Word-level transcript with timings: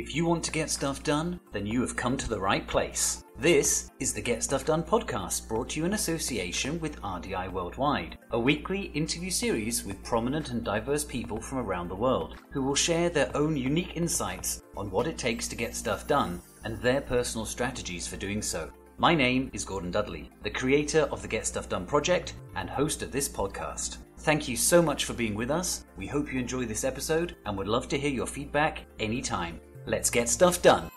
If 0.00 0.14
you 0.14 0.24
want 0.24 0.42
to 0.44 0.50
get 0.50 0.70
stuff 0.70 1.02
done, 1.02 1.38
then 1.52 1.66
you 1.66 1.82
have 1.82 1.94
come 1.94 2.16
to 2.16 2.26
the 2.26 2.40
right 2.40 2.66
place. 2.66 3.22
This 3.38 3.90
is 4.00 4.14
the 4.14 4.22
Get 4.22 4.42
Stuff 4.42 4.64
Done 4.64 4.82
podcast 4.82 5.46
brought 5.46 5.68
to 5.68 5.78
you 5.78 5.84
in 5.84 5.92
association 5.92 6.80
with 6.80 7.02
RDI 7.02 7.52
Worldwide, 7.52 8.16
a 8.30 8.40
weekly 8.40 8.84
interview 8.94 9.28
series 9.28 9.84
with 9.84 10.02
prominent 10.02 10.52
and 10.52 10.64
diverse 10.64 11.04
people 11.04 11.38
from 11.38 11.58
around 11.58 11.88
the 11.88 11.94
world 11.94 12.36
who 12.50 12.62
will 12.62 12.74
share 12.74 13.10
their 13.10 13.30
own 13.36 13.58
unique 13.58 13.94
insights 13.94 14.62
on 14.74 14.90
what 14.90 15.06
it 15.06 15.18
takes 15.18 15.46
to 15.48 15.54
get 15.54 15.76
stuff 15.76 16.06
done 16.06 16.40
and 16.64 16.78
their 16.78 17.02
personal 17.02 17.44
strategies 17.44 18.06
for 18.06 18.16
doing 18.16 18.40
so. 18.40 18.70
My 18.96 19.14
name 19.14 19.50
is 19.52 19.66
Gordon 19.66 19.90
Dudley, 19.90 20.30
the 20.42 20.48
creator 20.48 21.02
of 21.12 21.20
the 21.20 21.28
Get 21.28 21.46
Stuff 21.46 21.68
Done 21.68 21.84
project 21.84 22.36
and 22.56 22.70
host 22.70 23.02
of 23.02 23.12
this 23.12 23.28
podcast. 23.28 23.98
Thank 24.20 24.48
you 24.48 24.56
so 24.56 24.80
much 24.80 25.04
for 25.04 25.12
being 25.12 25.34
with 25.34 25.50
us. 25.50 25.84
We 25.98 26.06
hope 26.06 26.32
you 26.32 26.40
enjoy 26.40 26.64
this 26.64 26.84
episode 26.84 27.36
and 27.44 27.56
would 27.58 27.68
love 27.68 27.86
to 27.88 27.98
hear 27.98 28.10
your 28.10 28.26
feedback 28.26 28.86
anytime. 28.98 29.60
Let's 29.86 30.10
get 30.10 30.28
stuff 30.28 30.62
done. 30.62 30.90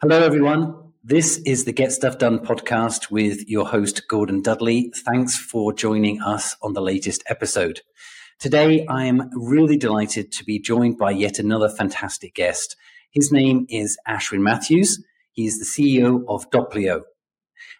Hello, 0.00 0.20
everyone. 0.20 0.92
This 1.02 1.38
is 1.46 1.64
the 1.64 1.72
Get 1.72 1.92
Stuff 1.92 2.18
Done 2.18 2.40
podcast 2.40 3.10
with 3.10 3.48
your 3.48 3.66
host, 3.66 4.06
Gordon 4.08 4.42
Dudley. 4.42 4.92
Thanks 5.04 5.36
for 5.36 5.72
joining 5.72 6.20
us 6.20 6.56
on 6.62 6.74
the 6.74 6.82
latest 6.82 7.22
episode. 7.26 7.80
Today, 8.38 8.84
I 8.86 9.06
am 9.06 9.30
really 9.34 9.78
delighted 9.78 10.30
to 10.32 10.44
be 10.44 10.58
joined 10.58 10.98
by 10.98 11.10
yet 11.12 11.38
another 11.38 11.68
fantastic 11.68 12.34
guest. 12.34 12.76
His 13.10 13.32
name 13.32 13.66
is 13.70 13.96
Ashwin 14.06 14.40
Mathews. 14.40 15.02
He 15.32 15.46
is 15.46 15.58
the 15.58 15.64
CEO 15.64 16.24
of 16.28 16.50
Dopplio, 16.50 17.02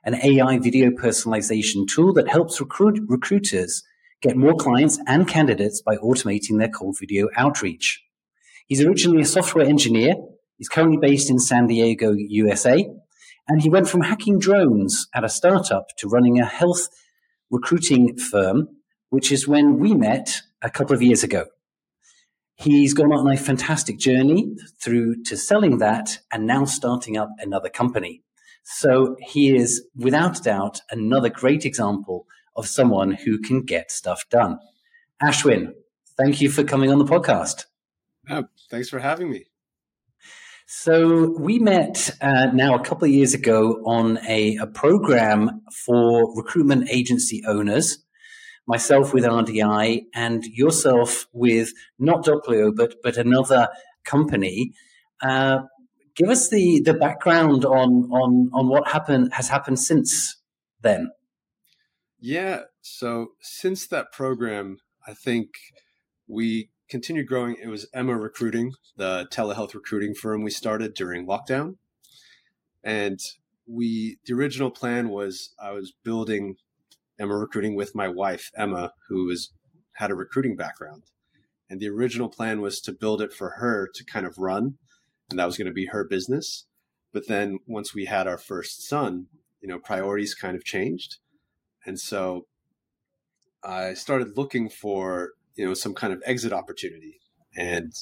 an 0.03 0.15
AI 0.23 0.59
video 0.59 0.91
personalization 0.91 1.87
tool 1.87 2.15
that 2.15 2.29
helps 2.29 2.61
recruit 2.61 3.01
recruiters 3.07 3.83
get 4.23 4.37
more 4.37 4.55
clients 4.55 4.99
and 5.07 5.29
candidates 5.29 5.83
by 5.83 5.97
automating 5.97 6.59
their 6.59 6.71
cold 6.71 6.97
video 6.99 7.29
outreach. 7.37 8.03
He's 8.67 8.83
originally 8.83 9.23
a 9.23 9.27
software 9.27 9.67
engineer. 9.67 10.15
He's 10.57 10.69
currently 10.69 10.99
based 10.99 11.31
in 11.31 11.39
San 11.39 11.67
Diego, 11.67 12.13
USA. 12.13 12.89
And 13.47 13.61
he 13.61 13.69
went 13.69 13.89
from 13.89 14.03
hacking 14.03 14.39
drones 14.39 15.07
at 15.15 15.25
a 15.25 15.29
startup 15.29 15.89
to 15.99 16.09
running 16.09 16.41
a 16.41 16.47
health 16.47 16.89
recruiting 17.51 18.17
firm, 18.17 18.69
which 19.11 19.31
is 19.31 19.47
when 19.47 19.79
we 19.79 19.95
met 19.95 20.41
a 20.63 20.71
couple 20.71 20.95
of 20.95 21.03
years 21.03 21.23
ago. 21.23 21.47
He's 22.57 22.95
gone 22.95 23.13
on 23.13 23.31
a 23.31 23.37
fantastic 23.37 23.99
journey 23.99 24.55
through 24.81 25.25
to 25.25 25.37
selling 25.37 25.79
that 25.79 26.19
and 26.33 26.47
now 26.47 26.65
starting 26.65 27.17
up 27.17 27.29
another 27.39 27.69
company. 27.69 28.23
So 28.65 29.17
he 29.21 29.55
is 29.55 29.85
without 29.95 30.43
doubt 30.43 30.81
another 30.91 31.29
great 31.29 31.67
example 31.67 32.27
of 32.57 32.67
someone 32.67 33.13
who 33.13 33.39
can 33.41 33.63
get 33.63 33.91
stuff 33.91 34.25
done. 34.31 34.59
Ashwin, 35.23 35.73
thank 36.17 36.41
you 36.41 36.49
for 36.49 36.65
coming 36.65 36.91
on 36.91 36.99
the 36.99 37.05
podcast. 37.05 37.65
Oh, 38.29 38.45
thanks 38.71 38.89
for 38.89 38.99
having 38.99 39.31
me. 39.31 39.47
So 40.67 41.37
we 41.39 41.59
met 41.59 42.11
uh, 42.21 42.47
now 42.53 42.75
a 42.75 42.83
couple 42.83 43.05
of 43.05 43.11
years 43.11 43.35
ago 43.35 43.83
on 43.85 44.19
a, 44.27 44.57
a, 44.57 44.67
program 44.67 45.63
for 45.85 46.35
recruitment 46.35 46.89
agency 46.91 47.43
owners. 47.47 47.99
Myself 48.67 49.13
with 49.13 49.25
RDI 49.25 50.05
and 50.15 50.43
yourself 50.45 51.27
with 51.33 51.73
not 51.99 52.25
Dopplio, 52.25 52.75
but 52.75 52.95
but 53.03 53.19
another 53.19 53.69
company. 54.05 54.73
Uh, 55.23 55.59
give 56.17 56.31
us 56.31 56.49
the 56.49 56.81
the 56.83 56.95
background 56.95 57.67
on 57.67 58.11
on 58.11 58.51
on 58.55 58.69
what 58.69 58.89
happened 58.89 59.35
has 59.35 59.49
happened 59.49 59.79
since 59.79 60.41
then. 60.81 61.11
Yeah. 62.19 62.63
So 62.81 63.33
since 63.43 63.87
that 63.89 64.13
program, 64.13 64.79
I 65.07 65.13
think 65.13 65.51
we 66.27 66.71
continued 66.95 67.27
growing. 67.27 67.57
It 67.61 67.67
was 67.67 67.89
Emma 67.93 68.17
Recruiting, 68.17 68.73
the 68.97 69.27
telehealth 69.33 69.75
recruiting 69.75 70.15
firm 70.15 70.45
we 70.45 70.51
started 70.53 70.95
during 70.95 71.27
lockdown. 71.27 71.75
And 72.85 73.19
we, 73.67 74.19
the 74.25 74.35
original 74.35 74.71
plan 74.71 75.09
was 75.09 75.57
I 75.61 75.73
was 75.73 75.93
building 76.05 76.55
Emma 77.19 77.37
Recruiting 77.37 77.75
with 77.75 77.97
my 77.97 78.07
wife, 78.07 78.53
Emma, 78.57 78.93
who 79.09 79.27
was, 79.27 79.51
had 79.95 80.13
a 80.13 80.15
recruiting 80.15 80.55
background. 80.55 81.03
And 81.69 81.81
the 81.81 81.89
original 81.89 82.29
plan 82.29 82.61
was 82.61 82.81
to 82.83 82.93
build 82.93 83.21
it 83.21 83.33
for 83.33 83.55
her 83.59 83.91
to 83.93 84.05
kind 84.05 84.25
of 84.25 84.39
run, 84.39 84.75
and 85.29 85.41
that 85.41 85.47
was 85.47 85.59
going 85.59 85.67
to 85.67 85.73
be 85.73 85.87
her 85.87 86.05
business. 86.05 86.67
But 87.13 87.27
then 87.27 87.59
once 87.67 87.93
we 87.93 88.05
had 88.05 88.29
our 88.29 88.39
first 88.39 88.87
son, 88.87 89.27
you 89.61 89.67
know, 89.67 89.81
priorities 89.81 90.37
kind 90.37 90.55
of 90.55 90.63
changed. 90.63 91.17
And 91.85 91.99
so 91.99 92.47
I 93.65 93.95
started 93.95 94.37
looking 94.37 94.69
for 94.69 95.33
you 95.57 95.67
know 95.67 95.75
some 95.75 95.95
kind 95.95 96.13
of 96.13 96.23
exit 96.27 96.53
opportunity. 96.53 97.21
And 97.57 97.93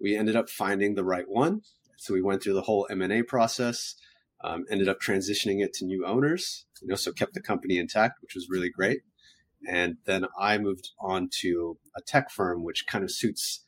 we 0.00 0.16
ended 0.16 0.36
up 0.36 0.48
finding 0.48 0.94
the 0.94 1.04
right 1.04 1.28
one. 1.28 1.62
So 1.96 2.14
we 2.14 2.22
went 2.22 2.42
through 2.42 2.54
the 2.54 2.62
whole 2.62 2.86
m&a 2.90 3.22
process 3.22 3.94
um, 4.44 4.64
ended 4.70 4.88
up 4.88 5.00
transitioning 5.00 5.62
it 5.62 5.72
to 5.74 5.84
new 5.84 6.04
owners 6.04 6.66
you 6.80 6.88
know 6.88 6.96
so 6.96 7.12
kept 7.12 7.34
the 7.34 7.40
company 7.40 7.78
intact 7.78 8.20
which 8.22 8.34
was 8.34 8.48
really 8.50 8.70
great. 8.70 9.02
And 9.68 9.98
then 10.06 10.26
i 10.38 10.58
moved 10.58 10.90
on 10.98 11.28
to 11.40 11.78
a 11.96 12.00
tech 12.00 12.30
firm 12.30 12.64
which 12.64 12.86
kind 12.86 13.04
of 13.04 13.12
suits 13.12 13.64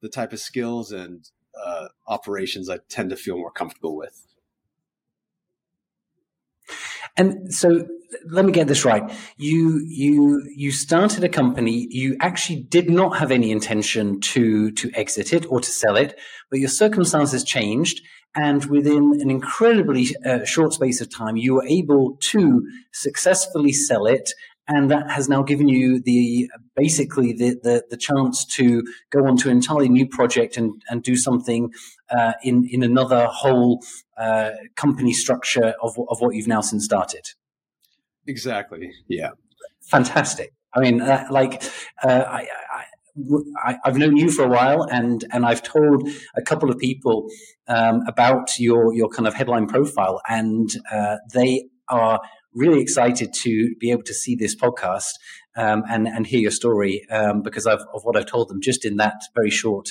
the 0.00 0.08
type 0.08 0.32
of 0.32 0.40
skills 0.40 0.90
and 0.92 1.28
uh, 1.62 1.88
operations 2.08 2.68
i 2.68 2.78
tend 2.88 3.10
to 3.10 3.16
feel 3.16 3.36
more 3.36 3.50
comfortable 3.50 3.96
with 3.96 4.26
and 7.16 7.52
so 7.52 7.86
let 8.30 8.44
me 8.44 8.52
get 8.52 8.68
this 8.68 8.84
right. 8.84 9.10
You 9.36 9.84
you 9.86 10.42
you 10.54 10.70
started 10.70 11.24
a 11.24 11.28
company. 11.28 11.86
You 11.90 12.16
actually 12.20 12.62
did 12.62 12.90
not 12.90 13.18
have 13.18 13.30
any 13.30 13.50
intention 13.50 14.20
to 14.20 14.70
to 14.72 14.90
exit 14.94 15.32
it 15.32 15.46
or 15.50 15.60
to 15.60 15.70
sell 15.70 15.96
it, 15.96 16.18
but 16.50 16.60
your 16.60 16.68
circumstances 16.68 17.44
changed, 17.44 18.02
and 18.34 18.64
within 18.66 19.20
an 19.20 19.30
incredibly 19.30 20.08
uh, 20.24 20.44
short 20.44 20.72
space 20.72 21.00
of 21.00 21.14
time, 21.14 21.36
you 21.36 21.54
were 21.54 21.66
able 21.66 22.16
to 22.20 22.68
successfully 22.92 23.72
sell 23.72 24.06
it 24.06 24.30
and 24.66 24.90
that 24.90 25.10
has 25.10 25.28
now 25.28 25.42
given 25.42 25.68
you 25.68 26.00
the 26.00 26.48
basically 26.74 27.32
the, 27.32 27.58
the, 27.62 27.84
the 27.90 27.96
chance 27.96 28.44
to 28.44 28.82
go 29.10 29.26
on 29.26 29.36
to 29.38 29.50
an 29.50 29.56
entirely 29.56 29.88
new 29.88 30.06
project 30.06 30.56
and, 30.56 30.82
and 30.88 31.02
do 31.02 31.16
something 31.16 31.70
uh, 32.10 32.32
in 32.42 32.66
in 32.70 32.82
another 32.82 33.26
whole 33.26 33.82
uh, 34.16 34.50
company 34.76 35.12
structure 35.12 35.74
of 35.82 35.98
of 36.08 36.20
what 36.20 36.34
you've 36.34 36.48
now 36.48 36.60
since 36.60 36.84
started. 36.84 37.26
Exactly. 38.26 38.92
Yeah. 39.08 39.30
Fantastic. 39.82 40.52
I 40.72 40.80
mean, 40.80 41.00
uh, 41.00 41.26
like 41.30 41.62
uh, 42.02 42.24
I, 42.26 42.48
I, 43.62 43.78
have 43.84 43.96
known 43.96 44.16
you 44.16 44.30
for 44.30 44.44
a 44.44 44.48
while, 44.48 44.82
and 44.90 45.24
and 45.30 45.46
I've 45.46 45.62
told 45.62 46.08
a 46.36 46.42
couple 46.42 46.70
of 46.70 46.78
people 46.78 47.28
um, 47.68 48.02
about 48.08 48.58
your 48.58 48.92
your 48.94 49.08
kind 49.08 49.28
of 49.28 49.34
headline 49.34 49.66
profile, 49.66 50.20
and 50.28 50.68
uh, 50.90 51.16
they 51.32 51.66
are 51.88 52.20
really 52.54 52.80
excited 52.80 53.32
to 53.42 53.74
be 53.80 53.90
able 53.90 54.02
to 54.02 54.14
see 54.14 54.36
this 54.36 54.54
podcast 54.54 55.12
um, 55.56 55.82
and 55.88 56.06
and 56.06 56.26
hear 56.26 56.40
your 56.40 56.50
story 56.50 57.06
um, 57.10 57.42
because 57.42 57.66
of, 57.66 57.80
of, 57.94 58.02
what 58.04 58.16
I've 58.16 58.26
told 58.26 58.48
them 58.48 58.60
just 58.60 58.84
in 58.84 58.96
that 58.96 59.22
very 59.34 59.50
short 59.50 59.90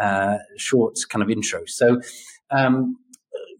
uh, 0.00 0.38
short 0.56 0.96
kind 1.08 1.22
of 1.22 1.30
intro. 1.30 1.62
So, 1.66 2.00
um, 2.50 2.96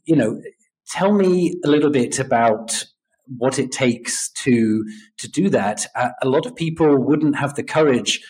you 0.04 0.16
know, 0.16 0.40
tell 0.88 1.12
me 1.12 1.54
a 1.64 1.68
little 1.68 1.90
bit 1.90 2.18
about 2.18 2.84
what 3.26 3.58
it 3.58 3.72
takes 3.72 4.30
to 4.42 4.84
to 5.18 5.28
do 5.28 5.48
that. 5.50 5.86
Uh, 5.94 6.10
a 6.22 6.28
lot 6.28 6.46
of 6.46 6.56
people 6.56 6.96
wouldn't 6.96 7.36
have 7.36 7.54
the 7.54 7.62
courage 7.62 8.20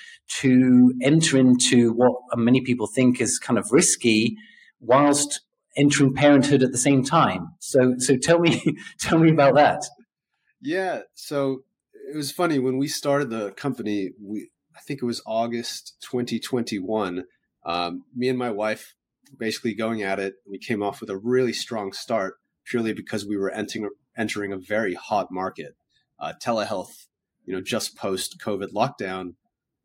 to 0.40 0.92
enter 1.02 1.36
into 1.36 1.92
what 1.92 2.14
many 2.36 2.60
people 2.60 2.86
think 2.86 3.20
is 3.20 3.38
kind 3.38 3.58
of 3.58 3.66
risky, 3.70 4.36
whilst 4.80 5.40
entering 5.76 6.14
parenthood 6.14 6.62
at 6.62 6.72
the 6.72 6.78
same 6.78 7.02
time. 7.04 7.48
So, 7.60 7.94
so 7.98 8.16
tell 8.16 8.38
me, 8.38 8.62
tell 9.00 9.18
me 9.18 9.30
about 9.30 9.54
that. 9.56 9.82
Yeah. 10.64 11.02
So 11.14 11.64
it 12.10 12.16
was 12.16 12.32
funny 12.32 12.58
when 12.58 12.78
we 12.78 12.88
started 12.88 13.30
the 13.30 13.52
company. 13.52 14.12
We 14.20 14.50
I 14.76 14.80
think 14.80 15.02
it 15.02 15.06
was 15.06 15.22
August 15.26 15.94
2021. 16.00 17.24
Um, 17.64 18.04
me 18.14 18.28
and 18.28 18.38
my 18.38 18.50
wife 18.50 18.94
basically 19.38 19.74
going 19.74 20.02
at 20.02 20.18
it. 20.18 20.34
We 20.48 20.58
came 20.58 20.82
off 20.82 21.00
with 21.00 21.10
a 21.10 21.16
really 21.16 21.52
strong 21.52 21.92
start 21.92 22.36
purely 22.64 22.92
because 22.92 23.26
we 23.26 23.36
were 23.36 23.50
entering 23.50 23.90
entering 24.16 24.52
a 24.52 24.58
very 24.58 24.94
hot 24.94 25.30
market. 25.30 25.76
Uh, 26.18 26.32
telehealth, 26.42 27.06
you 27.44 27.52
know, 27.52 27.60
just 27.60 27.96
post 27.96 28.38
COVID 28.40 28.72
lockdown, 28.72 29.34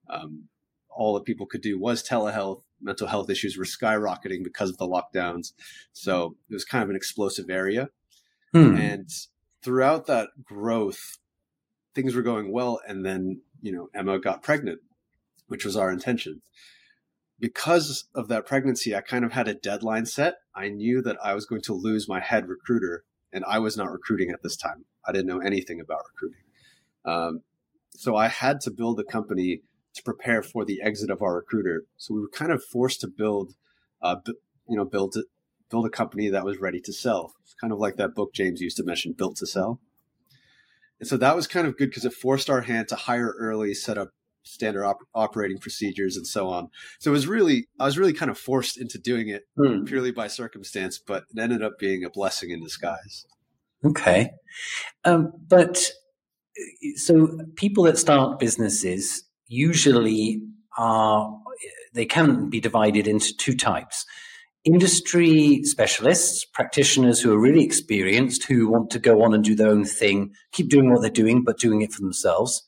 um, 0.09 0.47
all 0.89 1.13
that 1.15 1.25
people 1.25 1.45
could 1.45 1.61
do 1.61 1.77
was 1.79 2.01
telehealth. 2.01 2.61
Mental 2.81 3.07
health 3.07 3.29
issues 3.29 3.57
were 3.57 3.65
skyrocketing 3.65 4.43
because 4.43 4.69
of 4.69 4.77
the 4.77 4.87
lockdowns. 4.87 5.51
So 5.91 6.37
it 6.49 6.53
was 6.53 6.63
kind 6.63 6.83
of 6.83 6.89
an 6.89 6.95
explosive 6.95 7.49
area. 7.49 7.89
Hmm. 8.53 8.77
And 8.77 9.09
throughout 9.63 10.05
that 10.07 10.29
growth, 10.43 11.17
things 11.93 12.15
were 12.15 12.21
going 12.21 12.51
well. 12.51 12.79
And 12.87 13.05
then, 13.05 13.41
you 13.61 13.71
know, 13.71 13.89
Emma 13.93 14.19
got 14.19 14.43
pregnant, 14.43 14.79
which 15.47 15.65
was 15.65 15.75
our 15.75 15.91
intention. 15.91 16.41
Because 17.39 18.05
of 18.13 18.27
that 18.27 18.45
pregnancy, 18.45 18.95
I 18.95 19.01
kind 19.01 19.23
of 19.23 19.31
had 19.31 19.47
a 19.47 19.53
deadline 19.53 20.05
set. 20.05 20.35
I 20.53 20.69
knew 20.69 21.01
that 21.01 21.17
I 21.23 21.33
was 21.33 21.45
going 21.45 21.61
to 21.63 21.73
lose 21.73 22.09
my 22.09 22.19
head 22.19 22.49
recruiter, 22.49 23.05
and 23.31 23.45
I 23.47 23.59
was 23.59 23.77
not 23.77 23.91
recruiting 23.91 24.29
at 24.29 24.43
this 24.43 24.57
time. 24.57 24.85
I 25.07 25.13
didn't 25.13 25.27
know 25.27 25.39
anything 25.39 25.79
about 25.79 26.03
recruiting. 26.13 26.43
Um, 27.05 27.41
so 27.91 28.15
I 28.15 28.27
had 28.27 28.59
to 28.61 28.71
build 28.71 28.99
a 28.99 29.05
company 29.05 29.61
to 29.95 30.03
prepare 30.03 30.43
for 30.43 30.65
the 30.65 30.81
exit 30.81 31.09
of 31.09 31.21
our 31.21 31.35
recruiter. 31.35 31.83
So 31.97 32.13
we 32.13 32.21
were 32.21 32.29
kind 32.29 32.51
of 32.51 32.63
forced 32.63 33.01
to 33.01 33.07
build, 33.07 33.53
uh, 34.01 34.17
you 34.67 34.75
know, 34.75 34.85
build 34.85 35.15
build 35.69 35.85
a 35.85 35.89
company 35.89 36.29
that 36.29 36.45
was 36.45 36.59
ready 36.59 36.79
to 36.81 36.93
sell. 36.93 37.33
It's 37.43 37.53
kind 37.53 37.71
of 37.73 37.79
like 37.79 37.97
that 37.97 38.15
book 38.15 38.33
James 38.33 38.61
used 38.61 38.77
to 38.77 38.83
mention, 38.83 39.13
Built 39.13 39.37
to 39.37 39.47
Sell. 39.47 39.79
And 40.99 41.07
so 41.07 41.17
that 41.17 41.35
was 41.35 41.47
kind 41.47 41.67
of 41.67 41.77
good 41.77 41.89
because 41.89 42.05
it 42.05 42.13
forced 42.13 42.49
our 42.49 42.61
hand 42.61 42.89
to 42.89 42.95
hire 42.95 43.33
early, 43.39 43.73
set 43.73 43.97
up 43.97 44.09
standard 44.43 44.85
op- 44.85 45.07
operating 45.13 45.57
procedures 45.57 46.17
and 46.17 46.25
so 46.25 46.49
on. 46.49 46.69
So 46.99 47.11
it 47.11 47.13
was 47.13 47.27
really, 47.27 47.67
I 47.79 47.85
was 47.85 47.97
really 47.97 48.13
kind 48.13 48.31
of 48.31 48.37
forced 48.37 48.79
into 48.79 48.97
doing 48.97 49.29
it 49.29 49.43
hmm. 49.55 49.83
purely 49.83 50.11
by 50.11 50.27
circumstance, 50.27 50.99
but 50.99 51.23
it 51.33 51.39
ended 51.39 51.63
up 51.63 51.77
being 51.79 52.03
a 52.03 52.09
blessing 52.09 52.49
in 52.49 52.61
disguise. 52.61 53.25
Okay. 53.85 54.31
Um, 55.05 55.31
but 55.47 55.91
so 56.95 57.39
people 57.55 57.83
that 57.85 57.97
start 57.97 58.39
businesses 58.39 59.23
usually 59.47 60.41
are, 60.77 61.37
they 61.93 62.05
can 62.05 62.49
be 62.49 62.59
divided 62.59 63.07
into 63.07 63.35
two 63.37 63.55
types 63.55 64.05
industry 64.65 65.61
specialists, 65.63 66.45
practitioners 66.45 67.21
who 67.21 67.33
are 67.33 67.39
really 67.39 67.63
experienced, 67.63 68.43
who 68.45 68.69
want 68.69 68.89
to 68.91 68.99
go 68.99 69.23
on 69.23 69.33
and 69.33 69.43
do 69.43 69.55
their 69.55 69.69
own 69.69 69.85
thing, 69.85 70.31
keep 70.51 70.69
doing 70.69 70.91
what 70.91 71.01
they're 71.01 71.09
doing, 71.09 71.43
but 71.43 71.59
doing 71.59 71.81
it 71.81 71.93
for 71.93 72.01
themselves, 72.01 72.67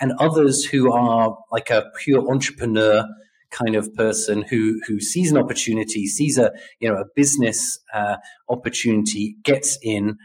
and 0.00 0.12
others 0.18 0.64
who 0.64 0.92
are 0.92 1.36
like 1.50 1.70
a 1.70 1.90
pure 1.98 2.30
entrepreneur 2.30 3.06
kind 3.50 3.74
of 3.74 3.92
person 3.94 4.42
who 4.42 4.80
who 4.86 5.00
sees 5.00 5.30
an 5.30 5.38
opportunity, 5.38 6.06
sees 6.06 6.38
a 6.38 6.52
you 6.78 6.88
know 6.88 6.96
a 6.96 7.04
business 7.16 7.78
uh, 7.92 8.16
opportunity, 8.48 9.36
gets 9.42 9.78
in, 9.82 10.16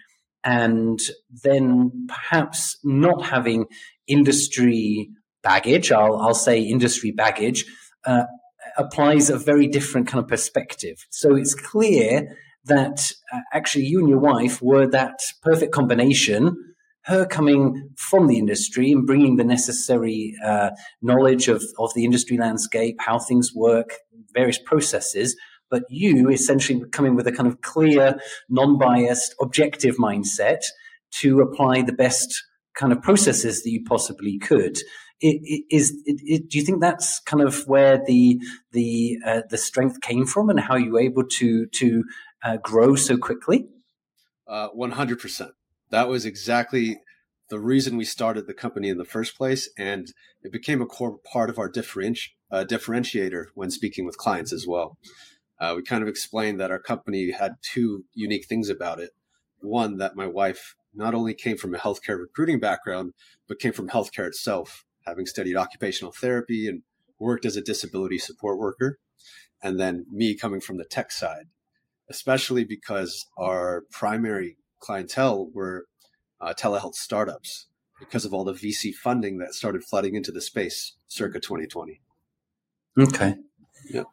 and 0.44 1.00
then 1.44 2.08
perhaps 2.08 2.78
not 2.84 3.26
having 3.26 3.66
industry 4.08 5.10
baggage. 5.44 5.92
I'll 5.92 6.18
I'll 6.18 6.34
say 6.34 6.62
industry 6.62 7.12
baggage. 7.12 7.66
Uh, 8.06 8.26
applies 8.77 9.30
a 9.30 9.38
very 9.38 9.68
different 9.68 10.07
kind 10.07 10.24
of 10.24 10.27
perspective. 10.27 11.06
So 11.10 11.36
it's 11.36 11.54
clear 11.54 12.38
that 12.66 13.12
uh, 13.33 13.39
actually 13.54 13.86
you 13.86 14.00
and 14.00 14.10
your 14.10 14.19
wife 14.19 14.62
were 14.62 14.88
that 14.88 15.19
perfect 15.42 15.72
combination. 15.72 16.56
Her 17.04 17.25
coming 17.25 17.92
from 17.98 18.27
the 18.27 18.39
industry 18.39 18.92
and 18.92 19.06
bringing 19.06 19.36
the 19.36 19.44
necessary 19.44 20.33
uh, 20.44 20.72
knowledge 21.04 21.48
of, 21.48 21.63
of 21.77 21.94
the 21.94 22.04
industry 22.04 22.38
landscape, 22.38 22.95
how 23.00 23.19
things 23.19 23.54
work, 23.54 23.92
various 24.33 24.57
processes, 24.57 25.36
but 25.69 25.83
you 25.89 26.30
essentially 26.30 26.83
coming 26.92 27.16
with 27.16 27.27
a 27.27 27.31
kind 27.31 27.48
of 27.48 27.62
clear, 27.62 28.18
non 28.50 28.77
biased, 28.80 29.36
objective 29.39 29.98
mindset 29.98 30.63
to 31.19 31.42
apply 31.42 31.83
the 31.83 31.94
best 31.94 32.44
kind 32.75 32.92
of 32.92 33.01
processes 33.01 33.63
that 33.63 33.69
you 33.69 33.83
possibly 33.83 34.38
could 34.38 34.77
is 35.22 36.02
it, 36.06 36.50
do 36.50 36.58
you 36.58 36.66
think 36.66 36.82
that's 36.82 37.20
kind 37.22 37.42
of 37.42 37.68
where 37.68 38.02
the 38.06 38.40
the 38.72 39.18
uh, 39.26 39.42
the 39.50 39.58
strength 39.58 40.02
came 40.02 40.26
from 40.26 40.50
and 40.50 40.60
how 40.60 40.76
you 40.76 40.94
were 40.94 41.00
able 41.00 41.24
to 41.24 41.68
to 41.68 42.04
uh, 42.44 42.58
grow 42.58 42.96
so 42.96 43.18
quickly? 43.18 43.68
Uh, 44.48 44.68
one 44.70 44.92
hundred 44.92 45.20
percent. 45.20 45.52
That 45.90 46.10
was 46.10 46.26
exactly 46.26 47.00
the 47.50 47.60
reason 47.60 47.98
we 47.98 48.06
started 48.06 48.48
the 48.48 48.54
company 48.54 48.90
in 48.90 48.98
the 48.98 49.06
first 49.06 49.38
place, 49.38 49.70
and 49.78 50.12
it 50.44 50.52
became 50.52 50.82
a 50.82 50.86
core 50.86 51.18
part 51.32 51.50
of 51.50 51.60
our 51.60 51.70
differenti- 51.70 52.32
uh, 52.52 52.66
differentiator 52.68 53.46
when 53.54 53.72
speaking 53.72 54.06
with 54.06 54.18
clients 54.18 54.52
as 54.52 54.66
well. 54.68 54.98
Uh, 55.60 55.74
we 55.78 55.84
kind 55.84 56.02
of 56.02 56.10
explained 56.10 56.60
that 56.60 56.72
our 56.72 56.80
company 56.80 57.32
had 57.32 57.54
two 57.62 58.04
unique 58.14 58.46
things 58.46 58.70
about 58.70 59.00
it. 59.00 59.12
One, 59.60 59.98
that 59.98 60.16
my 60.16 60.28
wife 60.28 60.76
not 60.94 61.14
only 61.14 61.34
came 61.34 61.58
from 61.58 61.74
a 61.74 61.78
healthcare 61.78 62.20
recruiting 62.20 62.60
background, 62.60 63.14
but 63.48 63.60
came 63.60 63.74
from 63.74 63.90
healthcare 63.90 64.28
itself 64.28 64.85
having 65.06 65.25
studied 65.25 65.56
occupational 65.56 66.12
therapy 66.12 66.68
and 66.68 66.84
worked 67.19 67.46
as 67.46 67.56
a 67.56 67.62
disability 67.62 68.18
support 68.18 68.57
worker. 68.57 69.00
And 69.62 69.80
then 69.80 70.06
me 70.12 70.36
coming 70.36 70.62
from 70.62 70.78
the 70.78 70.86
tech 70.86 71.12
side, 71.12 71.46
especially 72.10 72.63
because 72.63 73.25
our 73.38 73.84
primary 73.92 74.57
clientele 74.80 75.50
were 75.54 75.86
uh, 76.42 76.54
telehealth 76.54 76.96
startups 76.96 77.68
because 78.00 78.25
of 78.25 78.34
all 78.34 78.44
the 78.44 78.54
VC 78.54 78.94
funding 78.94 79.38
that 79.38 79.54
started 79.54 79.84
flooding 79.84 80.16
into 80.16 80.31
the 80.31 80.42
space 80.42 80.94
circa 81.08 81.40
2020. 81.40 82.01
Okay. 83.00 83.36
Yeah. 83.90 84.04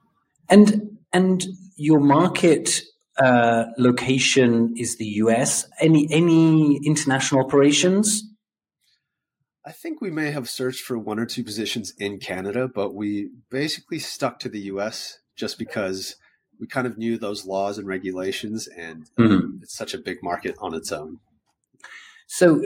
And 0.49 0.99
and 1.13 1.45
your 1.77 2.01
market 2.01 2.83
uh, 3.19 3.65
location 3.79 4.75
is 4.77 4.97
the 4.97 5.07
US. 5.07 5.67
Any 5.81 6.09
any 6.11 6.81
international 6.85 7.45
operations? 7.45 8.25
I 9.65 9.73
think 9.73 10.01
we 10.01 10.11
may 10.11 10.33
have 10.33 10.51
searched 10.51 10.83
for 10.83 10.99
one 10.99 11.19
or 11.19 11.27
two 11.27 11.45
positions 11.45 11.93
in 11.99 12.19
Canada, 12.19 12.69
but 12.69 12.95
we 12.95 13.31
basically 13.49 14.01
stuck 14.01 14.39
to 14.41 14.49
the 14.49 14.61
US 14.61 15.21
just 15.37 15.59
because 15.59 16.17
we 16.59 16.67
kind 16.67 16.87
of 16.87 16.99
knew 16.99 17.17
those 17.17 17.47
laws 17.47 17.79
and 17.79 17.87
regulations, 17.87 18.69
and 18.69 19.09
mm-hmm. 19.19 19.63
it's 19.63 19.77
such 19.77 19.95
a 19.95 19.99
big 19.99 20.19
market 20.23 20.57
on 20.61 20.75
its 20.75 20.93
own. 20.93 21.19
So 22.27 22.63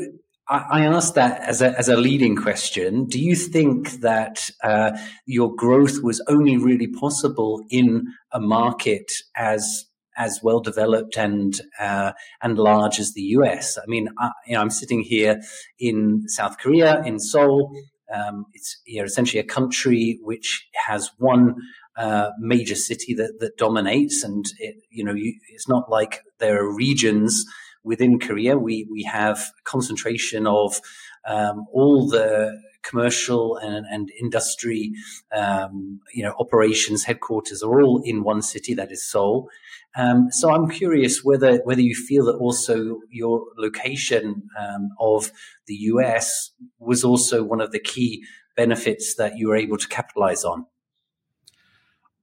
I 0.48 0.84
asked 0.84 1.16
that 1.16 1.40
as 1.40 1.60
a, 1.60 1.76
as 1.76 1.88
a 1.88 1.96
leading 1.96 2.36
question. 2.36 3.06
Do 3.06 3.18
you 3.18 3.34
think 3.34 4.00
that 4.02 4.48
uh, 4.62 4.92
your 5.24 5.52
growth 5.52 6.04
was 6.04 6.22
only 6.28 6.56
really 6.56 6.86
possible 6.86 7.64
in 7.68 8.06
a 8.30 8.38
market 8.38 9.10
as 9.34 9.85
as 10.16 10.40
well 10.42 10.60
developed 10.60 11.16
and 11.16 11.60
uh, 11.78 12.12
and 12.42 12.58
large 12.58 12.98
as 12.98 13.12
the 13.12 13.22
US. 13.22 13.78
I 13.78 13.86
mean, 13.86 14.08
I, 14.18 14.30
you 14.46 14.54
know, 14.54 14.60
I'm 14.60 14.70
sitting 14.70 15.02
here 15.02 15.40
in 15.78 16.28
South 16.28 16.58
Korea, 16.58 17.02
in 17.04 17.18
Seoul. 17.18 17.70
Um, 18.12 18.46
it's 18.52 18.80
you 18.86 18.98
know, 18.98 19.04
essentially 19.04 19.40
a 19.40 19.44
country 19.44 20.18
which 20.22 20.68
has 20.86 21.10
one 21.18 21.56
uh, 21.96 22.30
major 22.38 22.76
city 22.76 23.14
that, 23.14 23.38
that 23.40 23.56
dominates, 23.56 24.22
and 24.22 24.44
it, 24.58 24.76
you 24.90 25.02
know, 25.04 25.14
you, 25.14 25.34
it's 25.48 25.68
not 25.68 25.90
like 25.90 26.22
there 26.38 26.62
are 26.62 26.74
regions 26.74 27.44
within 27.82 28.18
Korea. 28.18 28.56
We 28.58 28.86
we 28.90 29.02
have 29.04 29.38
a 29.38 29.62
concentration 29.64 30.46
of 30.46 30.80
um, 31.26 31.66
all 31.72 32.08
the 32.08 32.60
commercial 32.88 33.56
and, 33.56 33.86
and 33.90 34.10
industry, 34.20 34.92
um, 35.34 36.00
you 36.14 36.22
know, 36.22 36.34
operations 36.38 37.04
headquarters 37.04 37.62
are 37.62 37.82
all 37.82 38.00
in 38.04 38.22
one 38.22 38.42
city, 38.42 38.74
that 38.74 38.92
is 38.92 39.04
Seoul. 39.04 39.48
Um, 39.96 40.28
so 40.30 40.50
I'm 40.50 40.68
curious 40.68 41.24
whether 41.24 41.58
whether 41.64 41.80
you 41.80 41.94
feel 41.94 42.26
that 42.26 42.36
also 42.36 43.00
your 43.10 43.46
location 43.56 44.42
um, 44.58 44.90
of 45.00 45.32
the 45.66 45.74
US 45.74 46.52
was 46.78 47.02
also 47.02 47.42
one 47.42 47.60
of 47.60 47.72
the 47.72 47.80
key 47.80 48.22
benefits 48.56 49.14
that 49.16 49.36
you 49.36 49.48
were 49.48 49.56
able 49.56 49.78
to 49.78 49.88
capitalize 49.88 50.44
on. 50.44 50.66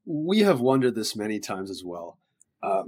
We 0.05 0.39
have 0.39 0.59
wondered 0.59 0.95
this 0.95 1.15
many 1.15 1.39
times 1.39 1.71
as 1.71 1.83
well. 1.83 2.19
Uh, 2.61 2.83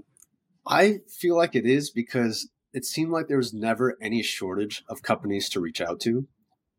I 0.67 0.99
feel 1.07 1.35
like 1.35 1.55
it 1.55 1.65
is 1.65 1.89
because 1.89 2.49
it 2.73 2.85
seemed 2.85 3.11
like 3.11 3.27
there 3.27 3.37
was 3.37 3.53
never 3.53 3.97
any 4.01 4.21
shortage 4.21 4.83
of 4.89 5.01
companies 5.01 5.49
to 5.49 5.59
reach 5.59 5.79
out 5.79 5.99
to. 6.01 6.27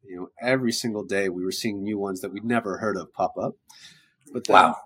You 0.08 0.16
know, 0.16 0.28
every 0.40 0.72
single 0.72 1.04
day 1.04 1.28
we 1.28 1.44
were 1.44 1.52
seeing 1.52 1.82
new 1.82 1.98
ones 1.98 2.20
that 2.20 2.32
we'd 2.32 2.44
never 2.44 2.78
heard 2.78 2.96
of 2.96 3.12
pop 3.12 3.34
up. 3.40 3.54
But 4.32 4.44
then, 4.46 4.54
wow 4.54 4.76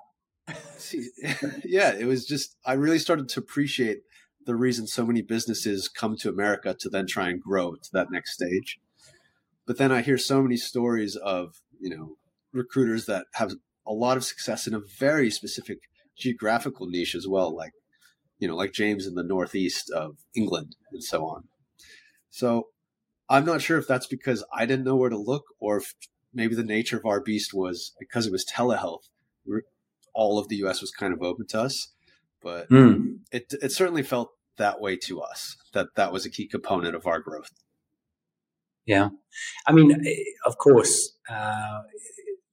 yeah, 1.64 1.94
it 1.94 2.06
was 2.06 2.26
just, 2.26 2.56
I 2.64 2.74
really 2.74 2.98
started 2.98 3.28
to 3.30 3.40
appreciate 3.40 4.00
the 4.46 4.56
reason 4.56 4.86
so 4.86 5.06
many 5.06 5.22
businesses 5.22 5.88
come 5.88 6.16
to 6.16 6.28
America 6.28 6.74
to 6.78 6.88
then 6.88 7.06
try 7.06 7.28
and 7.28 7.40
grow 7.40 7.74
to 7.74 7.90
that 7.92 8.10
next 8.10 8.32
stage. 8.32 8.78
But 9.66 9.78
then 9.78 9.92
I 9.92 10.02
hear 10.02 10.18
so 10.18 10.42
many 10.42 10.56
stories 10.56 11.16
of, 11.16 11.60
you 11.78 11.94
know, 11.94 12.16
recruiters 12.52 13.06
that 13.06 13.26
have 13.34 13.52
a 13.86 13.92
lot 13.92 14.16
of 14.16 14.24
success 14.24 14.66
in 14.66 14.74
a 14.74 14.80
very 14.98 15.30
specific 15.30 15.78
geographical 16.16 16.86
niche 16.86 17.14
as 17.14 17.28
well, 17.28 17.54
like, 17.54 17.72
you 18.38 18.48
know, 18.48 18.56
like 18.56 18.72
James 18.72 19.06
in 19.06 19.14
the 19.14 19.22
Northeast 19.22 19.90
of 19.90 20.16
England 20.34 20.74
and 20.92 21.04
so 21.04 21.26
on. 21.26 21.44
So 22.30 22.68
I'm 23.30 23.46
not 23.46 23.62
sure 23.62 23.78
if 23.78 23.86
that's 23.86 24.06
because 24.06 24.44
I 24.52 24.66
didn't 24.66 24.84
know 24.84 24.96
where 24.96 25.08
to 25.08 25.16
look 25.16 25.44
or 25.58 25.78
if 25.78 25.94
maybe 26.34 26.54
the 26.54 26.64
nature 26.64 26.98
of 26.98 27.06
our 27.06 27.20
beast 27.20 27.54
was 27.54 27.94
because 27.98 28.26
it 28.26 28.32
was 28.32 28.44
telehealth 28.44 29.04
all 30.14 30.38
of 30.38 30.48
the 30.48 30.56
U.S. 30.56 30.80
was 30.80 30.90
kind 30.90 31.12
of 31.12 31.22
open 31.22 31.46
to 31.48 31.60
us, 31.60 31.88
but 32.42 32.68
mm. 32.70 33.18
it 33.32 33.52
it 33.62 33.72
certainly 33.72 34.02
felt 34.02 34.30
that 34.58 34.80
way 34.80 34.96
to 34.96 35.20
us. 35.20 35.56
That 35.72 35.88
that 35.96 36.12
was 36.12 36.26
a 36.26 36.30
key 36.30 36.46
component 36.48 36.94
of 36.94 37.06
our 37.06 37.20
growth. 37.20 37.50
Yeah, 38.86 39.10
I 39.66 39.72
mean, 39.72 39.92
eh, 39.92 40.14
of 40.46 40.58
course, 40.58 41.16
uh, 41.28 41.80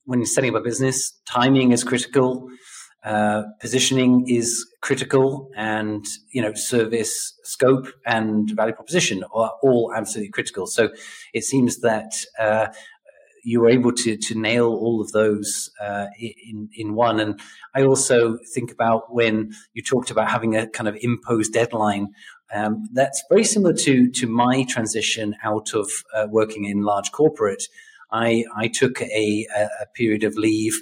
when 0.05 0.25
setting 0.25 0.55
up 0.55 0.61
a 0.61 0.63
business, 0.63 1.19
timing 1.25 1.71
is 1.71 1.83
critical. 1.83 2.49
Uh, 3.03 3.43
positioning 3.59 4.27
is 4.27 4.65
critical, 4.81 5.49
and 5.55 6.05
you 6.31 6.41
know, 6.41 6.53
service 6.53 7.33
scope 7.43 7.87
and 8.05 8.51
value 8.51 8.73
proposition 8.73 9.23
are 9.33 9.51
all 9.63 9.93
absolutely 9.95 10.31
critical. 10.31 10.67
So 10.67 10.89
it 11.33 11.43
seems 11.43 11.79
that 11.81 12.11
uh, 12.39 12.67
you 13.43 13.61
were 13.61 13.69
able 13.69 13.93
to 13.93 14.17
to 14.17 14.35
nail 14.35 14.67
all 14.67 14.99
of 14.99 15.11
those 15.11 15.71
uh, 15.81 16.07
in 16.19 16.69
in 16.73 16.95
one. 16.95 17.19
And 17.19 17.39
I 17.73 17.83
also 17.83 18.37
think 18.53 18.71
about 18.71 19.13
when 19.13 19.53
you 19.73 19.81
talked 19.81 20.11
about 20.11 20.29
having 20.29 20.55
a 20.55 20.67
kind 20.67 20.87
of 20.87 20.97
imposed 21.01 21.53
deadline. 21.53 22.09
Um, 22.53 22.85
that's 22.93 23.23
very 23.29 23.43
similar 23.43 23.73
to 23.73 24.09
to 24.11 24.27
my 24.27 24.63
transition 24.63 25.35
out 25.43 25.73
of 25.73 25.89
uh, 26.13 26.27
working 26.29 26.65
in 26.65 26.81
large 26.81 27.11
corporate. 27.11 27.63
I, 28.11 28.45
I 28.55 28.67
took 28.69 29.01
a, 29.01 29.45
a 29.55 29.85
period 29.93 30.23
of 30.23 30.35
leave, 30.35 30.81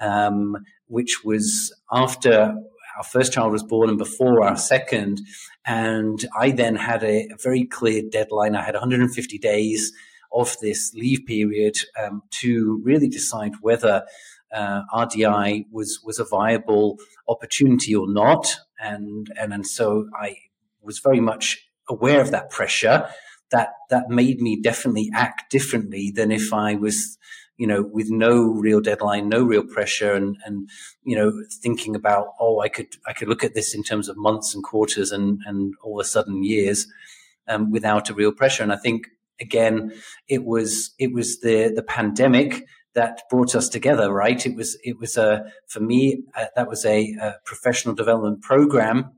um, 0.00 0.56
which 0.92 1.24
was 1.24 1.74
after 1.90 2.54
our 2.98 3.04
first 3.04 3.32
child 3.32 3.50
was 3.50 3.62
born 3.62 3.88
and 3.88 3.96
before 3.96 4.44
our 4.44 4.56
second. 4.56 5.22
And 5.64 6.22
I 6.38 6.50
then 6.50 6.76
had 6.76 7.02
a, 7.02 7.28
a 7.32 7.36
very 7.42 7.64
clear 7.64 8.02
deadline. 8.10 8.54
I 8.54 8.62
had 8.62 8.74
150 8.74 9.38
days 9.38 9.90
of 10.32 10.54
this 10.60 10.92
leave 10.94 11.24
period 11.26 11.78
um, 11.98 12.22
to 12.40 12.82
really 12.84 13.08
decide 13.08 13.52
whether 13.62 14.04
uh, 14.52 14.82
RDI 14.92 15.64
was 15.70 16.00
was 16.04 16.18
a 16.18 16.24
viable 16.24 16.98
opportunity 17.26 17.94
or 17.94 18.06
not, 18.06 18.54
and 18.78 19.28
and 19.40 19.54
and 19.54 19.66
so 19.66 20.08
I 20.14 20.36
was 20.82 20.98
very 20.98 21.20
much 21.20 21.66
aware 21.88 22.20
of 22.20 22.32
that 22.32 22.50
pressure. 22.50 23.08
That 23.50 23.70
that 23.88 24.10
made 24.10 24.42
me 24.42 24.60
definitely 24.60 25.10
act 25.14 25.50
differently 25.50 26.12
than 26.14 26.30
if 26.30 26.52
I 26.52 26.74
was 26.74 27.16
you 27.62 27.68
know, 27.68 27.80
with 27.80 28.10
no 28.10 28.42
real 28.42 28.80
deadline, 28.80 29.28
no 29.28 29.44
real 29.44 29.62
pressure, 29.62 30.14
and 30.14 30.36
and 30.44 30.68
you 31.04 31.14
know, 31.14 31.32
thinking 31.62 31.94
about 31.94 32.34
oh, 32.40 32.58
I 32.58 32.68
could 32.68 32.96
I 33.06 33.12
could 33.12 33.28
look 33.28 33.44
at 33.44 33.54
this 33.54 33.72
in 33.72 33.84
terms 33.84 34.08
of 34.08 34.16
months 34.16 34.52
and 34.52 34.64
quarters 34.64 35.12
and 35.12 35.38
and 35.46 35.74
all 35.80 36.00
of 36.00 36.04
a 36.04 36.08
sudden 36.08 36.42
years, 36.42 36.88
um, 37.46 37.70
without 37.70 38.10
a 38.10 38.14
real 38.14 38.32
pressure. 38.32 38.64
And 38.64 38.72
I 38.72 38.76
think 38.76 39.06
again, 39.40 39.92
it 40.26 40.42
was 40.44 40.92
it 40.98 41.12
was 41.12 41.38
the 41.38 41.72
the 41.72 41.84
pandemic 41.84 42.66
that 42.96 43.22
brought 43.30 43.54
us 43.54 43.68
together, 43.68 44.12
right? 44.12 44.44
It 44.44 44.56
was 44.56 44.76
it 44.82 44.98
was 44.98 45.16
a 45.16 45.44
for 45.68 45.78
me 45.78 46.24
uh, 46.34 46.46
that 46.56 46.68
was 46.68 46.84
a, 46.84 47.14
a 47.22 47.34
professional 47.44 47.94
development 47.94 48.42
program 48.42 49.12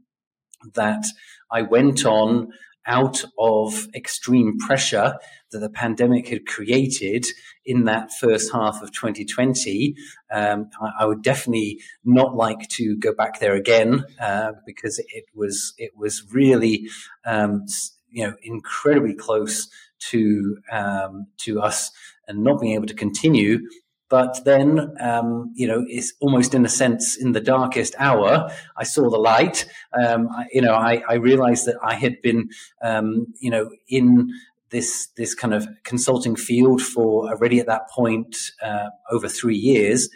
that 0.74 1.06
I 1.50 1.62
went 1.62 2.04
on 2.04 2.52
out 2.86 3.24
of 3.38 3.88
extreme 3.94 4.58
pressure 4.58 5.18
that 5.52 5.58
the 5.60 5.70
pandemic 5.70 6.28
had 6.28 6.46
created 6.46 7.24
in 7.64 7.84
that 7.84 8.10
first 8.12 8.52
half 8.52 8.82
of 8.82 8.92
2020. 8.92 9.94
Um, 10.30 10.68
I, 10.80 10.90
I, 11.00 11.06
would 11.06 11.22
definitely 11.22 11.80
not 12.04 12.34
like 12.34 12.68
to 12.70 12.96
go 12.96 13.14
back 13.14 13.40
there 13.40 13.54
again 13.54 14.04
uh, 14.20 14.52
because 14.66 14.98
it 14.98 15.24
was 15.34 15.72
it 15.78 15.92
was 15.96 16.24
really 16.32 16.88
um, 17.24 17.64
you 18.10 18.26
know 18.26 18.34
incredibly 18.42 19.14
close 19.14 19.68
to 20.10 20.58
um, 20.70 21.26
to 21.38 21.60
us 21.60 21.90
and 22.26 22.42
not 22.42 22.60
being 22.60 22.74
able 22.74 22.86
to 22.86 22.94
continue. 22.94 23.60
But 24.14 24.44
then, 24.44 24.94
um, 25.00 25.52
you 25.56 25.66
know, 25.66 25.84
it's 25.88 26.12
almost 26.20 26.54
in 26.54 26.64
a 26.64 26.68
sense 26.68 27.16
in 27.16 27.32
the 27.32 27.40
darkest 27.40 27.96
hour. 27.98 28.48
I 28.76 28.84
saw 28.84 29.10
the 29.10 29.18
light. 29.18 29.66
Um, 29.92 30.28
I, 30.28 30.44
you 30.52 30.60
know, 30.60 30.72
I, 30.72 31.02
I, 31.08 31.14
realized 31.14 31.66
that 31.66 31.78
I 31.82 31.96
had 31.96 32.22
been, 32.22 32.48
um, 32.80 33.26
you 33.40 33.50
know, 33.50 33.70
in 33.88 34.32
this 34.70 35.08
this 35.16 35.34
kind 35.34 35.52
of 35.52 35.66
consulting 35.82 36.36
field 36.36 36.80
for 36.80 37.28
already 37.28 37.58
at 37.58 37.66
that 37.66 37.90
point 37.90 38.36
uh, 38.62 38.90
over 39.10 39.28
three 39.28 39.56
years. 39.56 40.08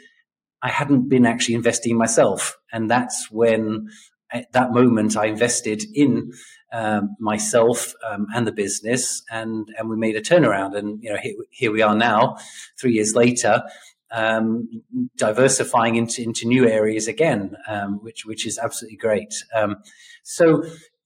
I 0.62 0.68
hadn't 0.68 1.08
been 1.08 1.26
actually 1.26 1.56
investing 1.56 1.98
myself, 1.98 2.56
and 2.72 2.88
that's 2.88 3.28
when 3.32 3.88
at 4.30 4.52
that 4.52 4.70
moment 4.70 5.16
I 5.16 5.26
invested 5.26 5.82
in 5.92 6.30
um, 6.72 7.16
myself 7.18 7.94
um, 8.08 8.26
and 8.34 8.46
the 8.46 8.52
business, 8.52 9.22
and 9.30 9.68
and 9.78 9.88
we 9.88 9.96
made 9.96 10.16
a 10.16 10.20
turnaround. 10.20 10.76
And 10.76 11.02
you 11.02 11.10
know, 11.10 11.18
here, 11.22 11.34
here 11.50 11.72
we 11.72 11.82
are 11.82 11.94
now, 11.94 12.36
three 12.78 12.92
years 12.92 13.14
later, 13.14 13.62
um, 14.10 14.68
diversifying 15.16 15.96
into 15.96 16.22
into 16.22 16.46
new 16.46 16.66
areas 16.66 17.08
again, 17.08 17.56
um, 17.68 18.00
which 18.02 18.24
which 18.24 18.46
is 18.46 18.58
absolutely 18.58 18.96
great. 18.96 19.34
Um, 19.54 19.76
so. 20.22 20.64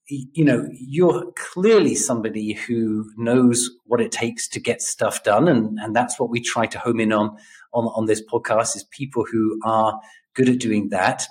You 0.09 0.43
know, 0.43 0.67
you're 0.73 1.31
clearly 1.37 1.95
somebody 1.95 2.53
who 2.53 3.09
knows 3.15 3.69
what 3.85 4.01
it 4.01 4.11
takes 4.11 4.49
to 4.49 4.59
get 4.59 4.81
stuff 4.81 5.23
done, 5.23 5.47
and, 5.47 5.79
and 5.79 5.95
that's 5.95 6.19
what 6.19 6.29
we 6.29 6.41
try 6.41 6.65
to 6.67 6.77
home 6.77 6.99
in 6.99 7.13
on, 7.13 7.37
on 7.73 7.85
on 7.85 8.05
this 8.05 8.21
podcast 8.21 8.75
is 8.75 8.83
people 8.91 9.25
who 9.31 9.57
are 9.63 9.97
good 10.33 10.49
at 10.49 10.59
doing 10.59 10.89
that. 10.89 11.25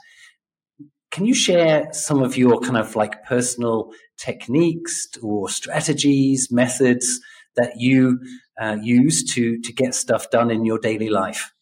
Can 1.12 1.26
you 1.26 1.34
share 1.34 1.92
some 1.92 2.22
of 2.22 2.36
your 2.36 2.58
kind 2.60 2.78
of 2.78 2.96
like 2.96 3.22
personal 3.24 3.92
techniques 4.16 5.08
or 5.22 5.48
strategies, 5.48 6.50
methods 6.50 7.20
that 7.54 7.74
you 7.76 8.18
uh, 8.60 8.78
use 8.82 9.22
to 9.34 9.60
to 9.60 9.72
get 9.72 9.94
stuff 9.94 10.30
done 10.30 10.50
in 10.50 10.64
your 10.64 10.78
daily 10.78 11.10
life? 11.10 11.52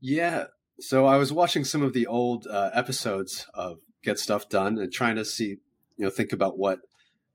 Yeah. 0.00 0.44
So 0.78 1.06
I 1.06 1.16
was 1.16 1.32
watching 1.32 1.64
some 1.64 1.82
of 1.82 1.92
the 1.92 2.06
old 2.06 2.46
uh, 2.46 2.70
episodes 2.72 3.46
of 3.54 3.78
Get 4.04 4.18
Stuff 4.18 4.48
Done 4.48 4.78
and 4.78 4.92
trying 4.92 5.16
to 5.16 5.24
see, 5.24 5.56
you 5.96 6.04
know, 6.04 6.10
think 6.10 6.32
about 6.32 6.58
what 6.58 6.80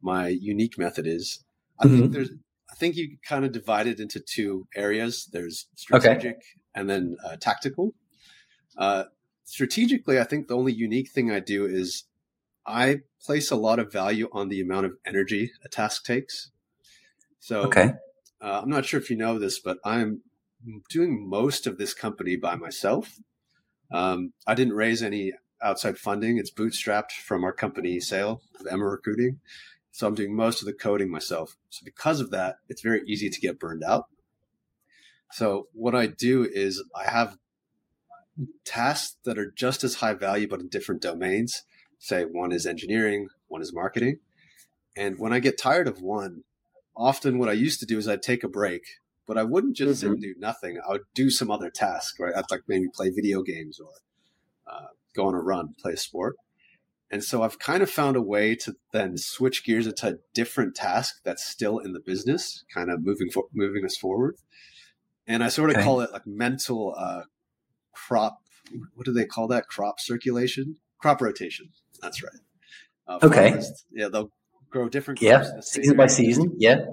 my 0.02 0.28
unique 0.28 0.78
method 0.78 1.08
is. 1.08 1.44
I 1.80 1.86
mm-hmm. 1.86 2.00
think 2.00 2.12
there's, 2.14 2.30
I 2.72 2.76
think 2.76 2.96
you 2.96 3.18
kind 3.28 3.44
of 3.44 3.52
divide 3.52 3.88
it 3.88 4.00
into 4.00 4.20
two 4.22 4.68
areas. 4.76 5.28
There's 5.34 5.68
strategic 5.76 6.36
okay. 6.36 6.42
and 6.76 6.90
then 6.90 7.18
uh, 7.26 7.36
tactical. 7.38 7.96
Uh, 8.78 9.06
strategically, 9.52 10.18
I 10.18 10.24
think 10.24 10.48
the 10.48 10.56
only 10.56 10.72
unique 10.72 11.12
thing 11.12 11.30
I 11.30 11.42
do 11.42 11.66
is 11.66 12.06
I 12.66 13.02
place 13.22 13.52
a 13.52 13.58
lot 13.58 13.80
of 13.80 13.92
value 13.92 14.30
on 14.32 14.48
the 14.48 14.62
amount 14.62 14.86
of 14.86 14.94
energy 15.06 15.52
a 15.66 15.68
task 15.68 16.06
takes. 16.06 16.52
So, 17.40 17.64
okay. 17.64 17.92
Uh, 18.42 18.62
I'm 18.64 18.70
not 18.70 18.86
sure 18.86 19.00
if 19.00 19.10
you 19.10 19.18
know 19.18 19.38
this, 19.38 19.60
but 19.60 19.78
I'm 19.84 20.22
doing 20.90 21.28
most 21.28 21.68
of 21.68 21.78
this 21.78 21.94
company 21.94 22.38
by 22.38 22.56
myself. 22.56 23.20
Um, 23.92 24.32
I 24.48 24.56
didn't 24.56 24.74
raise 24.74 25.04
any 25.04 25.34
outside 25.62 25.98
funding. 25.98 26.38
It's 26.38 26.50
bootstrapped 26.50 27.12
from 27.12 27.44
our 27.44 27.52
company 27.52 28.00
sale 28.00 28.42
of 28.58 28.68
Emma 28.68 28.86
Recruiting. 28.86 29.42
So 29.92 30.08
I'm 30.08 30.16
doing 30.16 30.34
most 30.34 30.62
of 30.62 30.66
the 30.66 30.74
coding 30.74 31.12
myself. 31.12 31.58
So 31.70 31.84
because 31.84 32.22
of 32.22 32.32
that, 32.32 32.56
it's 32.70 32.82
very 32.82 33.02
easy 33.06 33.30
to 33.30 33.42
get 33.42 33.60
burned 33.60 33.84
out. 33.84 34.06
So 35.34 35.68
what 35.74 35.94
I 35.94 36.08
do 36.08 36.48
is 36.50 36.82
I 36.96 37.12
have 37.12 37.38
tasks 38.66 39.18
that 39.26 39.38
are 39.38 39.52
just 39.52 39.84
as 39.84 39.96
high 39.96 40.14
value, 40.14 40.48
but 40.48 40.60
in 40.60 40.68
different 40.68 41.02
domains. 41.02 41.64
Say 42.00 42.24
one 42.24 42.52
is 42.52 42.66
engineering, 42.66 43.28
one 43.48 43.62
is 43.62 43.74
marketing. 43.74 44.20
And 44.98 45.20
when 45.20 45.34
I 45.34 45.40
get 45.40 45.58
tired 45.58 45.88
of 45.88 46.02
one, 46.02 46.44
often 46.96 47.38
what 47.38 47.50
I 47.50 47.54
used 47.54 47.80
to 47.82 47.86
do 47.86 47.98
is 47.98 48.08
I'd 48.08 48.24
take 48.24 48.44
a 48.44 48.50
break 48.50 48.84
but 49.32 49.38
I 49.38 49.44
wouldn't 49.44 49.78
just 49.78 50.04
mm-hmm. 50.04 50.16
do 50.16 50.36
nothing. 50.40 50.78
I 50.86 50.92
would 50.92 51.06
do 51.14 51.30
some 51.30 51.50
other 51.50 51.70
task, 51.70 52.20
right? 52.20 52.34
I'd 52.36 52.52
like 52.52 52.64
maybe 52.68 52.88
play 52.94 53.12
video 53.12 53.42
games 53.44 53.80
or 53.80 53.92
uh, 54.70 54.88
go 55.16 55.28
on 55.28 55.36
a 55.36 55.40
run, 55.40 55.74
play 55.82 55.94
a 55.94 55.98
sport. 55.98 56.36
And 57.10 57.24
so 57.24 57.42
I've 57.42 57.58
kind 57.58 57.82
of 57.82 57.90
found 57.90 58.18
a 58.18 58.22
way 58.22 58.56
to 58.56 58.76
then 58.92 59.18
switch 59.18 59.64
gears 59.64 59.88
into 59.88 60.08
a 60.10 60.16
different 60.34 60.76
task 60.76 61.22
that's 61.24 61.46
still 61.46 61.80
in 61.80 61.94
the 61.94 62.02
business, 62.02 62.66
kind 62.74 62.90
of 62.92 63.06
moving 63.06 63.30
for, 63.32 63.46
moving 63.54 63.86
us 63.86 63.96
forward. 63.96 64.36
And 65.26 65.46
I 65.46 65.48
sort 65.48 65.70
of 65.70 65.78
okay. 65.78 65.86
call 65.86 66.02
it 66.02 66.12
like 66.12 66.28
mental 66.28 66.94
uh, 66.98 67.22
crop. 67.94 68.38
What 68.96 69.06
do 69.06 69.14
they 69.14 69.26
call 69.26 69.48
that? 69.50 69.68
Crop 69.68 70.00
circulation, 70.00 70.78
crop 71.00 71.22
rotation. 71.22 71.70
That's 72.02 72.24
right. 72.24 72.34
Uh, 73.08 73.20
okay. 73.24 73.62
yeah, 73.92 74.08
they'll 74.08 74.32
grow 74.70 74.90
different. 74.90 75.22
Yeah, 75.22 75.60
season 75.62 75.98
by 75.98 76.08
season. 76.08 76.56
Yeah. 76.58 76.86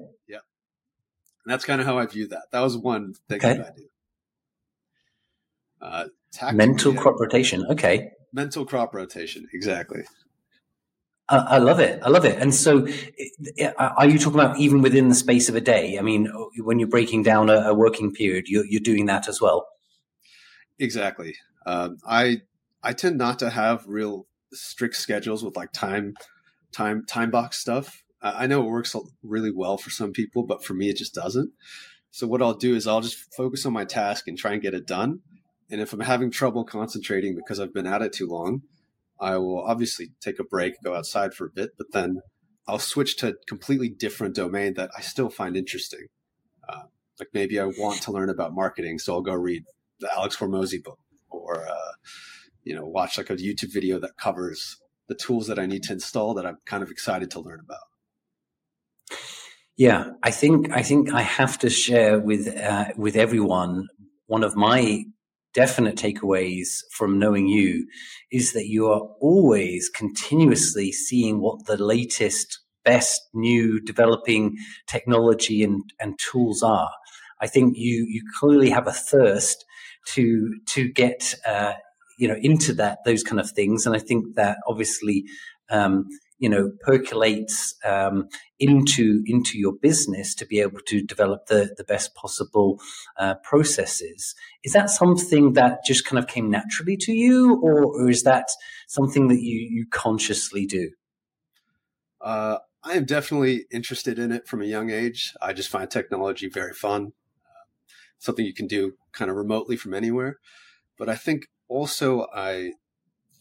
And 1.49 1.55
that's 1.55 1.65
kind 1.65 1.81
of 1.81 1.87
how 1.87 1.97
I 1.97 2.05
view 2.05 2.29
that. 2.29 2.43
That 2.53 2.61
was 2.61 2.77
one 2.77 3.15
thing 3.27 3.39
okay. 3.39 3.57
that 3.57 3.67
I 5.81 6.01
do. 6.05 6.11
Uh, 6.43 6.53
mental 6.53 6.93
crop 6.93 7.19
rotation. 7.19 7.65
Okay. 7.71 8.11
Mental 8.35 8.67
crop 8.67 8.95
rotation. 8.95 9.49
Exactly. 9.55 10.03
I 11.31 11.57
love 11.57 11.81
it. 11.81 12.03
I 12.03 12.11
love 12.11 12.27
it. 12.27 12.39
And 12.39 12.55
so, 12.55 12.87
are 13.79 14.07
you 14.07 14.19
talking 14.19 14.39
about 14.39 14.59
even 14.59 14.83
within 14.83 15.09
the 15.09 15.15
space 15.15 15.49
of 15.49 15.57
a 15.57 15.61
day? 15.63 15.99
I 15.99 16.03
mean, 16.03 16.31
when 16.59 16.79
you're 16.79 16.89
breaking 16.89 17.23
down 17.23 17.49
a, 17.49 17.69
a 17.69 17.75
working 17.75 18.13
period, 18.13 18.49
you're, 18.49 18.67
you're, 18.67 18.83
doing 18.83 19.07
that 19.07 19.27
as 19.27 19.41
well. 19.41 19.67
Exactly. 20.79 21.35
Um, 21.67 21.99
I 22.07 22.43
I 22.83 22.93
tend 22.93 23.19
not 23.19 23.39
to 23.41 23.51
have 23.51 23.85
real 23.87 24.27
strict 24.53 24.97
schedules 24.97 25.45
with 25.45 25.57
like 25.57 25.73
time 25.73 26.15
time 26.73 27.05
time 27.07 27.31
box 27.31 27.59
stuff. 27.59 28.03
I 28.21 28.49
know 28.49 28.63
it 28.63 28.71
works 28.71 28.97
really 29.23 29.53
well 29.53 29.79
for 29.79 29.91
some 29.91 30.13
people, 30.13 30.43
but 30.43 30.65
for 30.65 30.75
me, 30.75 30.89
it 30.89 30.97
just 30.97 31.15
doesn't. 31.15 31.53
So 32.11 32.27
what 32.27 32.43
I'll 32.43 32.55
do 32.55 32.75
is 32.75 32.87
I'll 32.87 33.01
just 33.01 33.33
focus 33.35 33.65
on 33.65 33.73
my 33.73 33.85
task 33.85 34.27
and 34.27 34.37
try 34.37 34.55
and 34.55 34.63
get 34.63 34.75
it 34.75 34.89
done. 34.89 35.21
And 35.71 35.81
if 35.81 35.93
I'm 35.93 36.01
having 36.01 36.31
trouble 36.33 36.65
concentrating 36.65 37.37
because 37.37 37.61
I've 37.61 37.73
been 37.75 37.87
at 37.87 38.03
it 38.03 38.13
too 38.13 38.27
long, 38.27 38.63
I 39.21 39.37
will 39.37 39.63
obviously 39.63 40.09
take 40.21 40.41
a 40.41 40.45
break, 40.45 40.75
go 40.83 40.95
outside 40.95 41.33
for 41.35 41.47
a 41.47 41.51
bit, 41.51 41.71
but 41.79 41.93
then 41.93 42.23
I'll 42.67 42.79
switch 42.81 43.17
to 43.19 43.29
a 43.29 43.35
completely 43.47 43.89
different 43.89 44.35
domain 44.35 44.75
that 44.75 44.91
I 44.97 45.01
still 45.01 45.31
find 45.31 45.57
interesting. 45.57 46.07
Uh, 46.69 46.85
like 47.21 47.29
maybe 47.33 47.61
I 47.61 47.67
want 47.67 48.03
to 48.03 48.13
learn 48.13 48.31
about 48.31 48.55
marketing, 48.55 48.99
so 48.99 49.15
I'll 49.15 49.23
go 49.23 49.35
read 49.35 49.65
the 50.01 50.13
Alex 50.15 50.37
Hormozi 50.37 50.83
book, 50.83 50.99
or 51.31 51.67
uh, 51.69 51.93
you 52.65 52.75
know, 52.75 52.87
watch 52.87 53.19
like 53.19 53.31
a 53.31 53.37
YouTube 53.37 53.73
video 53.73 53.99
that 53.99 54.17
covers 54.17 54.77
the 55.09 55.15
tools 55.15 55.47
that 55.47 55.59
I 55.59 55.67
need 55.67 55.83
to 55.85 55.93
install 55.93 56.35
that 56.35 56.47
I'm 56.47 56.59
kind 56.67 56.83
of 56.83 56.91
excited 56.91 57.31
to 57.33 57.41
learn 57.41 57.61
about. 57.61 59.19
Yeah, 59.77 60.11
I 60.23 60.31
think 60.31 60.71
I 60.73 60.83
think 60.83 61.13
I 61.13 61.23
have 61.23 61.59
to 61.61 61.71
share 61.71 62.19
with 62.19 62.49
uh, 62.49 62.87
with 62.97 63.17
everyone 63.17 63.89
one 64.27 64.45
of 64.45 64.57
my 64.57 65.05
definite 65.55 65.97
takeaways 65.97 66.81
from 66.93 67.19
knowing 67.19 67.47
you 67.47 67.87
is 68.31 68.53
that 68.53 68.67
you 68.67 68.87
are 68.89 69.01
always 69.21 69.89
continuously 69.89 70.93
seeing 70.93 71.41
what 71.41 71.65
the 71.67 71.83
latest 71.83 72.61
best 72.85 73.21
new 73.33 73.81
developing 73.81 74.57
technology 74.87 75.63
and, 75.63 75.83
and 75.99 76.19
tools 76.19 76.63
are 76.63 76.91
I 77.41 77.47
think 77.47 77.77
you 77.77 78.07
you 78.09 78.23
clearly 78.39 78.71
have 78.71 78.87
a 78.87 78.93
thirst 78.93 79.65
to 80.15 80.55
to 80.67 80.89
get 80.89 81.35
uh, 81.47 81.75
you 82.19 82.29
know 82.29 82.37
into 82.41 82.73
that 82.75 82.99
those 83.05 83.23
kind 83.23 83.41
of 83.41 83.51
things, 83.51 83.87
and 83.87 83.95
I 83.95 83.99
think 83.99 84.35
that 84.37 84.59
obviously. 84.67 85.25
Um, 85.71 86.09
you 86.39 86.49
know 86.49 86.71
percolates 86.81 87.75
um, 87.85 88.29
into 88.59 89.23
into 89.27 89.59
your 89.59 89.73
business 89.73 90.35
to 90.37 90.47
be 90.47 90.61
able 90.61 90.81
to 90.87 91.03
develop 91.03 91.47
the 91.47 91.75
the 91.77 91.85
best 91.85 92.15
possible 92.15 92.81
uh, 93.19 93.35
processes. 93.43 94.35
Is 94.65 94.73
that 94.73 94.91
something 94.91 95.55
that 95.55 95.81
just 95.85 96.05
kind 96.05 96.19
of 96.19 96.29
came 96.29 96.51
naturally 96.51 96.97
to 96.99 97.13
you, 97.13 97.61
or, 97.63 97.85
or 97.85 98.09
is 98.09 98.23
that 98.23 98.49
something 98.87 99.29
that 99.29 99.41
you 99.41 99.69
you 99.71 99.87
consciously 99.91 100.65
do? 100.67 100.91
Uh, 102.21 102.59
I 102.85 102.95
am 102.95 103.05
definitely 103.05 103.67
interested 103.71 104.19
in 104.19 104.33
it 104.33 104.47
from 104.47 104.63
a 104.63 104.67
young 104.67 104.91
age. 104.91 105.35
I 105.43 105.53
just 105.53 105.69
find 105.69 105.91
technology 105.91 106.49
very 106.49 106.73
fun, 106.73 107.13
something 108.19 108.45
you 108.45 108.55
can 108.55 108.67
do 108.67 108.95
kind 109.13 109.31
of 109.31 109.37
remotely 109.37 109.77
from 109.77 109.95
anywhere. 109.95 110.39
But 110.97 111.09
I 111.09 111.15
think 111.15 111.47
also 111.69 112.27
I, 112.35 112.73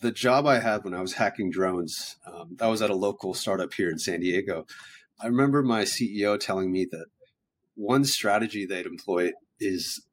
the 0.01 0.11
job 0.11 0.45
I 0.45 0.59
had 0.59 0.83
when 0.83 0.93
I 0.93 1.01
was 1.01 1.13
hacking 1.13 1.51
drones, 1.51 2.17
um, 2.25 2.55
that 2.57 2.67
was 2.67 2.81
at 2.81 2.89
a 2.89 2.95
local 2.95 3.33
startup 3.33 3.73
here 3.73 3.89
in 3.89 3.99
San 3.99 4.19
Diego. 4.19 4.65
I 5.19 5.27
remember 5.27 5.63
my 5.63 5.83
CEO 5.83 6.39
telling 6.39 6.71
me 6.71 6.85
that 6.91 7.07
one 7.75 8.05
strategy 8.05 8.65
they'd 8.65 8.85
employ 8.85 9.31
is 9.59 10.03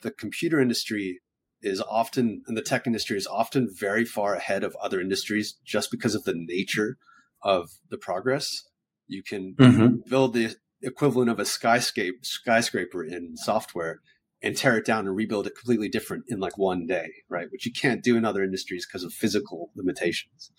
the 0.00 0.10
computer 0.10 0.60
industry 0.60 1.20
is 1.62 1.80
often 1.80 2.42
and 2.46 2.56
the 2.56 2.62
tech 2.62 2.86
industry 2.86 3.16
is 3.16 3.26
often 3.26 3.68
very 3.72 4.04
far 4.04 4.34
ahead 4.34 4.62
of 4.62 4.76
other 4.82 5.00
industries 5.00 5.56
just 5.64 5.90
because 5.90 6.14
of 6.14 6.24
the 6.24 6.34
nature 6.36 6.98
of 7.42 7.70
the 7.90 7.96
progress. 7.96 8.64
You 9.06 9.22
can 9.22 9.54
mm-hmm. 9.54 10.08
build 10.08 10.34
the 10.34 10.56
equivalent 10.82 11.30
of 11.30 11.38
a 11.38 11.44
skyscape 11.44 12.24
skyscraper 12.24 13.02
in 13.02 13.36
software 13.36 14.00
and 14.44 14.58
tear 14.58 14.76
it 14.76 14.84
down 14.84 15.06
and 15.06 15.16
rebuild 15.16 15.46
it 15.46 15.56
completely 15.56 15.88
different 15.88 16.24
in 16.28 16.38
like 16.38 16.58
one 16.58 16.86
day, 16.86 17.08
right? 17.30 17.50
Which 17.50 17.64
you 17.64 17.72
can't 17.72 18.04
do 18.04 18.14
in 18.14 18.26
other 18.26 18.44
industries 18.44 18.86
because 18.86 19.02
of 19.02 19.10
physical 19.10 19.70
limitations. 19.74 20.52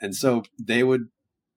And 0.00 0.16
so 0.16 0.42
they 0.60 0.82
would, 0.82 1.02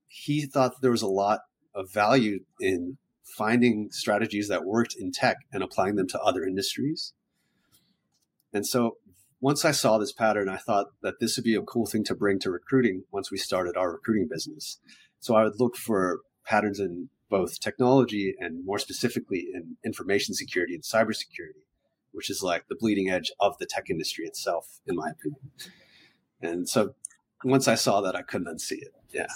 he 0.06 0.46
thought 0.46 0.82
there 0.82 0.92
was 0.92 1.02
a 1.02 1.08
lot 1.08 1.40
of 1.74 1.92
value 1.92 2.42
in 2.62 3.00
finding 3.36 3.90
strategies 3.90 4.48
that 4.50 4.66
worked 4.66 4.96
in 4.98 5.12
tech 5.12 5.38
and 5.52 5.64
applying 5.64 5.96
them 5.96 6.08
to 6.10 6.20
other 6.22 6.44
industries. 6.44 7.14
And 8.54 8.66
so 8.66 8.98
once 9.42 9.66
I 9.66 9.72
saw 9.72 9.98
this 9.98 10.14
pattern, 10.14 10.50
I 10.50 10.58
thought 10.58 10.88
that 11.02 11.16
this 11.20 11.38
would 11.38 11.44
be 11.44 11.56
a 11.56 11.62
cool 11.64 11.88
thing 11.88 12.04
to 12.04 12.16
bring 12.16 12.38
to 12.42 12.52
recruiting 12.52 13.06
once 13.12 13.32
we 13.32 13.38
started 13.38 13.76
our 13.76 13.92
recruiting 13.94 14.28
business. 14.30 14.80
So 15.20 15.36
I 15.36 15.44
would 15.44 15.60
look 15.60 15.76
for 15.76 16.20
patterns 16.46 16.80
in 16.80 17.10
both 17.30 17.60
technology 17.60 18.36
and 18.40 18.66
more 18.66 18.80
specifically 18.80 19.48
in 19.54 19.78
information 19.86 20.34
security 20.34 20.74
and 20.74 20.84
cybersecurity, 20.84 21.64
which 22.12 22.30
is 22.30 22.42
like 22.42 22.68
the 22.68 22.76
bleeding 22.80 23.10
edge 23.10 23.32
of 23.40 23.58
the 23.60 23.66
tech 23.66 23.90
industry 23.90 24.26
itself, 24.26 24.80
in 24.86 24.96
my 24.96 25.10
opinion. 25.10 25.42
And 26.42 26.70
so 26.70 26.96
once 27.44 27.68
I 27.68 27.76
saw 27.76 28.02
that, 28.02 28.16
I 28.16 28.22
couldn't 28.22 28.48
unsee 28.48 28.82
it. 28.82 28.94
Yeah. 29.12 29.28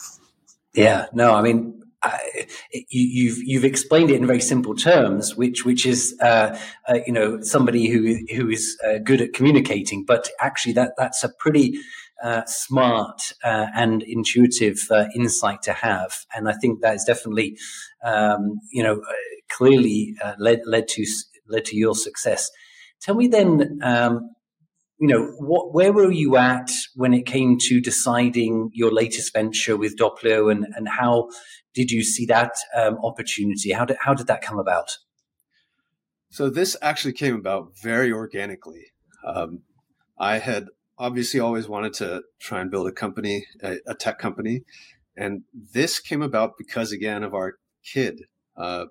Yeah. 0.73 1.07
No, 1.13 1.33
I 1.33 1.41
mean, 1.41 1.83
I, 2.03 2.47
you, 2.89 3.29
have 3.29 3.37
you've 3.43 3.65
explained 3.65 4.09
it 4.09 4.15
in 4.15 4.25
very 4.25 4.41
simple 4.41 4.73
terms, 4.73 5.35
which 5.35 5.65
which 5.65 5.85
is 5.85 6.15
uh, 6.19 6.57
uh, 6.87 6.99
you 7.05 7.13
know 7.13 7.41
somebody 7.41 7.89
who 7.89 8.17
who 8.35 8.49
is 8.49 8.75
uh, 8.83 8.97
good 9.03 9.21
at 9.21 9.33
communicating, 9.33 10.03
but 10.03 10.29
actually 10.39 10.73
that 10.73 10.93
that's 10.97 11.23
a 11.23 11.29
pretty 11.29 11.77
uh, 12.23 12.43
smart 12.45 13.33
uh, 13.43 13.67
and 13.75 14.03
intuitive 14.03 14.87
uh, 14.91 15.05
insight 15.15 15.61
to 15.63 15.73
have, 15.73 16.25
and 16.35 16.47
I 16.49 16.53
think 16.53 16.81
that 16.81 16.95
is 16.95 17.03
definitely 17.03 17.57
um, 18.03 18.59
you 18.71 18.83
know 18.83 19.01
clearly 19.49 20.15
led 20.37 20.61
led 20.65 20.87
to 20.89 21.05
led 21.47 21.65
to 21.65 21.75
your 21.75 21.95
success. 21.95 22.49
Tell 23.01 23.15
me 23.15 23.27
then. 23.27 23.79
Um, 23.83 24.31
you 25.01 25.07
know, 25.07 25.33
what, 25.39 25.73
where 25.73 25.91
were 25.91 26.11
you 26.11 26.37
at 26.37 26.69
when 26.93 27.11
it 27.11 27.25
came 27.25 27.57
to 27.61 27.81
deciding 27.81 28.69
your 28.71 28.91
latest 28.91 29.33
venture 29.33 29.75
with 29.75 29.97
Dopplio 29.97 30.51
and, 30.51 30.67
and 30.75 30.87
how 30.87 31.29
did 31.73 31.89
you 31.89 32.03
see 32.03 32.27
that 32.27 32.51
um, 32.75 32.99
opportunity? 33.03 33.71
How 33.71 33.83
did, 33.83 33.97
how 33.99 34.13
did 34.13 34.27
that 34.27 34.43
come 34.43 34.59
about? 34.59 34.97
So 36.29 36.49
this 36.49 36.77
actually 36.81 37.13
came 37.13 37.35
about 37.35 37.71
very 37.81 38.11
organically. 38.11 38.91
Um, 39.25 39.63
I 40.19 40.37
had 40.37 40.67
obviously 41.01 41.39
always 41.39 41.67
wanted 41.67 41.93
to 41.93 42.21
try 42.39 42.61
and 42.61 42.69
build 42.69 42.87
a 42.87 42.91
company, 42.91 43.47
a, 43.63 43.77
a, 43.87 43.95
tech 43.95 44.19
company. 44.19 44.61
And 45.17 45.41
this 45.73 45.99
came 45.99 46.21
about 46.21 46.51
because, 46.59 46.91
again, 46.91 47.23
of 47.23 47.33
our 47.33 47.55
kid. 47.83 48.21
Uh, 48.55 48.85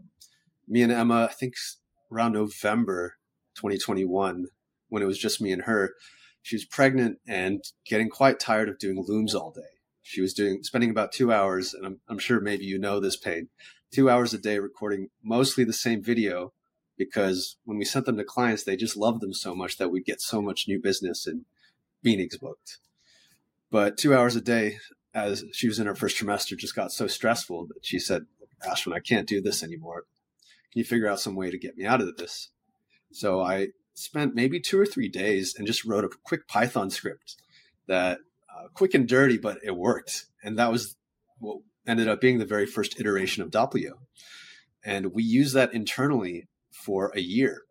me 0.66 0.82
and 0.82 0.90
Emma, 0.90 1.28
I 1.30 1.32
think 1.32 1.54
around 2.12 2.32
November 2.32 3.14
2021, 3.54 4.46
when 4.88 5.02
it 5.04 5.06
was 5.06 5.18
just 5.18 5.40
me 5.40 5.52
and 5.52 5.62
her. 5.62 5.94
She 6.42 6.56
was 6.56 6.64
pregnant 6.64 7.18
and 7.28 7.62
getting 7.86 8.08
quite 8.08 8.40
tired 8.40 8.68
of 8.68 8.78
doing 8.78 9.04
looms 9.06 9.32
all 9.32 9.52
day. 9.52 9.60
She 10.02 10.20
was 10.20 10.34
doing 10.34 10.64
spending 10.64 10.90
about 10.90 11.12
two 11.12 11.32
hours, 11.32 11.74
and 11.74 11.86
I'm, 11.86 12.00
I'm 12.08 12.18
sure 12.18 12.40
maybe 12.40 12.64
you 12.64 12.78
know 12.78 12.98
this 12.98 13.16
pain, 13.16 13.50
two 13.92 14.10
hours 14.10 14.34
a 14.34 14.38
day 14.38 14.58
recording 14.58 15.10
mostly 15.22 15.62
the 15.62 15.72
same 15.72 16.02
video 16.02 16.54
because 16.98 17.56
when 17.64 17.78
we 17.78 17.84
sent 17.84 18.06
them 18.06 18.16
to 18.16 18.24
clients, 18.24 18.64
they 18.64 18.74
just 18.74 18.96
loved 18.96 19.20
them 19.20 19.32
so 19.32 19.54
much 19.54 19.76
that 19.76 19.90
we'd 19.90 20.04
get 20.04 20.20
so 20.20 20.42
much 20.42 20.66
new 20.66 20.80
business 20.80 21.26
and 21.26 21.44
meetings 22.02 22.36
booked. 22.36 22.78
But 23.70 23.96
two 23.96 24.14
hours 24.14 24.36
a 24.36 24.40
day, 24.40 24.78
as 25.14 25.44
she 25.52 25.68
was 25.68 25.78
in 25.78 25.86
her 25.86 25.94
first 25.94 26.16
trimester, 26.16 26.56
just 26.56 26.74
got 26.74 26.92
so 26.92 27.06
stressful 27.06 27.66
that 27.66 27.84
she 27.84 27.98
said, 27.98 28.26
Ashwin, 28.66 28.94
I 28.94 29.00
can't 29.00 29.28
do 29.28 29.40
this 29.40 29.62
anymore. 29.62 30.04
Can 30.72 30.80
you 30.80 30.84
figure 30.84 31.08
out 31.08 31.20
some 31.20 31.34
way 31.34 31.50
to 31.50 31.58
get 31.58 31.76
me 31.76 31.84
out 31.84 32.00
of 32.00 32.16
this? 32.16 32.50
So 33.12 33.40
I 33.40 33.68
spent 33.94 34.34
maybe 34.34 34.60
two 34.60 34.78
or 34.78 34.86
three 34.86 35.08
days 35.08 35.54
and 35.56 35.66
just 35.66 35.84
wrote 35.84 36.04
a 36.04 36.10
quick 36.24 36.46
Python 36.46 36.90
script 36.90 37.36
that 37.86 38.18
uh, 38.48 38.68
quick 38.72 38.94
and 38.94 39.08
dirty, 39.08 39.36
but 39.36 39.58
it 39.64 39.76
worked. 39.76 40.26
And 40.42 40.58
that 40.58 40.70
was 40.70 40.96
what 41.38 41.58
ended 41.86 42.08
up 42.08 42.20
being 42.20 42.38
the 42.38 42.44
very 42.44 42.66
first 42.66 43.00
iteration 43.00 43.42
of 43.42 43.50
Dopplio. 43.50 43.94
And 44.84 45.12
we 45.12 45.22
used 45.22 45.54
that 45.54 45.74
internally 45.74 46.48
for 46.70 47.12
a 47.14 47.20
year 47.20 47.62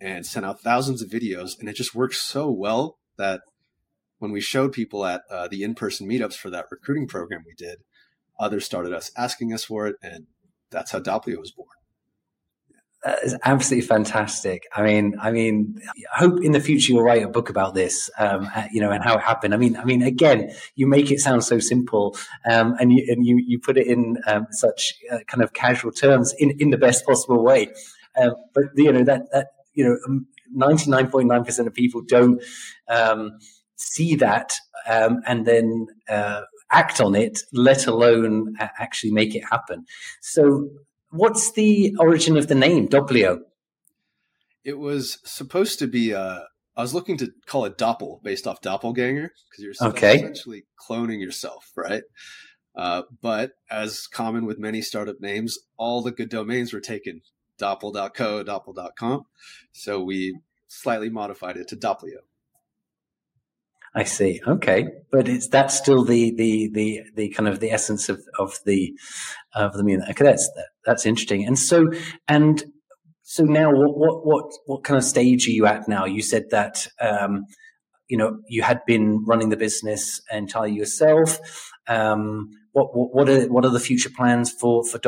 and 0.00 0.26
sent 0.26 0.46
out 0.46 0.60
thousands 0.60 1.02
of 1.02 1.10
videos. 1.10 1.58
And 1.58 1.68
it 1.68 1.76
just 1.76 1.94
worked 1.94 2.14
so 2.14 2.50
well 2.50 2.98
that 3.16 3.42
when 4.18 4.32
we 4.32 4.40
showed 4.40 4.72
people 4.72 5.04
at 5.04 5.22
uh, 5.30 5.48
the 5.48 5.62
in-person 5.62 6.08
meetups 6.08 6.34
for 6.34 6.50
that 6.50 6.66
recruiting 6.70 7.06
program 7.06 7.44
we 7.46 7.54
did, 7.54 7.78
others 8.38 8.64
started 8.64 8.92
us 8.92 9.10
asking 9.16 9.52
us 9.52 9.64
for 9.64 9.86
it. 9.86 9.96
And 10.02 10.26
that's 10.70 10.90
how 10.90 11.00
Dopplio 11.00 11.38
was 11.38 11.52
born. 11.52 11.68
That 13.04 13.22
is 13.22 13.36
absolutely 13.44 13.86
fantastic. 13.86 14.64
I 14.74 14.82
mean, 14.82 15.16
I 15.20 15.30
mean, 15.30 15.80
I 16.16 16.18
hope 16.18 16.42
in 16.42 16.52
the 16.52 16.60
future 16.60 16.92
you'll 16.92 17.04
write 17.04 17.22
a 17.22 17.28
book 17.28 17.50
about 17.50 17.74
this, 17.74 18.10
um, 18.18 18.48
uh, 18.52 18.66
you 18.72 18.80
know, 18.80 18.90
and 18.90 19.04
how 19.04 19.16
it 19.16 19.22
happened. 19.22 19.54
I 19.54 19.58
mean, 19.58 19.76
I 19.76 19.84
mean, 19.84 20.02
again, 20.02 20.50
you 20.74 20.88
make 20.88 21.12
it 21.12 21.20
sound 21.20 21.44
so 21.44 21.60
simple, 21.60 22.16
um, 22.50 22.74
and 22.80 22.92
you 22.92 23.06
and 23.08 23.24
you 23.24 23.40
you 23.46 23.60
put 23.60 23.76
it 23.76 23.86
in 23.86 24.18
um, 24.26 24.48
such 24.50 24.94
uh, 25.12 25.18
kind 25.28 25.42
of 25.44 25.52
casual 25.52 25.92
terms 25.92 26.34
in 26.36 26.50
in 26.58 26.70
the 26.70 26.78
best 26.78 27.06
possible 27.06 27.44
way. 27.44 27.68
Um, 28.20 28.34
but 28.54 28.64
you 28.74 28.90
know 28.90 29.04
that 29.04 29.30
that 29.30 29.48
you 29.74 29.84
know, 29.84 29.98
um, 30.08 30.26
ninety 30.50 30.90
nine 30.90 31.08
point 31.08 31.28
nine 31.28 31.44
percent 31.44 31.68
of 31.68 31.74
people 31.74 32.00
don't 32.00 32.42
um, 32.88 33.38
see 33.76 34.16
that 34.16 34.54
and 34.86 35.46
then. 35.46 35.86
Uh, 36.08 36.42
act 36.72 37.00
on 37.00 37.14
it, 37.14 37.40
let 37.52 37.86
alone 37.86 38.54
actually 38.58 39.12
make 39.12 39.34
it 39.34 39.44
happen. 39.50 39.84
So 40.20 40.68
what's 41.10 41.52
the 41.52 41.94
origin 41.98 42.36
of 42.36 42.48
the 42.48 42.54
name 42.54 42.88
Dopplio? 42.88 43.40
It 44.64 44.78
was 44.78 45.18
supposed 45.24 45.78
to 45.78 45.86
be. 45.86 46.14
Uh, 46.14 46.40
I 46.76 46.82
was 46.82 46.92
looking 46.92 47.16
to 47.18 47.30
call 47.46 47.64
it 47.64 47.78
Doppel, 47.78 48.22
based 48.22 48.46
off 48.46 48.60
doppelganger, 48.60 49.30
because 49.50 49.64
you're 49.64 49.90
okay. 49.90 50.16
essentially 50.16 50.64
cloning 50.88 51.20
yourself, 51.20 51.70
right? 51.76 52.02
Uh, 52.74 53.02
but 53.22 53.52
as 53.70 54.06
common 54.06 54.44
with 54.44 54.58
many 54.58 54.82
startup 54.82 55.20
names, 55.20 55.58
all 55.78 56.02
the 56.02 56.12
good 56.12 56.28
domains 56.28 56.74
were 56.74 56.80
taken. 56.80 57.22
Doppel.co, 57.58 58.44
Doppel.com. 58.44 59.22
So 59.72 60.02
we 60.02 60.38
slightly 60.66 61.08
modified 61.08 61.56
it 61.56 61.68
to 61.68 61.76
Dopplio. 61.76 62.20
I 63.96 64.04
see. 64.04 64.42
Okay, 64.46 64.88
but 65.10 65.26
it's 65.26 65.48
that's 65.48 65.74
still 65.74 66.04
the 66.04 66.34
the 66.36 66.68
the 66.72 67.02
the 67.14 67.30
kind 67.30 67.48
of 67.48 67.60
the 67.60 67.70
essence 67.70 68.10
of 68.10 68.20
of 68.38 68.58
the 68.66 68.92
of 69.54 69.72
the 69.72 69.82
meaning. 69.82 70.06
Okay, 70.10 70.22
that's 70.22 70.46
that, 70.54 70.66
that's 70.84 71.06
interesting. 71.06 71.46
And 71.46 71.58
so 71.58 71.90
and 72.28 72.62
so 73.22 73.42
now, 73.42 73.70
what 73.72 73.96
what 73.96 74.26
what 74.26 74.52
what 74.66 74.84
kind 74.84 74.98
of 74.98 75.04
stage 75.04 75.48
are 75.48 75.52
you 75.52 75.64
at 75.64 75.88
now? 75.88 76.04
You 76.04 76.20
said 76.20 76.50
that 76.50 76.86
um, 77.00 77.46
you 78.06 78.18
know 78.18 78.38
you 78.48 78.62
had 78.62 78.84
been 78.86 79.24
running 79.24 79.48
the 79.48 79.56
business 79.56 80.20
entirely 80.30 80.74
yourself. 80.74 81.40
Um, 81.88 82.50
what, 82.72 82.94
what 82.94 83.14
what 83.14 83.28
are 83.30 83.46
what 83.46 83.64
are 83.64 83.70
the 83.70 83.80
future 83.80 84.10
plans 84.10 84.52
for 84.52 84.84
for? 84.84 85.00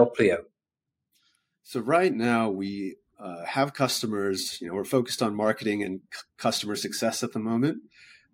So 1.62 1.80
right 1.80 2.14
now 2.14 2.48
we 2.48 2.96
uh, 3.20 3.44
have 3.44 3.74
customers. 3.74 4.58
You 4.62 4.68
know, 4.68 4.74
we're 4.74 4.84
focused 4.84 5.22
on 5.22 5.34
marketing 5.34 5.82
and 5.82 6.00
c- 6.10 6.22
customer 6.38 6.74
success 6.74 7.22
at 7.22 7.34
the 7.34 7.38
moment. 7.38 7.82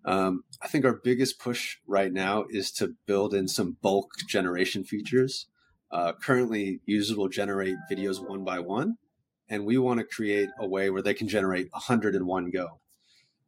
Um, 0.05 0.43
I 0.61 0.67
think 0.67 0.85
our 0.85 0.99
biggest 1.03 1.39
push 1.39 1.77
right 1.87 2.13
now 2.13 2.45
is 2.49 2.71
to 2.73 2.95
build 3.07 3.33
in 3.33 3.47
some 3.47 3.77
bulk 3.81 4.11
generation 4.27 4.83
features. 4.83 5.47
Uh, 5.91 6.13
currently, 6.13 6.79
users 6.85 7.17
will 7.17 7.29
generate 7.29 7.75
videos 7.91 8.25
one 8.25 8.43
by 8.43 8.59
one, 8.59 8.97
and 9.49 9.65
we 9.65 9.77
want 9.77 9.99
to 9.99 10.05
create 10.05 10.49
a 10.59 10.67
way 10.67 10.89
where 10.89 11.01
they 11.01 11.13
can 11.13 11.27
generate 11.27 11.71
100 11.71 12.13
in 12.13 12.27
one 12.27 12.51
go. 12.51 12.79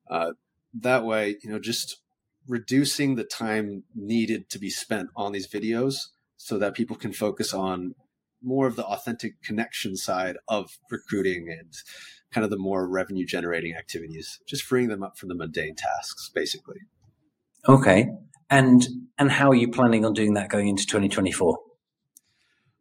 Uh, 0.10 0.32
that 0.74 1.06
way, 1.06 1.38
you 1.44 1.50
know, 1.50 1.60
just 1.60 1.98
reducing 2.48 3.16
the 3.16 3.24
time 3.24 3.84
needed 3.94 4.50
to 4.50 4.60
be 4.60 4.70
spent 4.70 5.10
on 5.16 5.34
these 5.34 5.48
videos 5.48 6.08
so 6.38 6.58
that 6.58 6.74
people 6.74 6.96
can 6.96 7.12
focus 7.12 7.54
on 7.54 7.94
more 8.42 8.68
of 8.68 8.76
the 8.76 8.86
authentic 8.86 9.42
connection 9.42 9.96
side 9.96 10.38
of 10.48 10.78
recruiting 10.90 11.50
and 11.50 11.74
kind 12.32 12.44
of 12.44 12.50
the 12.50 12.58
more 12.58 12.88
revenue 12.88 13.26
generating 13.26 13.76
activities, 13.76 14.40
just 14.46 14.64
freeing 14.64 14.90
them 14.90 15.04
up 15.04 15.18
from 15.18 15.30
the 15.30 15.36
mundane 15.36 15.76
tasks, 15.76 16.30
basically. 16.34 16.82
Okay. 17.68 18.10
And 18.50 18.88
and 19.18 19.32
how 19.32 19.50
are 19.50 19.56
you 19.56 19.70
planning 19.70 20.06
on 20.06 20.14
doing 20.14 20.36
that 20.36 20.50
going 20.50 20.68
into 20.68 20.86
2024? 20.86 21.60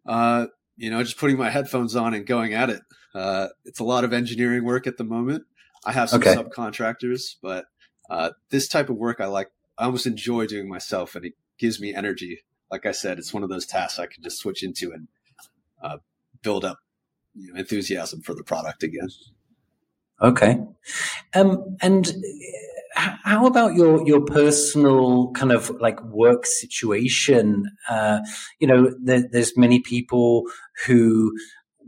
Uh, 0.06 0.46
you 0.76 0.90
know, 0.90 1.02
just 1.02 1.18
putting 1.18 1.37
my 1.37 1.50
headphones 1.50 1.96
on 1.96 2.14
and 2.14 2.26
going 2.26 2.54
at 2.54 2.70
it. 2.70 2.82
Uh, 3.14 3.48
it's 3.64 3.80
a 3.80 3.85
lot 3.85 4.04
of 4.04 4.12
engineering 4.12 4.64
work 4.64 4.87
at 4.87 4.98
the 4.98 5.04
moment. 5.04 5.44
I 5.85 5.92
have 5.92 6.11
some 6.11 6.20
okay. 6.20 6.35
subcontractors, 6.35 7.37
but 7.42 7.64
uh, 8.11 8.30
this 8.50 8.68
type 8.68 8.90
of 8.90 8.96
work 8.96 9.20
I 9.20 9.26
like. 9.26 9.48
I 9.78 9.85
almost 9.85 10.06
enjoy 10.06 10.46
doing 10.46 10.68
myself, 10.68 11.14
and 11.14 11.24
it 11.24 11.35
gives 11.59 11.80
me 11.80 11.94
energy. 11.94 12.40
Like 12.70 12.87
I 12.87 12.92
said, 12.92 13.18
it's 13.18 13.32
one 13.32 13.42
of 13.42 13.48
those 13.48 13.66
tasks 13.66 13.98
I 13.98 14.06
can 14.06 14.22
just 14.22 14.38
switch 14.38 14.62
into 14.62 14.92
and 14.92 15.09
uh, 15.82 15.98
build 16.42 16.64
up 16.64 16.78
you 17.37 17.53
know, 17.53 17.59
enthusiasm 17.59 18.22
for 18.22 18.35
the 18.35 18.44
product 18.44 18.83
again. 18.83 19.09
Okay, 20.22 20.59
um, 21.35 21.77
and 21.83 22.12
how 22.96 23.46
about 23.46 23.75
your 23.75 24.07
your 24.07 24.22
personal 24.22 25.31
kind 25.33 25.53
of 25.53 25.70
like 25.81 26.03
work 26.05 26.46
situation? 26.46 27.64
Uh, 27.88 28.20
you 28.59 28.66
know, 28.66 28.94
there, 29.03 29.29
there's 29.31 29.57
many 29.57 29.81
people 29.81 30.44
who 30.87 31.37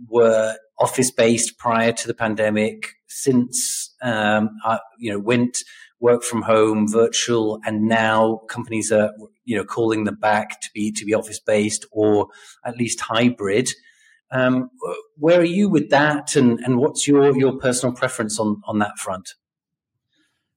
were 0.09 0.57
office 0.79 1.11
based 1.11 1.59
prior 1.59 1.93
to 1.93 2.07
the 2.07 2.15
pandemic. 2.15 2.95
Since 3.07 3.95
um, 4.03 4.51
uh, 4.65 4.79
you 4.99 5.11
know 5.11 5.19
went 5.19 5.59
work 6.01 6.23
from 6.23 6.43
home, 6.43 6.87
virtual, 6.87 7.61
and 7.65 7.89
now 7.89 8.43
companies 8.49 8.93
are 8.93 9.13
you 9.45 9.57
know 9.57 9.65
calling 9.65 10.05
them 10.05 10.17
back 10.17 10.61
to 10.61 10.69
be 10.75 10.93
to 10.93 11.05
be 11.05 11.15
office 11.15 11.41
based 11.41 11.87
or 11.91 12.29
at 12.65 12.77
least 12.77 13.01
hybrid. 13.01 13.71
Um, 14.31 14.71
where 15.17 15.41
are 15.41 15.45
you 15.45 15.69
with 15.69 15.91
that, 15.91 16.37
and, 16.37 16.61
and 16.61 16.79
what's 16.79 17.09
your, 17.09 17.37
your 17.37 17.59
personal 17.59 17.95
preference 17.95 18.39
on, 18.39 18.63
on 18.67 18.79
that 18.79 18.99
front? 18.99 19.35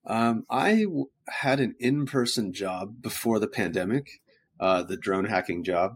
Um, 0.05 0.45
I 0.49 0.83
w- 0.83 1.05
had 1.29 1.59
an 1.59 1.75
in 1.79 2.05
person 2.05 2.53
job 2.53 3.01
before 3.01 3.39
the 3.39 3.47
pandemic, 3.47 4.21
uh, 4.59 4.83
the 4.83 4.97
drone 4.97 5.25
hacking 5.25 5.63
job, 5.63 5.95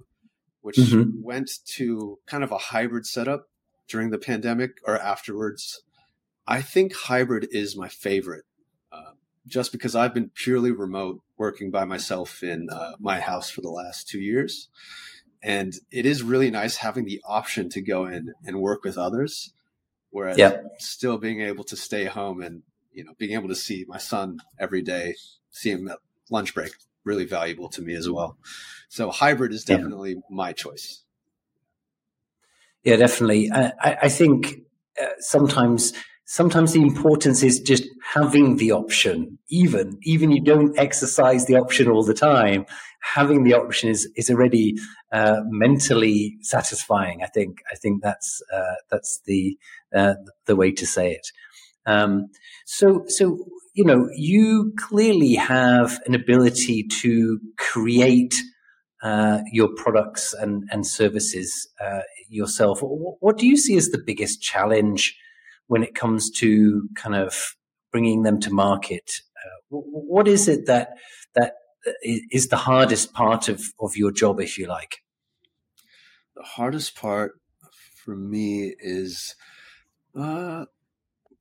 which 0.61 0.77
mm-hmm. 0.77 1.21
went 1.21 1.51
to 1.75 2.19
kind 2.27 2.43
of 2.43 2.51
a 2.51 2.57
hybrid 2.57 3.05
setup 3.05 3.47
during 3.89 4.09
the 4.09 4.17
pandemic 4.17 4.71
or 4.85 4.97
afterwards. 4.97 5.81
I 6.47 6.61
think 6.61 6.95
hybrid 6.95 7.47
is 7.51 7.75
my 7.75 7.89
favorite, 7.89 8.45
uh, 8.91 9.13
just 9.45 9.71
because 9.71 9.95
I've 9.95 10.13
been 10.13 10.31
purely 10.33 10.71
remote 10.71 11.21
working 11.37 11.71
by 11.71 11.85
myself 11.85 12.41
in 12.43 12.67
uh, 12.71 12.93
my 12.99 13.19
house 13.19 13.49
for 13.49 13.61
the 13.61 13.69
last 13.69 14.07
two 14.07 14.19
years. 14.19 14.69
And 15.45 15.75
it 15.91 16.07
is 16.07 16.23
really 16.23 16.49
nice 16.49 16.77
having 16.77 17.05
the 17.05 17.21
option 17.23 17.69
to 17.69 17.81
go 17.81 18.05
in 18.05 18.33
and 18.43 18.59
work 18.59 18.83
with 18.83 18.97
others, 18.97 19.53
whereas 20.09 20.37
still 20.79 21.19
being 21.19 21.41
able 21.41 21.63
to 21.65 21.75
stay 21.75 22.05
home 22.05 22.41
and 22.41 22.63
you 22.91 23.03
know, 23.03 23.11
being 23.17 23.33
able 23.33 23.49
to 23.49 23.55
see 23.55 23.85
my 23.87 23.99
son 23.99 24.39
every 24.57 24.81
day, 24.81 25.15
see 25.51 25.69
him 25.69 25.87
at 25.87 25.99
lunch 26.31 26.55
break, 26.55 26.71
really 27.03 27.25
valuable 27.25 27.69
to 27.69 27.81
me 27.81 27.93
as 27.93 28.09
well. 28.09 28.37
So 28.89 29.11
hybrid 29.11 29.51
is 29.51 29.65
definitely 29.65 30.13
yeah. 30.13 30.19
my 30.29 30.53
choice. 30.53 31.03
Yeah, 32.83 32.95
definitely. 32.95 33.51
I, 33.51 33.73
I 34.03 34.09
think 34.09 34.61
uh, 34.99 35.07
sometimes 35.19 35.93
sometimes 36.25 36.73
the 36.73 36.81
importance 36.81 37.43
is 37.43 37.59
just 37.59 37.85
having 38.03 38.57
the 38.57 38.71
option 38.71 39.37
even 39.49 39.97
even 40.03 40.31
you 40.31 40.41
don't 40.41 40.77
exercise 40.77 41.45
the 41.45 41.55
option 41.55 41.87
all 41.87 42.03
the 42.03 42.13
time 42.13 42.65
having 43.01 43.43
the 43.43 43.53
option 43.53 43.89
is 43.89 44.09
is 44.15 44.29
already 44.29 44.75
uh, 45.11 45.41
mentally 45.49 46.37
satisfying 46.41 47.21
i 47.23 47.27
think 47.27 47.59
i 47.71 47.75
think 47.75 48.01
that's 48.01 48.41
uh, 48.53 48.75
that's 48.89 49.21
the 49.25 49.57
uh, 49.95 50.15
the 50.45 50.55
way 50.55 50.71
to 50.71 50.85
say 50.85 51.11
it 51.11 51.27
um, 51.85 52.27
so, 52.65 53.03
so 53.07 53.45
you 53.73 53.83
know, 53.83 54.09
you 54.15 54.73
clearly 54.77 55.33
have 55.35 55.99
an 56.05 56.15
ability 56.15 56.87
to 57.01 57.39
create 57.57 58.33
uh, 59.03 59.41
your 59.51 59.69
products 59.75 60.33
and 60.33 60.63
and 60.71 60.87
services 60.87 61.67
uh, 61.79 62.01
yourself. 62.29 62.79
What 62.81 63.37
do 63.37 63.45
you 63.45 63.57
see 63.57 63.77
as 63.77 63.89
the 63.89 64.01
biggest 64.03 64.41
challenge 64.41 65.15
when 65.67 65.83
it 65.83 65.95
comes 65.95 66.29
to 66.29 66.87
kind 66.95 67.15
of 67.15 67.55
bringing 67.91 68.23
them 68.23 68.39
to 68.41 68.51
market? 68.51 69.21
Uh, 69.45 69.77
what 69.77 70.27
is 70.27 70.47
it 70.47 70.65
that 70.65 70.89
that 71.33 71.53
is 72.03 72.47
the 72.47 72.57
hardest 72.57 73.13
part 73.13 73.49
of 73.49 73.61
of 73.79 73.95
your 73.95 74.11
job, 74.11 74.39
if 74.39 74.57
you 74.57 74.67
like? 74.67 75.03
The 76.35 76.43
hardest 76.43 76.95
part 76.95 77.39
for 78.03 78.15
me 78.15 78.75
is 78.79 79.35
uh, 80.15 80.65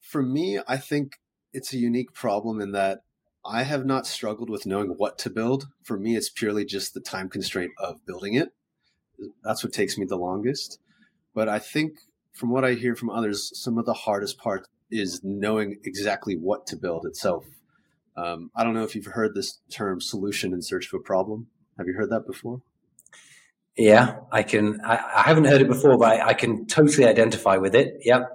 for 0.01 0.23
me, 0.23 0.61
I 0.69 0.77
think 0.77 1.19
it's 1.53 1.73
a 1.73 1.79
unique 1.79 2.13
problem 2.13 2.61
in 2.61 2.73
that 2.73 3.01
I 3.45 3.63
have 3.63 3.85
not 3.85 4.07
struggled 4.07 4.49
with 4.51 4.67
knowing 4.67 4.91
what 4.91 5.19
to 5.19 5.31
build. 5.31 5.67
For 5.83 5.99
me, 5.99 6.17
it's 6.17 6.31
purely 6.31 6.65
just 6.65 6.95
the 6.95 7.01
time 7.01 7.29
constraint 7.29 7.73
of 7.79 8.05
building 8.07 8.35
it. 8.35 8.51
That's 9.43 9.63
what 9.63 9.73
takes 9.73 9.99
me 9.99 10.07
the 10.07 10.17
longest. 10.17 10.79
But 11.35 11.49
I 11.49 11.59
think 11.59 11.99
from 12.35 12.51
what 12.51 12.64
I 12.64 12.75
hear 12.75 12.94
from 12.94 13.11
others, 13.11 13.51
some 13.55 13.79
of 13.79 13.87
the 13.87 13.94
hardest 13.94 14.38
part 14.38 14.66
is 14.90 15.20
knowing 15.23 15.79
exactly 15.85 16.35
what 16.35 16.66
to 16.68 16.77
build 16.77 17.07
itself. 17.07 17.47
Um, 18.16 18.51
I 18.55 18.62
don't 18.62 18.75
know 18.75 18.85
if 18.85 18.94
you've 18.94 19.07
heard 19.07 19.35
this 19.35 19.61
term 19.70 20.01
solution 20.01 20.53
in 20.53 20.62
search 20.62 20.92
of 20.92 21.01
a 21.01 21.03
problem. 21.03 21.49
Have 21.79 21.87
you 21.87 21.94
heard 21.94 22.11
that 22.11 22.27
before? 22.27 22.62
Yeah, 23.77 24.18
I 24.31 24.44
can. 24.44 24.81
I, 24.85 24.97
I 24.97 25.23
haven't 25.23 25.47
heard 25.47 25.61
it 25.61 25.66
before, 25.66 25.99
but 25.99 26.20
I, 26.20 26.29
I 26.29 26.35
can 26.35 26.66
totally 26.66 27.07
identify 27.07 27.57
with 27.57 27.75
it. 27.75 27.97
Yeah 28.03 28.27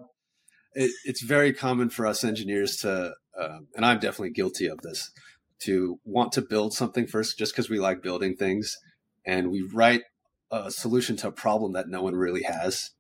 it, 0.74 0.92
it's 1.06 1.22
very 1.22 1.54
common 1.54 1.90
for 1.90 2.06
us 2.06 2.24
engineers 2.24 2.78
to, 2.78 3.14
uh, 3.40 3.60
and 3.76 3.86
I'm 3.86 4.00
definitely 4.00 4.32
guilty 4.32 4.68
of 4.68 4.80
this, 4.82 5.12
to 5.60 6.00
want 6.06 6.32
to 6.34 6.42
build 6.42 6.74
something 6.74 7.08
first 7.08 7.38
just 7.38 7.54
because 7.54 7.70
we 7.70 7.80
like 7.80 8.02
building 8.02 8.36
things, 8.36 8.78
and 9.26 9.52
we 9.52 9.62
write 9.62 10.04
a 10.52 10.72
solution 10.72 11.16
to 11.18 11.28
a 11.28 11.32
problem 11.32 11.74
that 11.74 11.90
no 11.90 12.02
one 12.02 12.16
really 12.16 12.44
has. 12.44 12.92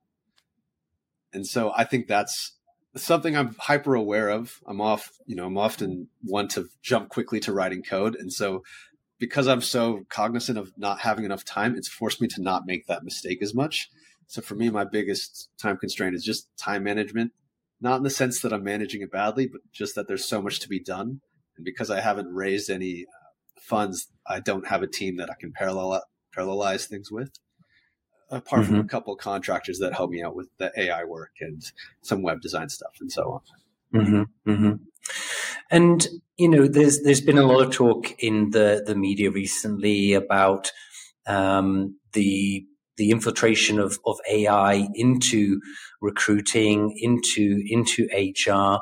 And 1.33 1.45
so 1.45 1.71
I 1.75 1.83
think 1.83 2.07
that's 2.07 2.53
something 2.95 3.37
I'm 3.37 3.55
hyper 3.59 3.95
aware 3.95 4.29
of. 4.29 4.59
I'm 4.65 4.81
off, 4.81 5.11
you 5.25 5.35
know, 5.35 5.45
I'm 5.45 5.57
often 5.57 6.07
one 6.21 6.47
to 6.49 6.67
jump 6.81 7.09
quickly 7.09 7.39
to 7.41 7.53
writing 7.53 7.83
code. 7.83 8.15
And 8.15 8.33
so 8.33 8.63
because 9.19 9.47
I'm 9.47 9.61
so 9.61 10.05
cognizant 10.09 10.57
of 10.57 10.71
not 10.77 10.99
having 10.99 11.25
enough 11.25 11.45
time, 11.45 11.75
it's 11.75 11.87
forced 11.87 12.21
me 12.21 12.27
to 12.29 12.41
not 12.41 12.65
make 12.65 12.87
that 12.87 13.03
mistake 13.03 13.41
as 13.41 13.53
much. 13.53 13.89
So 14.27 14.41
for 14.41 14.55
me, 14.55 14.69
my 14.69 14.85
biggest 14.85 15.49
time 15.57 15.77
constraint 15.77 16.15
is 16.15 16.23
just 16.23 16.47
time 16.57 16.83
management 16.83 17.31
not 17.81 17.97
in 17.97 18.03
the 18.03 18.09
sense 18.09 18.41
that 18.41 18.53
I'm 18.53 18.63
managing 18.63 19.01
it 19.01 19.11
badly, 19.11 19.47
but 19.47 19.61
just 19.71 19.95
that 19.95 20.07
there's 20.07 20.25
so 20.25 20.41
much 20.41 20.59
to 20.59 20.69
be 20.69 20.79
done. 20.79 21.21
And 21.55 21.65
because 21.65 21.89
I 21.89 22.01
haven't 22.01 22.33
raised 22.33 22.69
any 22.69 23.05
uh, 23.05 23.59
funds, 23.61 24.07
I 24.27 24.39
don't 24.39 24.67
have 24.67 24.83
a 24.83 24.87
team 24.87 25.17
that 25.17 25.29
I 25.29 25.35
can 25.39 25.51
parallel 25.51 26.03
parallelize 26.35 26.87
things 26.87 27.11
with. 27.11 27.31
Apart 28.31 28.63
mm-hmm. 28.63 28.71
from 28.71 28.79
a 28.81 28.87
couple 28.87 29.13
of 29.13 29.19
contractors 29.19 29.79
that 29.79 29.93
help 29.93 30.11
me 30.11 30.21
out 30.21 30.35
with 30.35 30.49
the 30.57 30.71
AI 30.77 31.03
work 31.03 31.31
and 31.41 31.63
some 32.01 32.21
web 32.21 32.41
design 32.41 32.69
stuff 32.69 32.93
and 33.01 33.11
so 33.11 33.41
on. 33.93 34.01
Mm-hmm. 34.01 34.51
Mm-hmm. 34.51 34.73
And 35.71 36.07
you 36.37 36.47
know, 36.47 36.67
there's 36.67 37.01
there's 37.01 37.21
been 37.21 37.37
a 37.37 37.45
lot 37.45 37.65
of 37.65 37.71
talk 37.71 38.11
in 38.19 38.51
the 38.51 38.83
the 38.85 38.95
media 38.95 39.31
recently 39.31 40.13
about 40.13 40.71
um, 41.27 41.97
the 42.13 42.65
the 42.97 43.11
infiltration 43.11 43.79
of, 43.79 43.97
of 44.05 44.19
AI 44.29 44.87
into 44.93 45.61
recruiting, 46.01 46.93
into 46.97 47.63
into 47.67 48.07
HR. 48.13 48.79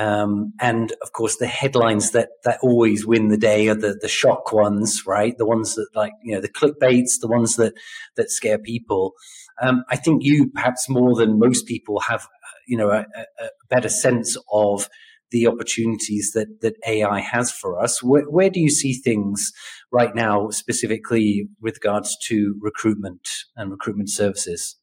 Um, 0.00 0.54
and 0.58 0.92
of 1.02 1.12
course, 1.12 1.36
the 1.36 1.46
headlines 1.46 2.12
that, 2.12 2.30
that 2.44 2.58
always 2.62 3.06
win 3.06 3.28
the 3.28 3.36
day 3.36 3.68
are 3.68 3.74
the, 3.74 3.98
the 4.00 4.08
shock 4.08 4.50
ones, 4.50 5.02
right? 5.06 5.36
The 5.36 5.44
ones 5.44 5.74
that 5.74 5.88
like, 5.94 6.14
you 6.22 6.34
know, 6.34 6.40
the 6.40 6.48
clickbaits, 6.48 7.20
the 7.20 7.28
ones 7.28 7.56
that, 7.56 7.74
that 8.16 8.30
scare 8.30 8.58
people. 8.58 9.12
Um, 9.60 9.84
I 9.90 9.96
think 9.96 10.24
you 10.24 10.50
perhaps 10.54 10.88
more 10.88 11.14
than 11.14 11.38
most 11.38 11.66
people 11.66 12.00
have, 12.00 12.26
you 12.66 12.78
know, 12.78 12.88
a, 12.88 13.04
a 13.04 13.48
better 13.68 13.90
sense 13.90 14.38
of 14.50 14.88
the 15.32 15.46
opportunities 15.46 16.32
that, 16.34 16.62
that 16.62 16.76
AI 16.86 17.20
has 17.20 17.52
for 17.52 17.78
us. 17.78 18.02
Where, 18.02 18.24
where, 18.24 18.48
do 18.48 18.58
you 18.58 18.70
see 18.70 18.94
things 18.94 19.52
right 19.92 20.14
now, 20.14 20.48
specifically 20.48 21.46
with 21.60 21.74
regards 21.76 22.16
to 22.28 22.56
recruitment 22.62 23.28
and 23.54 23.70
recruitment 23.70 24.08
services? 24.08 24.79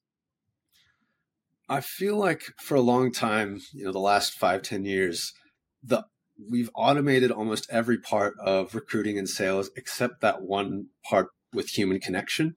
I 1.68 1.80
feel 1.80 2.16
like 2.16 2.44
for 2.58 2.76
a 2.76 2.80
long 2.80 3.12
time, 3.12 3.60
you 3.72 3.84
know, 3.84 3.92
the 3.92 3.98
last 3.98 4.34
five, 4.34 4.62
ten 4.62 4.84
years, 4.84 5.32
the 5.82 6.04
we've 6.48 6.70
automated 6.74 7.30
almost 7.30 7.68
every 7.68 7.98
part 7.98 8.34
of 8.38 8.74
recruiting 8.74 9.18
and 9.18 9.28
sales 9.28 9.70
except 9.76 10.20
that 10.20 10.42
one 10.42 10.86
part 11.04 11.28
with 11.52 11.70
human 11.70 11.98
connection. 11.98 12.54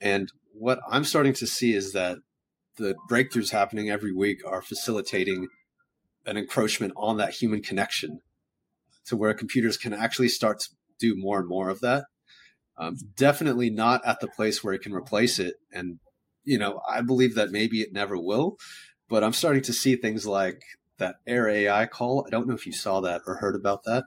And 0.00 0.30
what 0.52 0.80
I'm 0.88 1.04
starting 1.04 1.32
to 1.34 1.46
see 1.46 1.74
is 1.74 1.92
that 1.92 2.18
the 2.76 2.94
breakthroughs 3.08 3.50
happening 3.50 3.90
every 3.90 4.12
week 4.12 4.40
are 4.46 4.62
facilitating 4.62 5.48
an 6.26 6.36
encroachment 6.36 6.92
on 6.96 7.16
that 7.16 7.34
human 7.34 7.62
connection 7.62 8.20
to 9.06 9.16
where 9.16 9.32
computers 9.32 9.76
can 9.76 9.94
actually 9.94 10.28
start 10.28 10.60
to 10.60 10.68
do 10.98 11.14
more 11.16 11.38
and 11.38 11.48
more 11.48 11.70
of 11.70 11.80
that. 11.80 12.04
Um, 12.76 12.96
definitely 13.16 13.70
not 13.70 14.06
at 14.06 14.20
the 14.20 14.28
place 14.28 14.62
where 14.62 14.74
it 14.74 14.82
can 14.82 14.92
replace 14.92 15.38
it. 15.38 15.54
And, 15.72 15.98
you 16.50 16.58
know, 16.58 16.80
I 16.88 17.00
believe 17.00 17.36
that 17.36 17.52
maybe 17.52 17.80
it 17.80 17.92
never 17.92 18.18
will, 18.18 18.58
but 19.08 19.22
I'm 19.22 19.32
starting 19.32 19.62
to 19.62 19.72
see 19.72 19.94
things 19.94 20.26
like 20.26 20.60
that 20.98 21.16
Air 21.24 21.48
AI 21.48 21.86
call. 21.86 22.24
I 22.26 22.30
don't 22.30 22.48
know 22.48 22.54
if 22.54 22.66
you 22.66 22.72
saw 22.72 23.00
that 23.02 23.22
or 23.24 23.36
heard 23.36 23.54
about 23.54 23.84
that. 23.84 24.02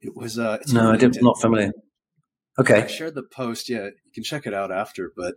It 0.00 0.16
was, 0.16 0.38
uh, 0.38 0.56
no, 0.72 0.92
I'm 0.92 1.10
not 1.20 1.38
familiar. 1.38 1.72
Okay. 2.58 2.82
I 2.82 2.86
shared 2.86 3.14
the 3.14 3.22
post. 3.22 3.68
Yeah, 3.68 3.84
you 3.84 4.12
can 4.14 4.24
check 4.24 4.46
it 4.46 4.54
out 4.54 4.72
after, 4.72 5.12
but 5.14 5.34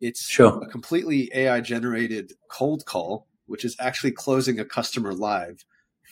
it's 0.00 0.26
sure. 0.26 0.62
a 0.62 0.68
completely 0.68 1.30
AI 1.34 1.60
generated 1.60 2.32
cold 2.50 2.86
call, 2.86 3.26
which 3.44 3.62
is 3.62 3.76
actually 3.78 4.12
closing 4.12 4.58
a 4.58 4.64
customer 4.64 5.12
live 5.12 5.66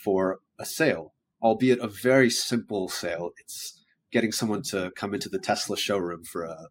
for 0.05 0.41
a 0.59 0.67
sale, 0.67 1.15
albeit 1.43 1.79
a 1.79 1.89
very 1.89 2.29
simple 2.29 2.91
sale. 2.91 3.31
It's 3.41 3.83
getting 4.13 4.33
someone 4.33 4.63
to 4.65 4.93
come 4.95 5.15
into 5.15 5.31
the 5.31 5.39
Tesla 5.39 5.79
showroom 5.79 6.25
for 6.25 6.45
a 6.45 6.69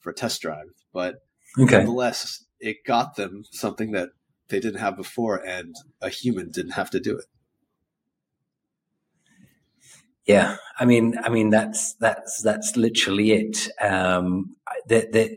for 0.00 0.08
a 0.08 0.14
test 0.14 0.40
drive. 0.40 0.68
But 0.94 1.16
okay. 1.58 1.78
nonetheless, 1.78 2.44
it 2.60 2.78
got 2.86 3.16
them 3.16 3.44
something 3.50 3.92
that 3.92 4.10
they 4.48 4.60
didn't 4.60 4.80
have 4.80 4.96
before, 4.96 5.36
and 5.36 5.74
a 6.00 6.08
human 6.08 6.50
didn't 6.50 6.72
have 6.72 6.90
to 6.90 7.00
do 7.00 7.16
it. 7.18 7.26
Yeah, 10.26 10.56
I 10.78 10.84
mean, 10.84 11.14
I 11.22 11.28
mean 11.28 11.50
that's 11.50 11.94
that's 11.94 12.42
that's 12.42 12.76
literally 12.76 13.32
it. 13.32 13.68
Um, 13.80 14.56
that 14.88 15.12
that 15.12 15.36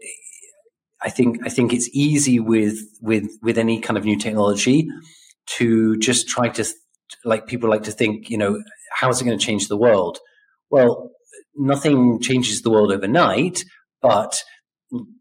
I 1.02 1.10
think 1.10 1.40
I 1.46 1.50
think 1.50 1.74
it's 1.74 1.90
easy 1.94 2.40
with 2.40 2.80
with 3.02 3.30
with 3.42 3.58
any 3.58 3.80
kind 3.80 3.98
of 3.98 4.06
new 4.06 4.18
technology 4.18 4.90
to 5.58 5.98
just 5.98 6.28
try 6.28 6.50
to 6.50 6.66
like 7.24 7.48
people 7.48 7.70
like 7.70 7.84
to 7.84 7.92
think, 7.92 8.30
you 8.30 8.38
know, 8.38 8.62
how 8.92 9.10
is 9.10 9.22
it 9.22 9.26
going 9.26 9.38
to 9.38 9.46
change 9.46 9.68
the 9.68 9.78
world? 9.78 10.20
Well, 10.70 11.12
nothing 11.56 12.20
changes 12.20 12.62
the 12.62 12.70
world 12.70 12.92
overnight, 12.92 13.64
but 14.02 14.44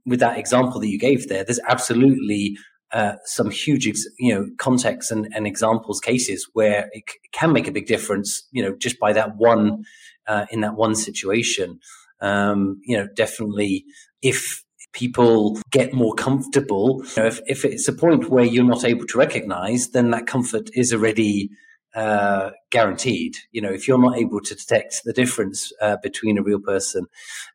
with 0.07 0.21
that 0.21 0.39
example 0.39 0.81
that 0.81 0.89
you 0.89 0.99
gave 0.99 1.29
there, 1.29 1.45
there's 1.45 1.61
absolutely 1.69 2.57
uh, 2.93 3.17
some 3.25 3.51
huge, 3.51 3.87
you 4.19 4.35
know, 4.35 4.49
contexts 4.59 5.11
and, 5.11 5.29
and, 5.35 5.47
examples, 5.47 6.01
cases 6.01 6.49
where 6.55 6.89
it 6.93 7.05
c- 7.09 7.19
can 7.33 7.53
make 7.53 7.69
a 7.69 7.73
big 7.73 7.87
difference, 7.87 8.49
you 8.51 8.63
know, 8.63 8.75
just 8.77 8.99
by 8.99 9.13
that 9.13 9.37
one, 9.37 9.85
uh, 10.27 10.47
in 10.51 10.63
that 10.63 10.75
one 10.75 10.95
situation. 10.95 11.81
Um, 12.21 12.81
you 12.85 12.97
know, 12.97 13.07
definitely 13.15 13.85
if 14.23 14.65
people 14.93 15.61
get 15.71 15.93
more 15.93 16.15
comfortable, 16.15 17.03
you 17.17 17.23
know, 17.23 17.29
if, 17.29 17.41
if 17.47 17.65
it's 17.65 17.89
a 17.89 17.93
point 17.93 18.31
where 18.31 18.45
you're 18.45 18.65
not 18.65 18.85
able 18.85 19.07
to 19.07 19.19
recognize, 19.19 19.91
then 19.91 20.11
that 20.11 20.27
comfort 20.27 20.71
is 20.75 20.93
already 20.93 21.51
uh, 21.99 22.51
guaranteed. 22.71 23.37
You 23.51 23.61
know, 23.61 23.71
if 23.73 23.89
you're 23.89 23.99
not 23.99 24.17
able 24.19 24.41
to 24.41 24.55
detect 24.55 25.03
the 25.05 25.13
difference 25.13 25.73
uh, 25.81 25.97
between 26.01 26.39
a 26.39 26.43
real 26.43 26.61
person 26.61 27.07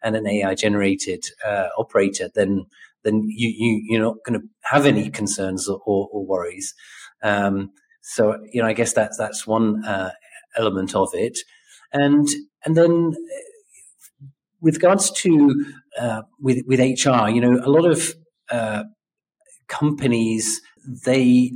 and 0.01 0.15
an 0.17 0.27
AI 0.27 0.53
generated 0.56 1.23
uh, 1.45 1.69
operator, 1.77 2.29
then 2.36 2.65
then 3.03 3.23
you, 3.27 3.49
you 3.49 3.82
you're 3.88 4.03
not 4.03 4.17
going 4.25 4.39
to 4.39 4.45
have 4.63 4.86
any 4.86 5.10
concerns 5.10 5.69
or, 5.69 5.79
or 5.86 6.25
worries. 6.25 6.73
Um, 7.21 7.71
so 8.01 8.38
you 8.51 8.62
know, 8.62 8.67
I 8.67 8.73
guess 8.73 8.91
that's 8.93 9.17
that's 9.17 9.47
one 9.47 9.86
uh, 9.86 10.12
element 10.58 10.93
of 10.93 11.10
it, 11.13 11.39
and 11.93 12.27
and 12.65 12.75
then 12.75 13.13
uh, 13.15 14.27
with 14.60 14.75
regards 14.75 15.10
to 15.21 15.65
uh, 15.97 16.23
with 16.41 16.63
with 16.67 16.79
HR, 16.82 17.29
you 17.29 17.39
know, 17.39 17.62
a 17.63 17.69
lot 17.69 17.86
of 17.86 18.13
companies 19.67 20.62
they 21.06 21.51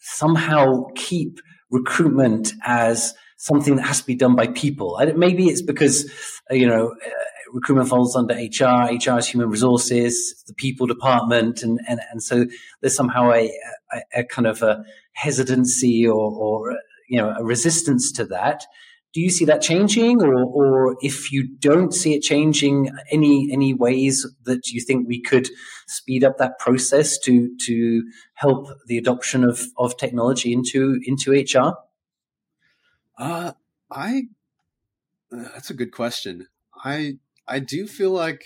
somehow 0.00 0.84
keep 0.94 1.38
recruitment 1.74 2.52
as 2.64 3.12
something 3.36 3.76
that 3.76 3.82
has 3.82 4.00
to 4.00 4.06
be 4.06 4.14
done 4.14 4.36
by 4.36 4.46
people. 4.46 4.96
And 4.96 5.18
maybe 5.18 5.48
it's 5.48 5.60
because 5.60 6.10
uh, 6.50 6.54
you 6.54 6.66
know 6.66 6.94
uh, 7.04 7.10
recruitment 7.52 7.88
falls 7.88 8.16
under 8.16 8.34
HR. 8.34 8.88
HR 8.90 9.18
is 9.18 9.26
human 9.26 9.50
resources, 9.50 10.42
the 10.46 10.54
people 10.54 10.86
department, 10.86 11.62
and 11.62 11.80
and, 11.88 12.00
and 12.10 12.22
so 12.22 12.46
there's 12.80 12.96
somehow 12.96 13.32
a, 13.32 13.50
a, 13.92 14.20
a 14.20 14.24
kind 14.24 14.46
of 14.46 14.62
a 14.62 14.84
hesitancy 15.12 16.06
or, 16.06 16.30
or 16.32 16.72
uh, 16.72 16.76
you 17.08 17.18
know 17.18 17.34
a 17.36 17.44
resistance 17.44 18.12
to 18.12 18.24
that. 18.24 18.64
Do 19.14 19.20
you 19.20 19.30
see 19.30 19.44
that 19.44 19.62
changing, 19.62 20.22
or, 20.22 20.34
or 20.44 20.96
if 21.00 21.30
you 21.30 21.46
don't 21.46 21.94
see 21.94 22.14
it 22.14 22.20
changing, 22.20 22.90
any 23.12 23.48
any 23.52 23.72
ways 23.72 24.26
that 24.42 24.68
you 24.68 24.80
think 24.80 25.06
we 25.06 25.22
could 25.22 25.48
speed 25.86 26.24
up 26.24 26.38
that 26.38 26.58
process 26.58 27.16
to 27.20 27.56
to 27.66 28.02
help 28.34 28.66
the 28.86 28.98
adoption 28.98 29.44
of, 29.44 29.62
of 29.78 29.96
technology 29.96 30.52
into 30.52 31.00
into 31.04 31.30
HR? 31.30 31.74
Uh, 33.16 33.52
I 33.88 34.24
that's 35.30 35.70
a 35.70 35.74
good 35.74 35.92
question. 35.92 36.48
I 36.84 37.18
I 37.46 37.60
do 37.60 37.86
feel 37.86 38.10
like 38.10 38.44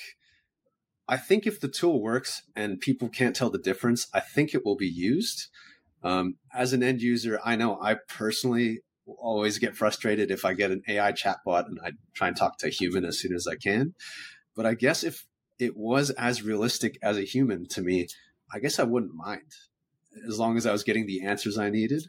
I 1.08 1.16
think 1.16 1.46
if 1.46 1.60
the 1.60 1.68
tool 1.68 2.02
works 2.02 2.42
and 2.54 2.78
people 2.78 3.08
can't 3.08 3.34
tell 3.34 3.48
the 3.48 3.58
difference, 3.58 4.08
I 4.12 4.20
think 4.20 4.54
it 4.54 4.66
will 4.66 4.76
be 4.76 4.88
used. 4.88 5.48
Um, 6.02 6.36
as 6.54 6.74
an 6.74 6.82
end 6.82 7.00
user, 7.00 7.40
I 7.42 7.56
know 7.56 7.80
I 7.80 7.94
personally 7.94 8.82
always 9.18 9.58
get 9.58 9.76
frustrated 9.76 10.30
if 10.30 10.44
I 10.44 10.54
get 10.54 10.70
an 10.70 10.82
AI 10.88 11.12
chatbot 11.12 11.66
and 11.66 11.78
I 11.84 11.92
try 12.14 12.28
and 12.28 12.36
talk 12.36 12.58
to 12.58 12.66
a 12.66 12.70
human 12.70 13.04
as 13.04 13.18
soon 13.18 13.34
as 13.34 13.46
I 13.46 13.56
can. 13.56 13.94
But 14.54 14.66
I 14.66 14.74
guess 14.74 15.04
if 15.04 15.26
it 15.58 15.76
was 15.76 16.10
as 16.10 16.42
realistic 16.42 16.98
as 17.02 17.16
a 17.16 17.22
human 17.22 17.66
to 17.68 17.82
me, 17.82 18.08
I 18.52 18.58
guess 18.58 18.78
I 18.78 18.84
wouldn't 18.84 19.14
mind 19.14 19.52
as 20.26 20.38
long 20.38 20.56
as 20.56 20.66
I 20.66 20.72
was 20.72 20.84
getting 20.84 21.06
the 21.06 21.22
answers 21.22 21.58
I 21.58 21.70
needed. 21.70 22.04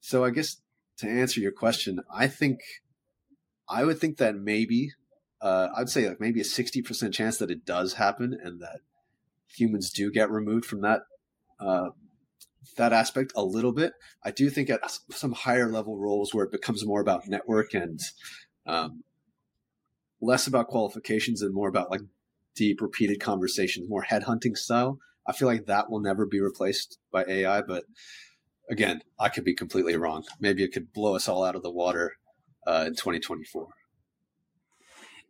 So 0.00 0.24
I 0.24 0.30
guess 0.30 0.60
to 0.98 1.08
answer 1.08 1.40
your 1.40 1.52
question, 1.52 2.00
I 2.12 2.26
think 2.26 2.60
I 3.68 3.84
would 3.84 3.98
think 3.98 4.18
that 4.18 4.36
maybe 4.36 4.92
uh, 5.40 5.68
I'd 5.76 5.88
say 5.88 6.08
like 6.08 6.20
maybe 6.20 6.40
a 6.40 6.44
60% 6.44 7.12
chance 7.12 7.38
that 7.38 7.50
it 7.50 7.64
does 7.64 7.94
happen 7.94 8.38
and 8.42 8.60
that 8.60 8.80
humans 9.48 9.90
do 9.90 10.10
get 10.10 10.30
removed 10.30 10.64
from 10.64 10.80
that 10.82 11.02
uh, 11.60 11.90
that 12.76 12.92
aspect 12.92 13.32
a 13.36 13.44
little 13.44 13.72
bit. 13.72 13.92
I 14.24 14.30
do 14.30 14.50
think 14.50 14.70
at 14.70 14.80
some 15.10 15.32
higher 15.32 15.70
level 15.70 15.98
roles 15.98 16.32
where 16.32 16.44
it 16.44 16.52
becomes 16.52 16.86
more 16.86 17.00
about 17.00 17.28
network 17.28 17.74
and 17.74 18.00
um, 18.66 19.04
less 20.20 20.46
about 20.46 20.68
qualifications 20.68 21.42
and 21.42 21.54
more 21.54 21.68
about 21.68 21.90
like 21.90 22.00
deep 22.54 22.80
repeated 22.80 23.20
conversations, 23.20 23.88
more 23.88 24.04
headhunting 24.04 24.56
style. 24.56 24.98
I 25.26 25.32
feel 25.32 25.48
like 25.48 25.66
that 25.66 25.90
will 25.90 26.00
never 26.00 26.26
be 26.26 26.40
replaced 26.40 26.98
by 27.12 27.24
AI, 27.26 27.62
but 27.62 27.84
again, 28.70 29.00
I 29.18 29.28
could 29.28 29.44
be 29.44 29.54
completely 29.54 29.96
wrong. 29.96 30.24
Maybe 30.40 30.62
it 30.62 30.72
could 30.72 30.92
blow 30.92 31.16
us 31.16 31.28
all 31.28 31.44
out 31.44 31.56
of 31.56 31.62
the 31.62 31.70
water 31.70 32.14
uh, 32.66 32.84
in 32.86 32.94
2024. 32.94 33.68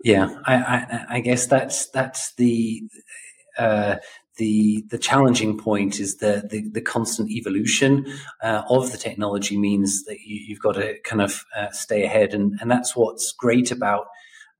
Yeah, 0.02 0.40
I, 0.44 0.54
I, 0.54 1.04
I 1.08 1.20
guess 1.20 1.46
that's 1.46 1.88
that's 1.90 2.34
the 2.34 2.82
uh, 3.56 3.96
the 4.36 4.84
the 4.88 4.98
challenging 4.98 5.58
point 5.58 6.00
is 6.00 6.16
the 6.16 6.46
the, 6.50 6.68
the 6.70 6.80
constant 6.80 7.30
evolution 7.30 8.06
uh, 8.42 8.62
of 8.68 8.90
the 8.92 8.98
technology 8.98 9.56
means 9.56 10.04
that 10.04 10.18
you, 10.24 10.54
have 10.54 10.62
got 10.62 10.72
to 10.72 10.98
kind 11.02 11.22
of 11.22 11.44
uh, 11.56 11.70
stay 11.70 12.04
ahead, 12.04 12.34
and 12.34 12.58
and 12.60 12.70
that's 12.70 12.96
what's 12.96 13.32
great 13.32 13.70
about. 13.70 14.06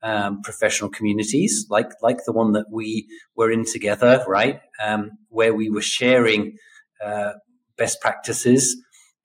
Um, 0.03 0.43
professional 0.43 0.91
communities 0.91 1.65
like 1.71 1.91
like 2.03 2.19
the 2.27 2.33
one 2.33 2.53
that 2.53 2.67
we 2.71 3.09
were 3.37 3.51
in 3.51 3.65
together, 3.65 4.23
right? 4.29 4.61
Um, 4.85 5.13
where 5.31 5.55
we 5.55 5.71
were 5.71 5.81
sharing 5.81 6.59
uh, 7.03 7.33
best 7.79 8.03
practices, 8.03 8.77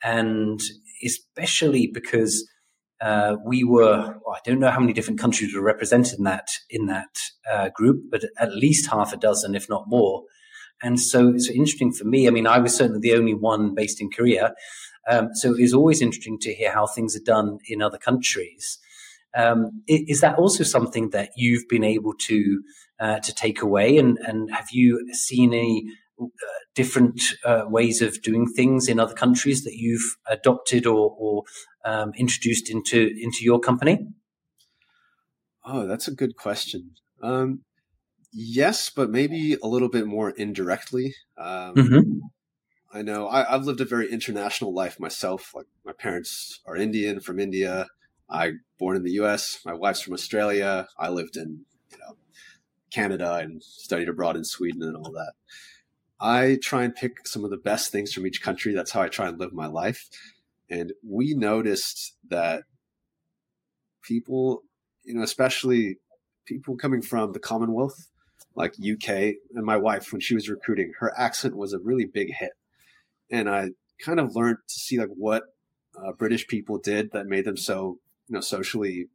and 0.02 0.58
especially 1.04 1.88
because 1.94 2.50
uh, 3.02 3.36
we 3.46 3.66
were 3.66 4.16
well, 4.26 4.36
I 4.36 4.40
don't 4.46 4.60
know 4.60 4.72
how 4.72 4.80
many 4.80 4.94
different 4.94 5.20
countries 5.20 5.54
were 5.54 5.62
represented 5.62 6.18
in 6.18 6.24
that 6.24 6.48
in 6.70 6.86
that 6.86 7.18
uh, 7.52 7.70
group, 7.70 8.04
but 8.10 8.24
at 8.38 8.56
least 8.56 8.90
half 8.90 9.12
a 9.12 9.18
dozen, 9.18 9.56
if 9.56 9.68
not 9.68 9.84
more. 9.88 10.24
And 10.82 11.00
so 11.00 11.30
it's 11.30 11.50
interesting 11.50 11.92
for 11.92 12.06
me. 12.06 12.28
I 12.28 12.32
mean, 12.32 12.48
I 12.48 12.60
was 12.60 12.76
certainly 12.76 13.02
the 13.02 13.18
only 13.18 13.34
one 13.34 13.76
based 13.76 14.00
in 14.00 14.10
Korea, 14.10 14.54
um, 15.10 15.30
so 15.34 15.56
it 15.56 15.62
is 15.62 15.74
always 15.74 16.02
interesting 16.02 16.38
to 16.40 16.54
hear 16.54 16.72
how 16.72 16.86
things 16.86 17.16
are 17.16 17.24
done 17.24 17.58
in 17.68 17.82
other 17.82 17.98
countries. 17.98 18.78
Um, 19.38 19.84
is 19.88 20.22
that 20.22 20.38
also 20.38 20.64
something 20.64 21.12
that 21.12 21.32
you've 21.36 21.68
been 21.68 21.84
able 21.84 22.14
to 22.28 22.64
uh, 23.00 23.20
to 23.20 23.34
take 23.34 23.62
away, 23.62 23.98
and 23.98 24.18
and 24.20 24.52
have 24.52 24.68
you 24.72 25.14
seen 25.14 25.54
any 25.54 25.86
uh, 26.20 26.26
different 26.76 27.22
uh, 27.46 27.64
ways 27.68 28.02
of 28.02 28.22
doing 28.22 28.48
things 28.48 28.88
in 28.88 29.00
other 29.00 29.14
countries 29.14 29.64
that 29.64 29.76
you've 29.76 30.18
adopted 30.28 30.86
or, 30.86 31.16
or 31.18 31.44
um, 31.86 32.12
introduced 32.18 32.70
into 32.70 33.12
into 33.22 33.44
your 33.44 33.60
company? 33.60 34.08
Oh, 35.64 35.86
that's 35.86 36.08
a 36.08 36.14
good 36.14 36.36
question. 36.36 36.96
Um, 37.22 37.62
yes, 38.32 38.90
but 38.90 39.10
maybe 39.10 39.58
a 39.62 39.68
little 39.68 39.90
bit 39.90 40.08
more 40.08 40.32
indirectly. 40.32 41.16
Um, 41.38 41.76
mm-hmm. 41.76 42.20
I 42.92 43.02
know 43.02 43.28
I, 43.28 43.44
have 43.52 43.66
lived 43.66 43.82
a 43.82 43.86
very 43.86 44.12
international 44.12 44.74
life 44.74 45.00
myself. 45.00 45.54
Like 45.56 45.68
my 45.86 45.94
parents 45.94 46.60
are 46.66 46.76
Indian 46.76 47.20
from 47.20 47.40
India. 47.40 47.88
I 48.30 48.54
born 48.78 48.96
in 48.96 49.04
the 49.04 49.12
U.S. 49.14 49.60
My 49.66 49.74
wife's 49.74 50.02
from 50.02 50.14
Australia. 50.14 50.88
I 50.98 51.10
lived 51.10 51.38
in 51.38 51.66
you 51.92 51.98
know 51.98 52.16
Canada 52.92 53.36
and 53.36 53.62
studied 53.64 54.10
abroad 54.10 54.36
in 54.36 54.44
Sweden 54.44 54.84
and 54.84 54.96
all 54.96 55.12
that. 55.12 55.34
I 56.20 56.58
try 56.62 56.84
and 56.84 56.94
pick 56.94 57.28
some 57.28 57.46
of 57.46 57.52
the 57.52 57.58
best 57.58 57.92
things 57.92 58.12
from 58.12 58.28
each 58.28 58.42
country. 58.42 58.74
That's 58.74 58.92
how 58.92 59.02
I 59.02 59.08
try 59.08 59.28
and 59.28 59.40
live 59.40 59.54
my 59.54 59.68
life. 59.68 60.10
And 60.70 60.94
we 61.08 61.34
noticed 61.34 62.18
that 62.30 62.64
people, 64.02 64.64
you 65.04 65.14
know, 65.14 65.24
especially 65.24 65.98
people 66.46 66.76
coming 66.76 67.02
from 67.02 67.32
the 67.32 67.40
Commonwealth, 67.40 68.09
like 68.60 68.74
UK, 68.74 69.10
and 69.56 69.66
my 69.66 69.78
wife, 69.78 70.12
when 70.12 70.20
she 70.20 70.36
was 70.36 70.50
recruiting, 70.50 70.92
her 71.00 71.18
accent 71.18 71.56
was 71.56 71.72
a 71.72 71.80
really 71.80 72.06
big 72.06 72.28
hit. 72.38 72.52
And 73.32 73.50
I 73.50 73.70
kind 74.04 74.20
of 74.20 74.36
learned 74.36 74.58
to 74.68 74.74
see 74.76 75.00
like 75.00 75.10
what 75.16 75.44
uh, 75.98 76.12
British 76.12 76.46
people 76.46 76.78
did 76.78 77.12
that 77.14 77.26
made 77.26 77.46
them 77.46 77.56
so, 77.56 78.00
you 78.28 78.36
know, 78.36 78.42
socially 78.42 79.08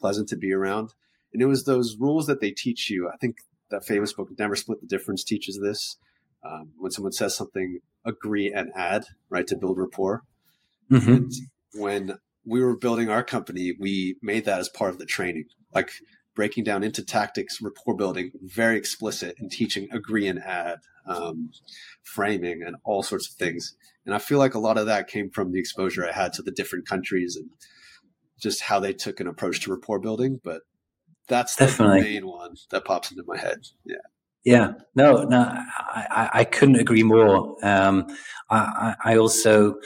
pleasant 0.00 0.28
to 0.28 0.36
be 0.36 0.52
around. 0.52 0.90
And 1.32 1.42
it 1.42 1.46
was 1.46 1.64
those 1.64 1.96
rules 1.98 2.26
that 2.26 2.40
they 2.40 2.52
teach 2.52 2.90
you. 2.90 3.10
I 3.12 3.16
think 3.16 3.38
that 3.70 3.84
famous 3.84 4.12
book, 4.12 4.28
Never 4.38 4.54
Split 4.54 4.80
the 4.80 4.86
Difference, 4.86 5.24
teaches 5.24 5.58
this. 5.60 5.96
Um, 6.44 6.70
when 6.78 6.92
someone 6.92 7.12
says 7.12 7.36
something, 7.36 7.80
agree 8.04 8.52
and 8.52 8.70
add, 8.76 9.04
right, 9.30 9.46
to 9.48 9.56
build 9.56 9.78
rapport. 9.78 10.22
Mm-hmm. 10.90 11.28
When 11.80 12.18
we 12.44 12.62
were 12.62 12.76
building 12.76 13.08
our 13.08 13.24
company, 13.24 13.72
we 13.78 14.16
made 14.22 14.44
that 14.44 14.60
as 14.60 14.68
part 14.68 14.90
of 14.90 14.98
the 14.98 15.06
training, 15.06 15.46
like 15.74 15.90
breaking 16.34 16.64
down 16.64 16.82
into 16.82 17.04
tactics, 17.04 17.60
rapport 17.60 17.94
building, 17.94 18.32
very 18.42 18.76
explicit, 18.76 19.36
and 19.38 19.50
teaching 19.50 19.88
agree 19.92 20.26
and 20.26 20.38
add, 20.40 20.78
um, 21.06 21.50
framing, 22.02 22.62
and 22.62 22.76
all 22.84 23.02
sorts 23.02 23.28
of 23.28 23.36
things. 23.36 23.74
And 24.06 24.14
I 24.14 24.18
feel 24.18 24.38
like 24.38 24.54
a 24.54 24.58
lot 24.58 24.78
of 24.78 24.86
that 24.86 25.08
came 25.08 25.30
from 25.30 25.52
the 25.52 25.60
exposure 25.60 26.08
I 26.08 26.12
had 26.12 26.32
to 26.34 26.42
the 26.42 26.50
different 26.50 26.88
countries 26.88 27.36
and 27.36 27.50
just 28.40 28.62
how 28.62 28.80
they 28.80 28.92
took 28.92 29.20
an 29.20 29.26
approach 29.26 29.60
to 29.60 29.70
rapport 29.70 30.00
building. 30.00 30.40
But 30.42 30.62
that's 31.28 31.56
Definitely. 31.56 32.00
the 32.00 32.06
main 32.06 32.26
one 32.26 32.56
that 32.70 32.84
pops 32.84 33.10
into 33.10 33.24
my 33.26 33.38
head. 33.38 33.58
Yeah. 33.84 33.96
Yeah, 34.44 34.72
no, 34.96 35.22
no, 35.22 35.38
I, 35.38 36.30
I 36.34 36.44
couldn't 36.44 36.80
agree 36.80 37.04
more. 37.04 37.56
Um, 37.62 38.08
I, 38.50 38.96
I 39.04 39.16
also, 39.16 39.76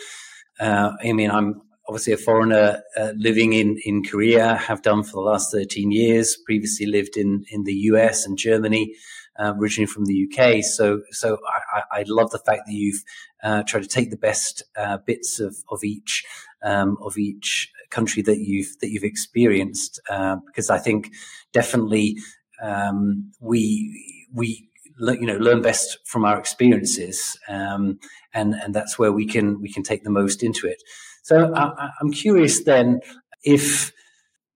uh, 0.58 0.92
I 1.04 1.12
mean, 1.12 1.30
I'm 1.30 1.60
obviously 1.88 2.12
a 2.12 2.16
foreigner 2.16 2.82
uh, 2.96 3.12
living 3.16 3.52
in, 3.52 3.78
in 3.84 4.02
Korea, 4.02 4.56
have 4.56 4.82
done 4.82 5.04
for 5.04 5.12
the 5.12 5.20
last 5.20 5.52
13 5.52 5.90
years, 5.90 6.36
previously 6.44 6.86
lived 6.86 7.16
in, 7.16 7.44
in 7.50 7.64
the 7.64 7.74
US 7.90 8.26
and 8.26 8.36
Germany, 8.36 8.94
uh, 9.38 9.54
originally 9.58 9.86
from 9.86 10.06
the 10.06 10.26
UK. 10.26 10.64
So, 10.64 11.02
so 11.10 11.38
I, 11.74 12.00
I 12.00 12.04
love 12.08 12.30
the 12.30 12.38
fact 12.38 12.62
that 12.66 12.72
you've 12.72 13.02
uh, 13.42 13.62
tried 13.62 13.82
to 13.82 13.88
take 13.88 14.10
the 14.10 14.16
best 14.16 14.62
uh, 14.76 14.98
bits 14.98 15.40
of, 15.40 15.56
of 15.70 15.84
each, 15.84 16.24
um, 16.62 16.96
of 17.00 17.16
each 17.18 17.70
country 17.90 18.22
that 18.22 18.38
you've, 18.38 18.78
that 18.80 18.90
you've 18.90 19.04
experienced, 19.04 20.00
uh, 20.10 20.36
because 20.46 20.70
I 20.70 20.78
think 20.78 21.10
definitely, 21.52 22.18
um, 22.62 23.32
we, 23.40 24.26
we 24.32 24.68
you 24.98 25.26
know 25.26 25.36
learn 25.36 25.60
best 25.60 25.98
from 26.06 26.24
our 26.24 26.38
experiences 26.38 27.38
um, 27.48 27.98
and 28.32 28.54
and 28.54 28.74
that's 28.74 28.98
where 28.98 29.12
we 29.12 29.26
can 29.26 29.60
we 29.60 29.70
can 29.70 29.82
take 29.82 30.04
the 30.04 30.10
most 30.10 30.42
into 30.42 30.66
it 30.66 30.82
so 31.26 31.52
I, 31.54 31.90
i'm 32.00 32.12
curious 32.12 32.64
then 32.64 33.00
if 33.42 33.92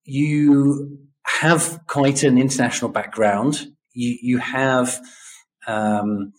you 0.04 0.98
have 1.40 1.80
quite 1.86 2.22
an 2.22 2.38
international 2.38 2.90
background 2.90 3.66
you 3.92 4.16
you 4.22 4.38
have 4.38 5.00
um, 5.66 6.32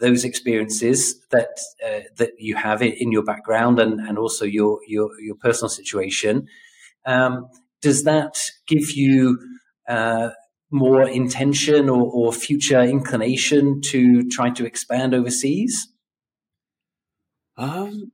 those 0.00 0.24
experiences 0.24 0.98
that 1.30 1.52
uh, 1.86 2.00
that 2.18 2.30
you 2.38 2.56
have 2.56 2.82
in 2.82 3.12
your 3.12 3.24
background 3.24 3.78
and 3.78 4.00
and 4.00 4.18
also 4.18 4.44
your 4.44 4.80
your 4.86 5.08
your 5.20 5.36
personal 5.36 5.68
situation 5.68 6.46
um, 7.06 7.48
does 7.80 8.02
that 8.04 8.34
give 8.66 8.90
you 8.90 9.38
uh, 9.88 10.30
more 10.70 11.08
intention 11.08 11.88
or, 11.88 12.10
or 12.12 12.32
future 12.32 12.80
inclination 12.80 13.80
to 13.80 14.28
try 14.28 14.50
to 14.50 14.66
expand 14.66 15.14
overseas? 15.14 15.88
Um, 17.56 18.12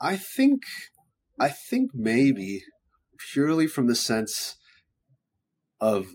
I 0.00 0.16
think, 0.16 0.62
I 1.38 1.48
think 1.48 1.90
maybe 1.94 2.62
purely 3.32 3.66
from 3.66 3.86
the 3.86 3.94
sense 3.94 4.56
of, 5.80 6.06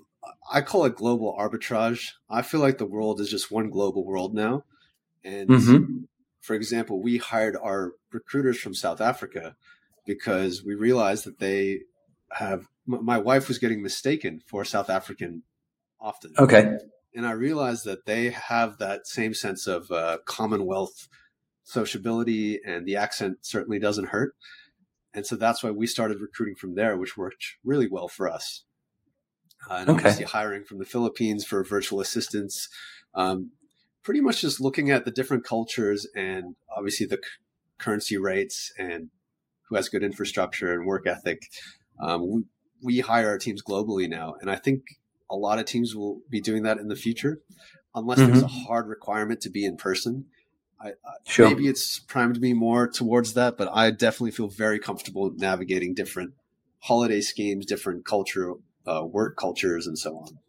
I 0.51 0.61
call 0.61 0.85
it 0.85 0.95
global 0.95 1.35
arbitrage. 1.39 2.11
I 2.29 2.41
feel 2.41 2.59
like 2.59 2.77
the 2.77 2.85
world 2.85 3.19
is 3.19 3.29
just 3.29 3.51
one 3.51 3.69
global 3.69 4.05
world 4.05 4.33
now. 4.33 4.63
And 5.23 5.49
mm-hmm. 5.49 6.03
for 6.41 6.55
example, 6.55 7.01
we 7.01 7.17
hired 7.17 7.55
our 7.55 7.93
recruiters 8.11 8.59
from 8.59 8.73
South 8.73 9.01
Africa 9.01 9.55
because 10.05 10.63
we 10.63 10.75
realized 10.75 11.25
that 11.25 11.39
they 11.39 11.81
have 12.31 12.65
my 12.85 13.17
wife 13.17 13.47
was 13.47 13.59
getting 13.59 13.83
mistaken 13.83 14.41
for 14.47 14.65
South 14.65 14.89
African 14.89 15.43
often. 15.99 16.33
Okay. 16.37 16.77
And 17.13 17.25
I 17.25 17.31
realized 17.31 17.85
that 17.85 18.05
they 18.05 18.31
have 18.31 18.77
that 18.77 19.05
same 19.07 19.33
sense 19.33 19.67
of 19.67 19.91
uh, 19.91 20.19
Commonwealth 20.25 21.07
sociability, 21.69 22.59
and 22.65 22.85
the 22.85 22.95
accent 22.95 23.37
certainly 23.41 23.79
doesn't 23.79 24.09
hurt. 24.09 24.35
And 25.13 25.25
so 25.25 25.35
that's 25.35 25.63
why 25.63 25.71
we 25.71 25.87
started 25.87 26.19
recruiting 26.19 26.55
from 26.55 26.75
there, 26.75 26.97
which 26.97 27.17
worked 27.17 27.57
really 27.63 27.87
well 27.87 28.07
for 28.07 28.29
us. 28.29 28.63
Uh, 29.69 29.75
and 29.75 29.89
okay. 29.89 29.97
obviously 29.99 30.25
hiring 30.25 30.63
from 30.63 30.79
the 30.79 30.85
Philippines 30.85 31.45
for 31.45 31.63
virtual 31.63 31.99
assistants. 31.99 32.69
Um, 33.13 33.51
pretty 34.03 34.21
much 34.21 34.41
just 34.41 34.61
looking 34.61 34.89
at 34.89 35.05
the 35.05 35.11
different 35.11 35.43
cultures 35.43 36.07
and 36.15 36.55
obviously 36.75 37.05
the 37.05 37.17
c- 37.17 37.29
currency 37.77 38.17
rates 38.17 38.71
and 38.77 39.09
who 39.67 39.75
has 39.75 39.89
good 39.89 40.03
infrastructure 40.03 40.73
and 40.73 40.87
work 40.87 41.05
ethic. 41.05 41.43
Um, 42.01 42.29
we, 42.29 42.43
we 42.81 42.99
hire 42.99 43.27
our 43.27 43.37
teams 43.37 43.61
globally 43.61 44.09
now, 44.09 44.35
and 44.41 44.49
I 44.49 44.55
think 44.55 44.83
a 45.29 45.35
lot 45.35 45.59
of 45.59 45.65
teams 45.65 45.95
will 45.95 46.21
be 46.29 46.41
doing 46.41 46.63
that 46.63 46.77
in 46.77 46.87
the 46.87 46.95
future, 46.95 47.41
unless 47.93 48.19
mm-hmm. 48.19 48.31
there's 48.31 48.43
a 48.43 48.47
hard 48.47 48.87
requirement 48.87 49.41
to 49.41 49.49
be 49.49 49.65
in 49.65 49.75
person. 49.77 50.25
I, 50.81 50.93
sure. 51.25 51.49
Maybe 51.49 51.67
it's 51.67 51.99
primed 51.99 52.39
me 52.39 52.53
more 52.53 52.87
towards 52.87 53.33
that, 53.33 53.57
but 53.57 53.69
I 53.73 53.91
definitely 53.91 54.31
feel 54.31 54.47
very 54.47 54.79
comfortable 54.79 55.31
navigating 55.35 55.93
different 55.93 56.33
holiday 56.79 57.21
schemes, 57.21 57.65
different 57.65 58.05
culture, 58.05 58.53
uh, 58.87 59.05
work 59.05 59.35
cultures, 59.35 59.87
and 59.87 59.97
so 59.97 60.17
on. 60.17 60.39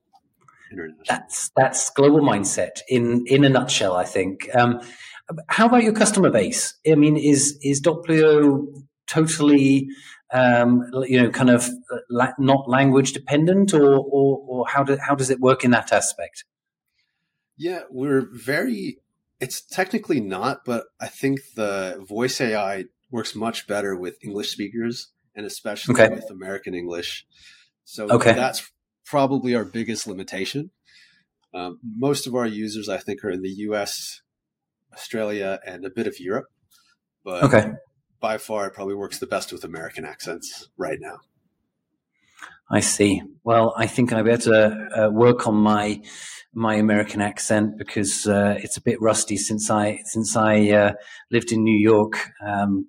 That's 1.09 1.51
that's 1.57 1.91
global 1.91 2.21
mindset 2.21 2.81
in 2.89 3.27
in 3.27 3.45
a 3.45 3.49
nutshell. 3.49 3.97
I 3.97 4.05
think. 4.05 4.49
Um, 4.55 4.81
how 5.49 5.67
about 5.67 5.83
your 5.83 5.93
customer 5.93 6.31
base? 6.31 6.75
I 6.89 6.95
mean, 6.95 7.17
is 7.17 7.59
is 7.61 7.81
Dopplio 7.81 8.67
totally 9.09 9.89
um, 10.33 10.85
you 11.07 11.21
know, 11.21 11.31
kind 11.31 11.51
of 11.51 11.69
uh, 11.93 11.99
la- 12.09 12.33
not 12.39 12.69
language 12.69 13.13
dependent, 13.13 13.75
or, 13.75 13.97
or, 13.97 14.45
or 14.47 14.69
how, 14.69 14.85
do, 14.85 14.97
how 14.97 15.15
does 15.15 15.31
it 15.31 15.41
work 15.41 15.65
in 15.65 15.73
that 15.73 15.93
aspect? 15.93 16.45
Yeah, 17.57 17.81
we're 17.91 18.27
very, 18.33 18.99
it's 19.41 19.61
technically 19.61 20.21
not, 20.21 20.65
but 20.65 20.85
I 21.01 21.09
think 21.09 21.41
the 21.57 22.05
voice 22.09 22.41
AI 22.41 22.85
works 23.11 23.35
much 23.35 23.67
better 23.67 23.97
with 23.97 24.17
English 24.23 24.51
speakers 24.51 25.09
and 25.35 25.47
especially 25.47 25.95
okay. 25.95 26.15
with 26.15 26.31
American 26.31 26.75
English. 26.75 27.27
So 27.85 28.09
okay. 28.09 28.33
that's 28.33 28.71
probably 29.05 29.55
our 29.55 29.65
biggest 29.65 30.07
limitation. 30.07 30.71
Um, 31.53 31.81
most 31.83 32.27
of 32.27 32.35
our 32.35 32.47
users, 32.47 32.89
I 32.89 32.99
think, 32.99 33.25
are 33.25 33.31
in 33.31 33.43
the 33.43 33.51
US, 33.71 34.23
Australia, 34.93 35.59
and 35.67 35.85
a 35.85 35.91
bit 35.91 36.07
of 36.07 36.21
Europe. 36.21 36.47
But 37.25 37.45
okay 37.45 37.73
by 38.21 38.37
far 38.39 38.67
it 38.67 38.75
probably 38.75 38.95
works 38.95 39.19
the 39.19 39.27
best 39.27 39.53
with 39.53 39.65
American 39.65 40.05
accents 40.05 40.69
right 40.77 40.99
now. 41.01 41.19
I 42.71 42.81
see. 42.81 43.23
Well, 43.43 43.75
I 43.77 43.87
think 43.87 44.13
I 44.13 44.23
better 44.23 44.89
uh, 44.97 45.11
work 45.11 45.47
on 45.49 45.57
my 45.57 46.03
my 46.55 46.75
American 46.75 47.21
accent 47.21 47.79
because 47.79 48.27
uh, 48.27 48.57
it's 48.59 48.77
a 48.77 48.83
bit 48.83 49.01
rusty 49.01 49.37
since 49.37 49.71
I 49.71 50.01
since 50.05 50.37
I 50.37 50.71
uh, 50.71 50.93
lived 51.31 51.51
in 51.53 51.65
New 51.65 51.77
York 51.77 52.31
um, 52.47 52.87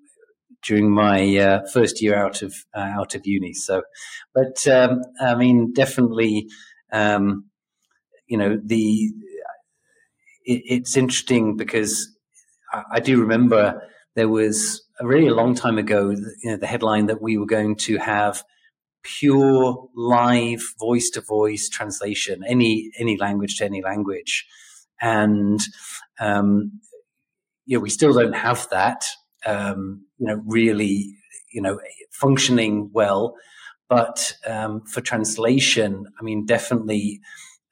during 0.64 0.92
my 0.92 1.38
uh, 1.38 1.62
first 1.74 2.02
year 2.02 2.16
out 2.16 2.44
of 2.44 2.54
uh, 2.76 2.92
out 3.00 3.16
of 3.16 3.22
uni. 3.26 3.54
So, 3.54 3.82
but 4.36 4.68
um, 4.68 5.02
I 5.20 5.34
mean, 5.36 5.74
definitely, 5.74 6.48
um, 6.92 7.46
you 8.28 8.38
know, 8.38 8.60
the 8.64 9.10
it, 10.46 10.62
it's 10.66 10.96
interesting 10.96 11.58
because 11.58 12.08
I, 12.72 12.84
I 12.94 13.00
do 13.00 13.20
remember 13.20 13.82
there 14.16 14.30
was 14.30 14.84
a 15.00 15.08
really 15.08 15.32
long 15.32 15.56
time 15.56 15.80
ago, 15.80 16.12
you 16.12 16.52
know, 16.52 16.58
the 16.58 16.68
headline 16.68 17.08
that 17.08 17.22
we 17.22 17.38
were 17.38 17.48
going 17.48 17.78
to 17.78 17.98
have 17.98 18.44
pure 19.04 19.90
live 19.96 20.62
voice 20.80 21.10
to 21.12 21.22
voice 21.22 21.70
translation, 21.70 22.44
any 22.48 22.92
any 23.00 23.18
language 23.18 23.58
to 23.58 23.66
any 23.66 23.82
language, 23.82 24.46
and 25.02 25.60
um, 26.20 26.80
you 27.66 27.78
know 27.78 27.82
we 27.82 27.90
still 27.90 28.14
don't 28.14 28.36
have 28.36 28.68
that. 28.72 29.06
Um, 29.46 30.06
you 30.18 30.28
know, 30.28 30.42
really, 30.46 31.16
you 31.52 31.62
know, 31.62 31.80
functioning 32.12 32.92
well. 32.94 33.36
But 33.90 34.34
um, 34.48 34.82
for 34.86 35.02
translation, 35.02 36.06
I 36.20 36.24
mean, 36.24 36.46
definitely, 36.46 37.20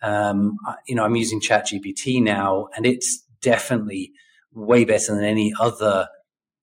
um, 0.02 0.58
you 0.88 0.96
know, 0.96 1.06
I'm 1.06 1.16
using 1.16 1.40
ChatGPT 1.40 2.22
now, 2.22 2.68
and 2.76 2.86
it's 2.86 3.24
definitely 3.42 4.12
way 4.52 4.84
better 4.84 5.16
than 5.16 5.24
any 5.24 5.54
other 5.60 6.08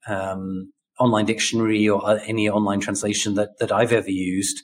um, 0.07 0.73
online 0.99 1.27
dictionary 1.27 1.89
or 1.89 2.19
any 2.27 2.49
online 2.49 2.81
translation 2.81 3.35
that, 3.35 3.59
that 3.59 3.73
I've 3.73 3.93
ever 3.93 4.11
used. 4.11 4.63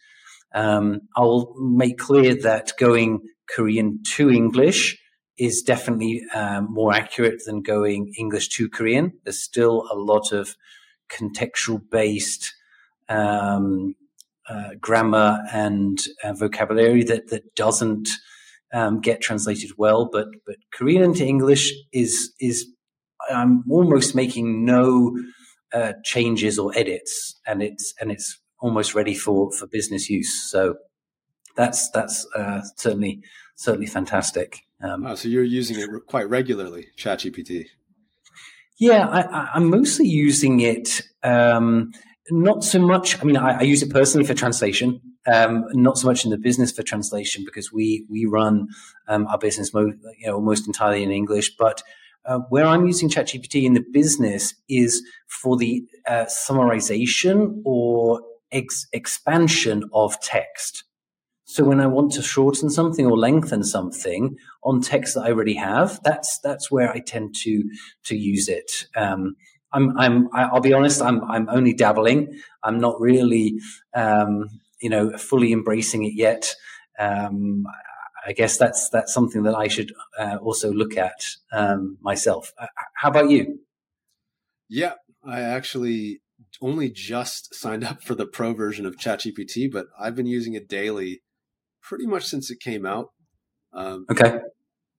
Um, 0.55 1.03
I'll 1.17 1.55
make 1.59 1.99
clear 1.99 2.35
that 2.43 2.73
going 2.79 3.21
Korean 3.49 4.03
to 4.15 4.31
English 4.31 4.99
is 5.39 5.63
definitely 5.63 6.23
um, 6.35 6.69
more 6.71 6.95
accurate 6.95 7.43
than 7.47 7.63
going 7.63 8.13
English 8.19 8.49
to 8.51 8.69
Korean. 8.69 9.13
There's 9.25 9.43
still 9.43 9.89
a 9.91 9.97
lot 9.97 10.33
of 10.33 10.57
contextual 11.11 11.81
based 11.91 12.53
um, 13.09 13.95
uh, 14.49 14.71
grammar 14.81 15.41
and 15.53 16.01
uh, 16.23 16.33
vocabulary 16.33 17.03
that 17.05 17.29
that 17.29 17.55
doesn't 17.55 18.09
um, 18.73 19.01
get 19.01 19.21
translated 19.21 19.73
well. 19.77 20.09
But 20.11 20.29
but 20.47 20.57
Korean 20.73 21.03
into 21.03 21.25
English 21.25 21.73
is 21.93 22.33
is 22.41 22.67
I'm 23.31 23.65
almost 23.71 24.15
making 24.15 24.65
no 24.65 25.17
uh, 25.73 25.93
changes 26.05 26.59
or 26.59 26.77
edits, 26.77 27.41
and 27.47 27.63
it's 27.63 27.95
and 28.01 28.11
it's 28.11 28.39
almost 28.61 28.95
ready 28.95 29.15
for 29.15 29.51
for 29.53 29.67
business 29.67 30.09
use. 30.09 30.51
So 30.51 30.77
that's 31.57 31.91
that's 31.91 32.27
uh, 32.35 32.63
certainly 32.77 33.23
certainly 33.57 33.87
fantastic. 33.87 34.61
Um, 34.83 35.05
wow, 35.05 35.15
so 35.15 35.29
you're 35.29 35.45
using 35.45 35.79
it 35.79 35.89
quite 36.07 36.29
regularly, 36.29 36.89
ChatGPT. 36.99 37.67
Yeah, 38.79 39.07
I, 39.07 39.57
am 39.57 39.71
mostly 39.71 40.09
using 40.09 40.61
it. 40.61 41.03
Um, 41.23 41.93
not 42.31 42.65
so 42.65 42.81
much. 42.81 43.21
I 43.21 43.25
mean, 43.25 43.37
I, 43.37 43.59
I, 43.59 43.63
use 43.63 43.83
it 43.83 43.91
personally 43.91 44.27
for 44.27 44.35
translation. 44.35 45.01
Um, 45.27 45.67
not 45.73 45.99
so 45.99 46.09
much 46.09 46.25
in 46.25 46.33
the 46.33 46.39
business 46.39 46.73
for 46.73 46.83
translation 46.83 47.45
because 47.45 47.73
we 47.73 48.05
we 48.11 48.25
run 48.25 48.69
um, 49.07 49.29
our 49.29 49.39
business 49.39 49.73
mo- 49.73 49.93
you 50.19 50.27
know 50.27 50.35
almost 50.35 50.67
entirely 50.67 51.03
in 51.05 51.13
English. 51.13 51.55
But 51.57 51.83
uh, 52.25 52.39
where 52.51 52.67
I'm 52.67 52.87
using 52.87 53.09
ChatGPT 53.09 53.65
in 53.65 53.75
the 53.75 53.85
business 53.93 54.55
is 54.69 55.03
for 55.29 55.57
the 55.57 55.85
uh, 56.07 56.27
summarization 56.27 57.61
or 57.65 58.21
ex- 58.53 58.87
expansion 58.93 59.85
of 59.93 60.21
text. 60.21 60.85
So 61.45 61.65
when 61.65 61.81
I 61.81 61.87
want 61.87 62.13
to 62.13 62.23
shorten 62.23 62.71
something 62.71 63.07
or 63.07 63.19
lengthen 63.19 63.65
something 63.65 64.37
on 64.65 64.81
text 64.81 65.15
that 65.15 65.23
I 65.23 65.31
already 65.31 65.55
have, 65.55 66.01
that's 66.03 66.39
that's 66.39 66.71
where 66.71 66.91
I 66.91 67.01
tend 67.01 67.35
to 67.43 67.65
to 68.05 68.17
use 68.17 68.49
it. 68.49 68.87
Um, 68.97 69.37
I'm 69.73 69.99
I'm 69.99 70.29
I'll 70.35 70.61
be 70.61 70.73
honest, 70.73 71.03
I'm 71.03 71.23
I'm 71.25 71.49
only 71.51 71.75
dabbling. 71.75 72.41
I'm 72.63 72.79
not 72.79 73.01
really 73.01 73.61
um, 73.95 74.49
you 74.81 74.89
know 74.89 75.11
fully 75.19 75.53
embracing 75.53 76.05
it 76.05 76.15
yet. 76.15 76.55
Um, 76.99 77.67
I 78.27 78.33
guess 78.33 78.57
that's 78.57 78.89
that's 78.91 79.13
something 79.13 79.43
that 79.45 79.55
I 79.55 79.69
should 79.69 79.93
uh, 80.19 80.37
also 80.41 80.73
look 80.73 80.97
at 80.97 81.25
um, 81.53 81.99
myself. 82.01 82.53
Uh, 82.59 82.67
how 82.95 83.09
about 83.09 83.31
you? 83.31 83.61
Yeah, 84.69 84.95
I 85.25 85.41
actually 85.41 86.21
only 86.61 86.91
just 86.91 87.55
signed 87.55 87.85
up 87.85 88.03
for 88.03 88.15
the 88.15 88.27
pro 88.27 88.53
version 88.53 88.87
of 88.87 88.97
ChatGPT, 88.97 89.71
but 89.71 89.87
I've 89.99 90.15
been 90.15 90.27
using 90.27 90.55
it 90.55 90.69
daily 90.69 91.23
pretty 91.83 92.07
much 92.07 92.25
since 92.25 92.51
it 92.51 92.61
came 92.61 92.87
out. 92.87 93.09
Um, 93.73 94.07
okay. 94.11 94.41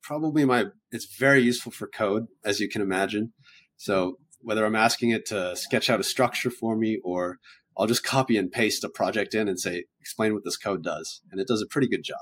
Probably 0.01 0.43
my 0.43 0.65
it's 0.91 1.15
very 1.15 1.41
useful 1.41 1.71
for 1.71 1.87
code, 1.87 2.27
as 2.43 2.59
you 2.59 2.67
can 2.67 2.81
imagine. 2.81 3.33
So 3.77 4.17
whether 4.41 4.65
I'm 4.65 4.75
asking 4.75 5.11
it 5.11 5.25
to 5.27 5.55
sketch 5.55 5.89
out 5.89 6.01
a 6.01 6.03
structure 6.03 6.49
for 6.49 6.75
me 6.75 6.99
or 7.03 7.39
I'll 7.77 7.87
just 7.87 8.03
copy 8.03 8.37
and 8.37 8.51
paste 8.51 8.83
a 8.83 8.89
project 8.89 9.33
in 9.33 9.47
and 9.47 9.59
say, 9.59 9.85
explain 9.99 10.33
what 10.33 10.43
this 10.43 10.57
code 10.57 10.83
does. 10.83 11.21
And 11.31 11.39
it 11.39 11.47
does 11.47 11.61
a 11.61 11.67
pretty 11.67 11.87
good 11.87 12.03
job. 12.03 12.19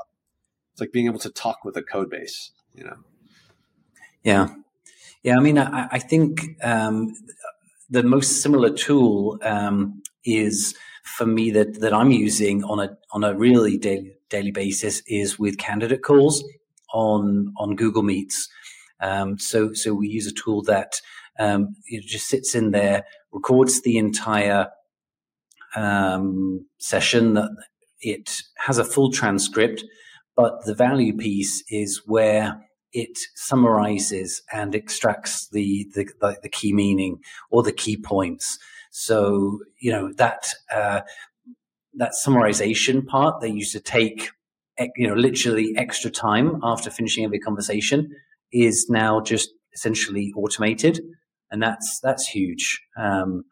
Like 0.81 0.91
being 0.91 1.05
able 1.05 1.19
to 1.19 1.29
talk 1.29 1.63
with 1.63 1.77
a 1.77 1.83
code 1.83 2.09
base, 2.09 2.51
you 2.73 2.83
know? 2.83 2.97
Yeah. 4.23 4.49
Yeah. 5.23 5.37
I 5.37 5.39
mean, 5.39 5.57
I, 5.57 5.87
I 5.91 5.99
think 5.99 6.57
um, 6.63 7.13
the 7.89 8.03
most 8.03 8.41
similar 8.41 8.71
tool 8.71 9.39
um, 9.43 10.01
is 10.25 10.75
for 11.03 11.27
me 11.27 11.51
that, 11.51 11.79
that 11.81 11.93
I'm 11.93 12.11
using 12.11 12.63
on 12.63 12.79
a, 12.79 12.97
on 13.11 13.23
a 13.23 13.35
really 13.35 13.77
daily, 13.77 14.13
daily 14.29 14.51
basis 14.51 15.03
is 15.05 15.37
with 15.37 15.57
candidate 15.57 16.01
calls 16.01 16.43
on, 16.93 17.53
on 17.57 17.75
Google 17.75 18.03
Meets. 18.03 18.49
Um, 18.99 19.37
so, 19.37 19.73
so 19.73 19.93
we 19.93 20.07
use 20.07 20.27
a 20.27 20.33
tool 20.33 20.63
that 20.63 20.99
um, 21.39 21.75
it 21.85 22.03
just 22.05 22.27
sits 22.27 22.55
in 22.55 22.71
there, 22.71 23.03
records 23.31 23.81
the 23.81 23.97
entire 23.97 24.67
um, 25.75 26.65
session. 26.77 27.37
It 27.99 28.41
has 28.57 28.77
a 28.79 28.83
full 28.83 29.11
transcript, 29.11 29.83
but 30.41 30.65
the 30.65 30.73
value 30.73 31.15
piece 31.15 31.63
is 31.69 32.01
where 32.07 32.59
it 32.93 33.15
summarizes 33.35 34.41
and 34.51 34.73
extracts 34.73 35.47
the, 35.49 35.87
the, 35.93 36.05
the 36.41 36.49
key 36.49 36.73
meaning 36.73 37.19
or 37.51 37.61
the 37.61 37.71
key 37.71 37.95
points. 37.95 38.57
So 38.89 39.59
you 39.79 39.91
know 39.91 40.11
that 40.13 40.47
uh, 40.73 41.01
that 41.93 42.13
summarization 42.25 43.05
part 43.05 43.39
they 43.39 43.49
used 43.49 43.71
to 43.73 43.79
take 43.79 44.31
you 44.97 45.07
know 45.07 45.13
literally 45.13 45.73
extra 45.77 46.09
time 46.09 46.59
after 46.63 46.89
finishing 46.89 47.23
every 47.23 47.39
conversation 47.39 48.09
is 48.51 48.87
now 48.89 49.21
just 49.21 49.51
essentially 49.75 50.33
automated 50.35 50.99
and 51.51 51.61
that's 51.61 51.99
that's 52.01 52.25
huge. 52.27 52.81
Um, 52.97 53.43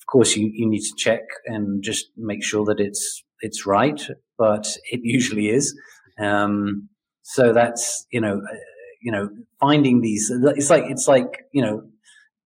of 0.00 0.06
course, 0.06 0.36
you, 0.36 0.50
you 0.52 0.68
need 0.68 0.82
to 0.82 0.94
check 0.96 1.22
and 1.46 1.82
just 1.82 2.06
make 2.16 2.44
sure 2.44 2.64
that 2.66 2.78
it's 2.78 3.24
it's 3.40 3.66
right, 3.66 4.00
but 4.38 4.66
it 4.90 5.00
usually 5.02 5.48
is. 5.48 5.76
Um, 6.18 6.88
so 7.22 7.52
that's 7.52 8.06
you 8.10 8.20
know 8.20 8.36
uh, 8.38 8.56
you 9.00 9.12
know 9.12 9.28
finding 9.60 10.00
these. 10.00 10.30
It's 10.30 10.70
like 10.70 10.84
it's 10.88 11.08
like 11.08 11.46
you 11.52 11.62
know 11.62 11.82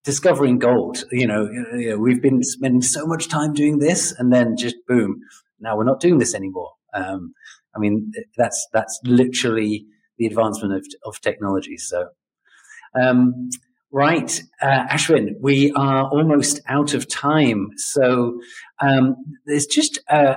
discovering 0.04 0.58
gold. 0.58 1.04
You 1.10 1.26
know, 1.26 1.48
you 1.76 1.90
know, 1.90 1.98
we've 1.98 2.22
been 2.22 2.42
spending 2.42 2.82
so 2.82 3.06
much 3.06 3.28
time 3.28 3.52
doing 3.52 3.78
this, 3.78 4.12
and 4.18 4.32
then 4.32 4.56
just 4.56 4.76
boom, 4.86 5.20
now 5.60 5.76
we're 5.76 5.84
not 5.84 6.00
doing 6.00 6.18
this 6.18 6.34
anymore. 6.34 6.72
Um, 6.94 7.34
I 7.74 7.78
mean, 7.78 8.12
that's 8.36 8.66
that's 8.72 8.98
literally 9.04 9.86
the 10.18 10.26
advancement 10.26 10.74
of, 10.74 10.86
of 11.04 11.20
technology. 11.20 11.76
So, 11.76 12.08
um, 12.98 13.50
Right, 13.92 14.42
uh, 14.60 14.84
Ashwin, 14.88 15.40
we 15.40 15.72
are 15.72 16.04
almost 16.08 16.60
out 16.68 16.92
of 16.92 17.08
time. 17.08 17.70
So 17.76 18.40
um, 18.80 19.16
there's 19.46 19.64
just 19.64 20.00
uh, 20.10 20.34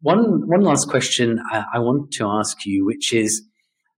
one 0.00 0.48
one 0.48 0.62
last 0.62 0.88
question 0.88 1.40
I, 1.50 1.64
I, 1.74 1.78
want 1.78 2.12
to 2.12 2.26
ask 2.26 2.64
you, 2.64 2.86
which 2.86 3.12
is 3.12 3.42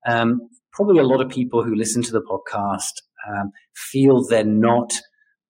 um, 0.06 0.40
probably 0.72 0.98
a 0.98 1.06
lot 1.06 1.20
of 1.20 1.30
people 1.30 1.62
who 1.62 1.74
listen 1.74 2.02
to 2.02 2.12
the 2.12 2.22
podcast 2.22 3.02
um, 3.28 3.52
feel 3.74 4.24
they're 4.24 4.44
not 4.44 4.92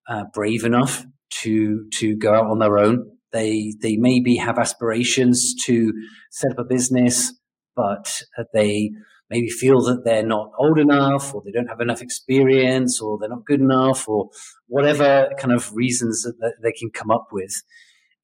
uh, 0.09 0.24
brave 0.34 0.64
enough 0.64 1.05
to 1.42 1.86
to 1.94 2.16
go 2.16 2.34
out 2.34 2.50
on 2.50 2.59
their 2.59 2.78
own. 2.78 3.11
They 3.32 3.74
they 3.80 3.96
maybe 3.96 4.36
have 4.36 4.59
aspirations 4.59 5.55
to 5.64 5.92
set 6.30 6.53
up 6.53 6.59
a 6.59 6.64
business, 6.64 7.32
but 7.74 8.22
they 8.53 8.90
maybe 9.30 9.48
feel 9.48 9.80
that 9.80 10.05
they're 10.05 10.26
not 10.26 10.50
old 10.59 10.78
enough 10.78 11.34
or 11.34 11.42
they 11.42 11.50
don't 11.50 11.68
have 11.68 11.80
enough 11.80 12.03
experience 12.03 13.00
or 13.00 13.16
they're 13.18 13.30
not 13.30 13.46
good 13.46 13.61
enough 13.61 14.07
or 14.07 14.28
whatever 14.66 15.30
kind 15.38 15.55
of 15.55 15.74
reasons 15.74 16.22
that, 16.22 16.34
that 16.38 16.53
they 16.62 16.72
can 16.72 16.90
come 16.90 17.11
up 17.11 17.28
with. 17.32 17.62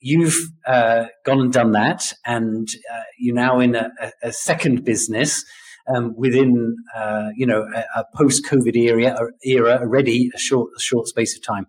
You've 0.01 0.37
uh, 0.67 1.07
gone 1.25 1.41
and 1.41 1.53
done 1.53 1.73
that, 1.73 2.13
and 2.25 2.69
uh, 2.93 3.03
you're 3.19 3.35
now 3.35 3.61
in 3.61 3.75
a, 3.75 3.91
a 4.23 4.33
second 4.33 4.85
business 4.85 5.45
um, 5.93 6.15
within, 6.17 6.77
uh, 6.95 7.31
you 7.35 7.47
know, 7.47 7.67
a, 7.75 8.01
a 8.01 8.05
post-COVID 8.15 8.77
era, 8.77 9.17
era 9.43 9.79
already 9.81 10.31
a 10.35 10.39
short, 10.39 10.71
a 10.77 10.81
short 10.81 11.09
space 11.09 11.37
of 11.37 11.43
time. 11.43 11.67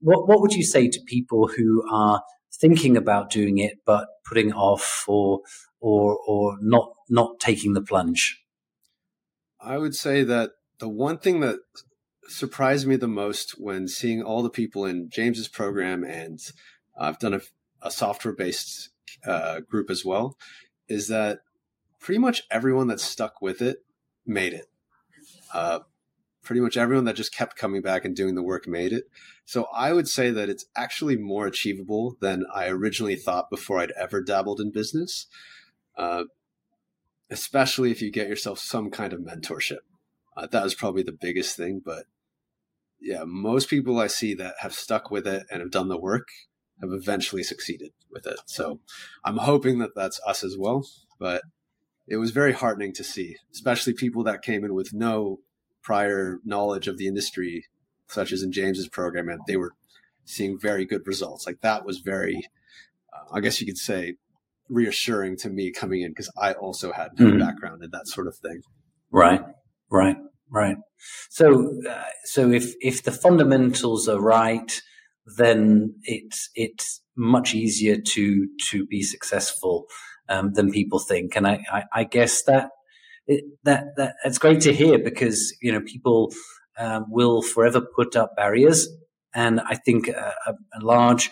What, 0.00 0.28
what 0.28 0.40
would 0.40 0.52
you 0.52 0.62
say 0.62 0.88
to 0.88 1.00
people 1.06 1.48
who 1.48 1.82
are 1.90 2.22
thinking 2.60 2.96
about 2.96 3.30
doing 3.30 3.58
it 3.58 3.78
but 3.84 4.06
putting 4.24 4.52
off 4.52 5.04
or 5.08 5.40
or 5.80 6.18
or 6.26 6.56
not 6.60 6.90
not 7.08 7.40
taking 7.40 7.72
the 7.72 7.82
plunge? 7.82 8.42
I 9.60 9.78
would 9.78 9.94
say 9.94 10.22
that 10.24 10.50
the 10.78 10.88
one 10.88 11.18
thing 11.18 11.40
that 11.40 11.58
surprised 12.28 12.86
me 12.86 12.96
the 12.96 13.08
most 13.08 13.54
when 13.58 13.88
seeing 13.88 14.22
all 14.22 14.42
the 14.42 14.50
people 14.50 14.84
in 14.84 15.08
James's 15.10 15.48
program, 15.48 16.04
and 16.04 16.38
I've 16.98 17.18
done 17.18 17.34
a, 17.34 17.40
a 17.82 17.90
software 17.90 18.34
based 18.34 18.90
uh, 19.24 19.60
group 19.60 19.90
as 19.90 20.04
well, 20.04 20.36
is 20.88 21.08
that 21.08 21.40
pretty 22.00 22.18
much 22.18 22.44
everyone 22.50 22.86
that 22.88 23.00
stuck 23.00 23.40
with 23.42 23.60
it 23.60 23.84
made 24.24 24.52
it. 24.52 24.66
Uh, 25.52 25.80
pretty 26.42 26.60
much 26.60 26.76
everyone 26.76 27.04
that 27.04 27.16
just 27.16 27.34
kept 27.34 27.56
coming 27.56 27.82
back 27.82 28.04
and 28.04 28.14
doing 28.14 28.34
the 28.34 28.42
work 28.42 28.68
made 28.68 28.92
it. 28.92 29.04
So 29.44 29.66
I 29.74 29.92
would 29.92 30.08
say 30.08 30.30
that 30.30 30.48
it's 30.48 30.66
actually 30.76 31.16
more 31.16 31.46
achievable 31.46 32.16
than 32.20 32.44
I 32.54 32.68
originally 32.68 33.16
thought 33.16 33.50
before 33.50 33.80
I'd 33.80 33.92
ever 33.92 34.22
dabbled 34.22 34.60
in 34.60 34.70
business. 34.70 35.26
Uh, 35.96 36.24
especially 37.30 37.90
if 37.90 38.00
you 38.00 38.10
get 38.10 38.28
yourself 38.28 38.58
some 38.58 38.90
kind 38.90 39.12
of 39.12 39.20
mentorship. 39.20 39.78
Uh, 40.36 40.46
that 40.46 40.62
was 40.62 40.74
probably 40.74 41.02
the 41.02 41.12
biggest 41.12 41.56
thing. 41.56 41.80
But 41.84 42.04
yeah, 43.00 43.24
most 43.26 43.68
people 43.68 43.98
I 43.98 44.06
see 44.06 44.34
that 44.34 44.54
have 44.60 44.72
stuck 44.72 45.10
with 45.10 45.26
it 45.26 45.46
and 45.50 45.60
have 45.60 45.70
done 45.70 45.88
the 45.88 45.98
work 45.98 46.28
have 46.80 46.90
eventually 46.92 47.42
succeeded 47.42 47.92
with 48.10 48.26
it. 48.26 48.38
So 48.46 48.80
I'm 49.24 49.38
hoping 49.38 49.78
that 49.78 49.94
that's 49.94 50.20
us 50.26 50.44
as 50.44 50.56
well. 50.58 50.86
But 51.18 51.42
it 52.06 52.16
was 52.16 52.30
very 52.30 52.52
heartening 52.52 52.92
to 52.94 53.04
see, 53.04 53.36
especially 53.52 53.94
people 53.94 54.22
that 54.24 54.42
came 54.42 54.64
in 54.64 54.74
with 54.74 54.92
no 54.92 55.38
prior 55.82 56.38
knowledge 56.44 56.88
of 56.88 56.98
the 56.98 57.06
industry, 57.06 57.66
such 58.08 58.32
as 58.32 58.42
in 58.42 58.52
James's 58.52 58.88
program, 58.88 59.28
and 59.28 59.40
they 59.46 59.56
were 59.56 59.72
seeing 60.24 60.58
very 60.58 60.84
good 60.84 61.06
results. 61.06 61.46
Like 61.46 61.60
that 61.62 61.84
was 61.84 61.98
very, 61.98 62.48
uh, 63.12 63.34
I 63.34 63.40
guess 63.40 63.60
you 63.60 63.66
could 63.66 63.78
say, 63.78 64.14
reassuring 64.68 65.36
to 65.38 65.48
me 65.48 65.70
coming 65.70 66.02
in 66.02 66.10
because 66.10 66.30
I 66.36 66.52
also 66.52 66.92
had 66.92 67.10
no 67.18 67.26
mm-hmm. 67.26 67.38
background 67.38 67.82
in 67.82 67.90
that 67.92 68.08
sort 68.08 68.26
of 68.26 68.36
thing. 68.36 68.60
Right. 69.10 69.42
Right, 69.90 70.16
right. 70.50 70.76
So, 71.30 71.80
uh, 71.88 72.04
so 72.24 72.50
if 72.50 72.74
if 72.80 73.02
the 73.04 73.12
fundamentals 73.12 74.08
are 74.08 74.20
right, 74.20 74.82
then 75.36 75.94
it's 76.04 76.50
it's 76.54 77.02
much 77.16 77.54
easier 77.54 77.96
to 77.96 78.46
to 78.70 78.86
be 78.86 79.02
successful 79.02 79.86
um, 80.28 80.52
than 80.52 80.70
people 80.70 80.98
think. 80.98 81.36
And 81.36 81.46
I, 81.46 81.64
I, 81.70 81.84
I 81.92 82.04
guess 82.04 82.42
that 82.44 82.70
it, 83.26 83.44
that 83.64 83.96
that 83.96 84.16
it's 84.24 84.38
great 84.38 84.60
to 84.62 84.72
hear 84.72 84.98
because 84.98 85.56
you 85.60 85.72
know 85.72 85.80
people 85.80 86.32
um, 86.78 87.06
will 87.08 87.42
forever 87.42 87.80
put 87.80 88.16
up 88.16 88.36
barriers, 88.36 88.88
and 89.34 89.60
I 89.60 89.76
think 89.76 90.08
a, 90.08 90.34
a, 90.46 90.80
large 90.80 91.30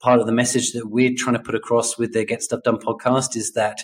part 0.00 0.20
of 0.20 0.26
the 0.26 0.32
message 0.32 0.72
that 0.72 0.88
we're 0.88 1.14
trying 1.16 1.36
to 1.36 1.42
put 1.42 1.54
across 1.54 1.98
with 1.98 2.12
the 2.12 2.24
Get 2.24 2.42
Stuff 2.42 2.62
Done 2.62 2.78
podcast 2.78 3.36
is 3.36 3.52
that 3.52 3.82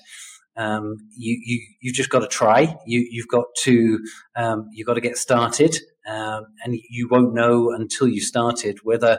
um, 0.57 0.97
you 1.17 1.39
you 1.45 1.61
you 1.81 1.93
just 1.93 2.11
got 2.11 2.21
to 2.21 2.29
try. 2.29 2.77
You 2.87 3.07
you've 3.11 3.29
got 3.29 3.47
to 3.63 4.01
um, 4.37 4.69
you've 4.73 4.87
got 4.87 4.95
to 4.95 5.01
get 5.01 5.19
started, 5.19 5.77
um, 6.07 6.47
and 6.65 6.79
you 6.89 7.09
won't 7.09 7.35
know 7.35 7.71
until 7.73 8.09
you 8.09 8.21
started 8.21 8.79
whether 8.83 9.19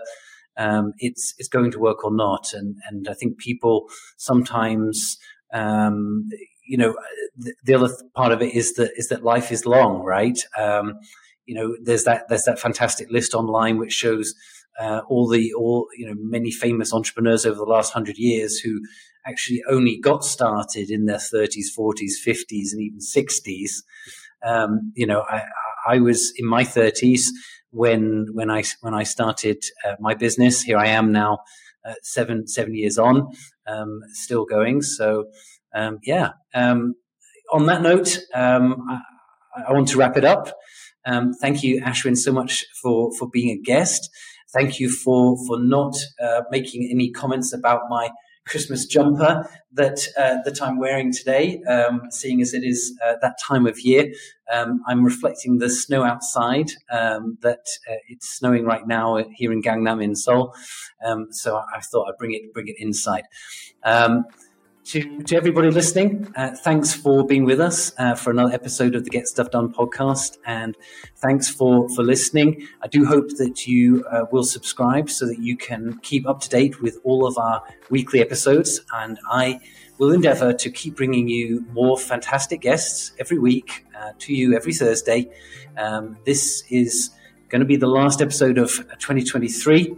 um, 0.57 0.93
it's 0.99 1.33
it's 1.37 1.49
going 1.49 1.71
to 1.71 1.79
work 1.79 2.03
or 2.03 2.15
not. 2.15 2.53
And 2.53 2.77
and 2.89 3.07
I 3.09 3.13
think 3.13 3.37
people 3.37 3.89
sometimes. 4.17 5.17
Um, 5.53 6.29
you 6.65 6.77
know, 6.77 6.95
the, 7.37 7.53
the, 7.65 7.73
other 7.75 7.93
part 8.15 8.31
of 8.31 8.41
it 8.41 8.55
is 8.55 8.73
that 8.75 8.91
is 8.95 9.09
that 9.09 9.23
life 9.23 9.51
is 9.51 9.65
long, 9.65 10.01
right? 10.01 10.39
Um, 10.57 10.95
you 11.45 11.53
know, 11.53 11.75
there's 11.83 12.05
that 12.05 12.27
there's 12.29 12.45
that 12.45 12.57
fantastic 12.57 13.11
list 13.11 13.33
online 13.33 13.77
which 13.77 13.91
shows 13.91 14.33
uh, 14.79 15.01
all 15.07 15.27
the 15.27 15.53
all 15.53 15.87
you 15.95 16.07
know 16.07 16.15
many 16.17 16.51
famous 16.51 16.93
entrepreneurs 16.93 17.45
over 17.45 17.57
the 17.57 17.63
last 17.63 17.93
hundred 17.93 18.17
years 18.17 18.59
who 18.59 18.79
actually 19.25 19.63
only 19.69 19.97
got 19.97 20.23
started 20.23 20.89
in 20.89 21.05
their 21.05 21.17
30s, 21.17 21.67
40s, 21.77 22.13
50s, 22.25 22.73
and 22.73 22.81
even 22.81 22.99
60s. 22.99 23.83
Um, 24.45 24.91
you 24.95 25.07
know, 25.07 25.23
I, 25.29 25.43
I 25.87 25.99
was 25.99 26.33
in 26.35 26.45
my 26.45 26.63
30s 26.63 27.27
when 27.73 28.27
when 28.33 28.49
I 28.49 28.63
when 28.81 28.93
I 28.93 29.03
started 29.03 29.63
uh, 29.85 29.95
my 29.99 30.13
business. 30.13 30.61
Here 30.61 30.77
I 30.77 30.87
am 30.87 31.11
now, 31.11 31.39
uh, 31.83 31.95
seven 32.01 32.47
seven 32.47 32.75
years 32.75 32.97
on, 32.97 33.27
um, 33.67 34.01
still 34.13 34.45
going. 34.45 34.81
So 34.81 35.25
um, 35.73 35.99
yeah. 36.03 36.31
Um, 36.53 36.95
on 37.51 37.65
that 37.65 37.81
note, 37.81 38.19
um, 38.33 38.85
I, 38.89 39.01
I, 39.67 39.73
want 39.73 39.87
to 39.89 39.97
wrap 39.97 40.17
it 40.17 40.25
up. 40.25 40.55
Um, 41.05 41.33
thank 41.33 41.61
you, 41.63 41.81
Ashwin, 41.81 42.17
so 42.17 42.31
much 42.31 42.65
for 42.81 43.11
for 43.17 43.29
being 43.29 43.49
a 43.49 43.61
guest. 43.61 44.09
Thank 44.53 44.79
you 44.79 44.89
for 44.89 45.35
for 45.47 45.59
not 45.59 45.95
uh, 46.23 46.41
making 46.51 46.89
any 46.91 47.11
comments 47.11 47.53
about 47.53 47.81
my 47.89 48.09
Christmas 48.45 48.85
jumper 48.85 49.49
that 49.71 49.99
uh, 50.17 50.37
that 50.43 50.61
I'm 50.61 50.77
wearing 50.77 51.13
today, 51.13 51.61
um, 51.63 52.03
seeing 52.11 52.41
as 52.41 52.53
it 52.53 52.63
is 52.63 52.97
uh, 53.05 53.13
that 53.21 53.35
time 53.41 53.65
of 53.65 53.79
year. 53.79 54.11
Um, 54.51 54.81
I'm 54.87 55.03
reflecting 55.03 55.59
the 55.59 55.69
snow 55.69 56.03
outside. 56.03 56.71
Um, 56.91 57.37
that 57.41 57.65
uh, 57.89 57.95
it's 58.07 58.29
snowing 58.29 58.65
right 58.65 58.85
now 58.85 59.23
here 59.33 59.51
in 59.51 59.61
Gangnam 59.61 60.03
in 60.03 60.15
Seoul, 60.15 60.53
um, 61.05 61.27
so 61.31 61.55
I, 61.55 61.77
I, 61.77 61.79
thought 61.79 62.09
I'd 62.09 62.17
bring 62.17 62.33
it 62.33 62.53
bring 62.53 62.67
it 62.67 62.75
inside. 62.77 63.23
To, 64.87 65.23
to 65.23 65.37
everybody 65.37 65.71
listening, 65.71 66.27
uh, 66.35 66.51
thanks 66.51 66.93
for 66.93 67.25
being 67.25 67.45
with 67.45 67.61
us 67.61 67.93
uh, 67.97 68.15
for 68.15 68.31
another 68.31 68.53
episode 68.53 68.95
of 68.95 69.05
the 69.05 69.09
Get 69.09 69.27
Stuff 69.27 69.49
Done 69.49 69.73
podcast. 69.73 70.37
And 70.45 70.75
thanks 71.15 71.49
for, 71.49 71.87
for 71.95 72.03
listening. 72.03 72.67
I 72.81 72.87
do 72.87 73.05
hope 73.05 73.29
that 73.37 73.65
you 73.65 74.03
uh, 74.11 74.25
will 74.29 74.43
subscribe 74.43 75.09
so 75.09 75.25
that 75.25 75.39
you 75.39 75.55
can 75.55 75.99
keep 76.03 76.27
up 76.27 76.41
to 76.41 76.49
date 76.49 76.81
with 76.81 76.99
all 77.05 77.25
of 77.25 77.37
our 77.37 77.63
weekly 77.89 78.19
episodes. 78.19 78.81
And 78.93 79.19
I 79.31 79.61
will 79.99 80.11
endeavor 80.11 80.51
to 80.51 80.69
keep 80.69 80.97
bringing 80.97 81.29
you 81.29 81.65
more 81.71 81.97
fantastic 81.97 82.59
guests 82.59 83.13
every 83.17 83.39
week 83.39 83.85
uh, 83.97 84.11
to 84.19 84.33
you 84.33 84.53
every 84.53 84.73
Thursday. 84.73 85.31
Um, 85.77 86.17
this 86.25 86.65
is 86.69 87.09
going 87.47 87.61
to 87.61 87.65
be 87.65 87.77
the 87.77 87.87
last 87.87 88.21
episode 88.21 88.57
of 88.57 88.71
2023. 88.99 89.95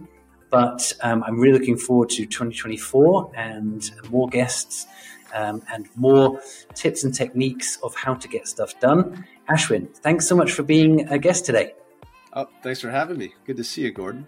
But 0.50 0.94
um, 1.02 1.24
I'm 1.24 1.40
really 1.40 1.60
looking 1.60 1.78
forward 1.78 2.10
to 2.12 2.26
2024 2.26 3.32
and 3.36 3.92
more 4.10 4.28
guests 4.30 4.88
um, 5.34 5.62
and 5.72 5.88
more 5.96 6.40
tips 6.74 7.04
and 7.04 7.14
techniques 7.14 7.78
of 7.84 7.96
how 7.96 8.14
to 8.16 8.28
get 8.28 8.48
stuff 8.48 8.80
done. 8.80 9.26
Ashwin, 9.50 9.94
thanks 9.98 10.28
so 10.28 10.36
much 10.36 10.52
for 10.52 10.64
being 10.64 11.08
a 11.10 11.18
guest 11.18 11.46
today. 11.46 11.74
Oh, 12.34 12.48
thanks 12.64 12.82
for 12.82 12.90
having 12.90 13.18
me. 13.18 13.34
Good 13.46 13.58
to 13.58 13.64
see 13.64 13.82
you, 13.82 13.92
Gordon. 13.92 14.28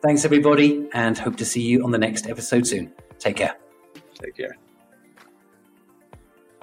Thanks, 0.00 0.24
everybody, 0.24 0.88
and 0.92 1.18
hope 1.18 1.36
to 1.36 1.44
see 1.44 1.62
you 1.62 1.84
on 1.84 1.90
the 1.90 1.98
next 1.98 2.28
episode 2.28 2.66
soon. 2.66 2.92
Take 3.18 3.36
care. 3.36 3.56
Take 4.14 4.36
care. 4.36 4.56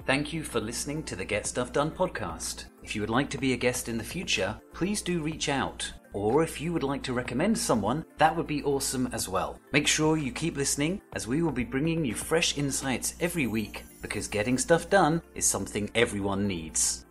Thank 0.06 0.32
you 0.32 0.42
for 0.42 0.60
listening 0.60 1.02
to 1.04 1.16
the 1.16 1.24
Get 1.24 1.46
Stuff 1.46 1.72
Done 1.72 1.90
podcast. 1.90 2.66
If 2.82 2.94
you 2.94 3.02
would 3.02 3.10
like 3.10 3.28
to 3.30 3.38
be 3.38 3.52
a 3.52 3.56
guest 3.56 3.88
in 3.88 3.98
the 3.98 4.04
future, 4.04 4.58
please 4.72 5.02
do 5.02 5.20
reach 5.20 5.48
out. 5.48 5.92
Or 6.16 6.42
if 6.42 6.62
you 6.62 6.72
would 6.72 6.82
like 6.82 7.02
to 7.02 7.12
recommend 7.12 7.58
someone, 7.58 8.02
that 8.16 8.34
would 8.34 8.46
be 8.46 8.64
awesome 8.64 9.06
as 9.12 9.28
well. 9.28 9.60
Make 9.72 9.86
sure 9.86 10.16
you 10.16 10.32
keep 10.32 10.56
listening 10.56 11.02
as 11.12 11.28
we 11.28 11.42
will 11.42 11.52
be 11.52 11.62
bringing 11.62 12.06
you 12.06 12.14
fresh 12.14 12.56
insights 12.56 13.14
every 13.20 13.46
week 13.46 13.84
because 14.00 14.26
getting 14.26 14.56
stuff 14.56 14.88
done 14.88 15.20
is 15.34 15.44
something 15.44 15.90
everyone 15.94 16.48
needs. 16.48 17.05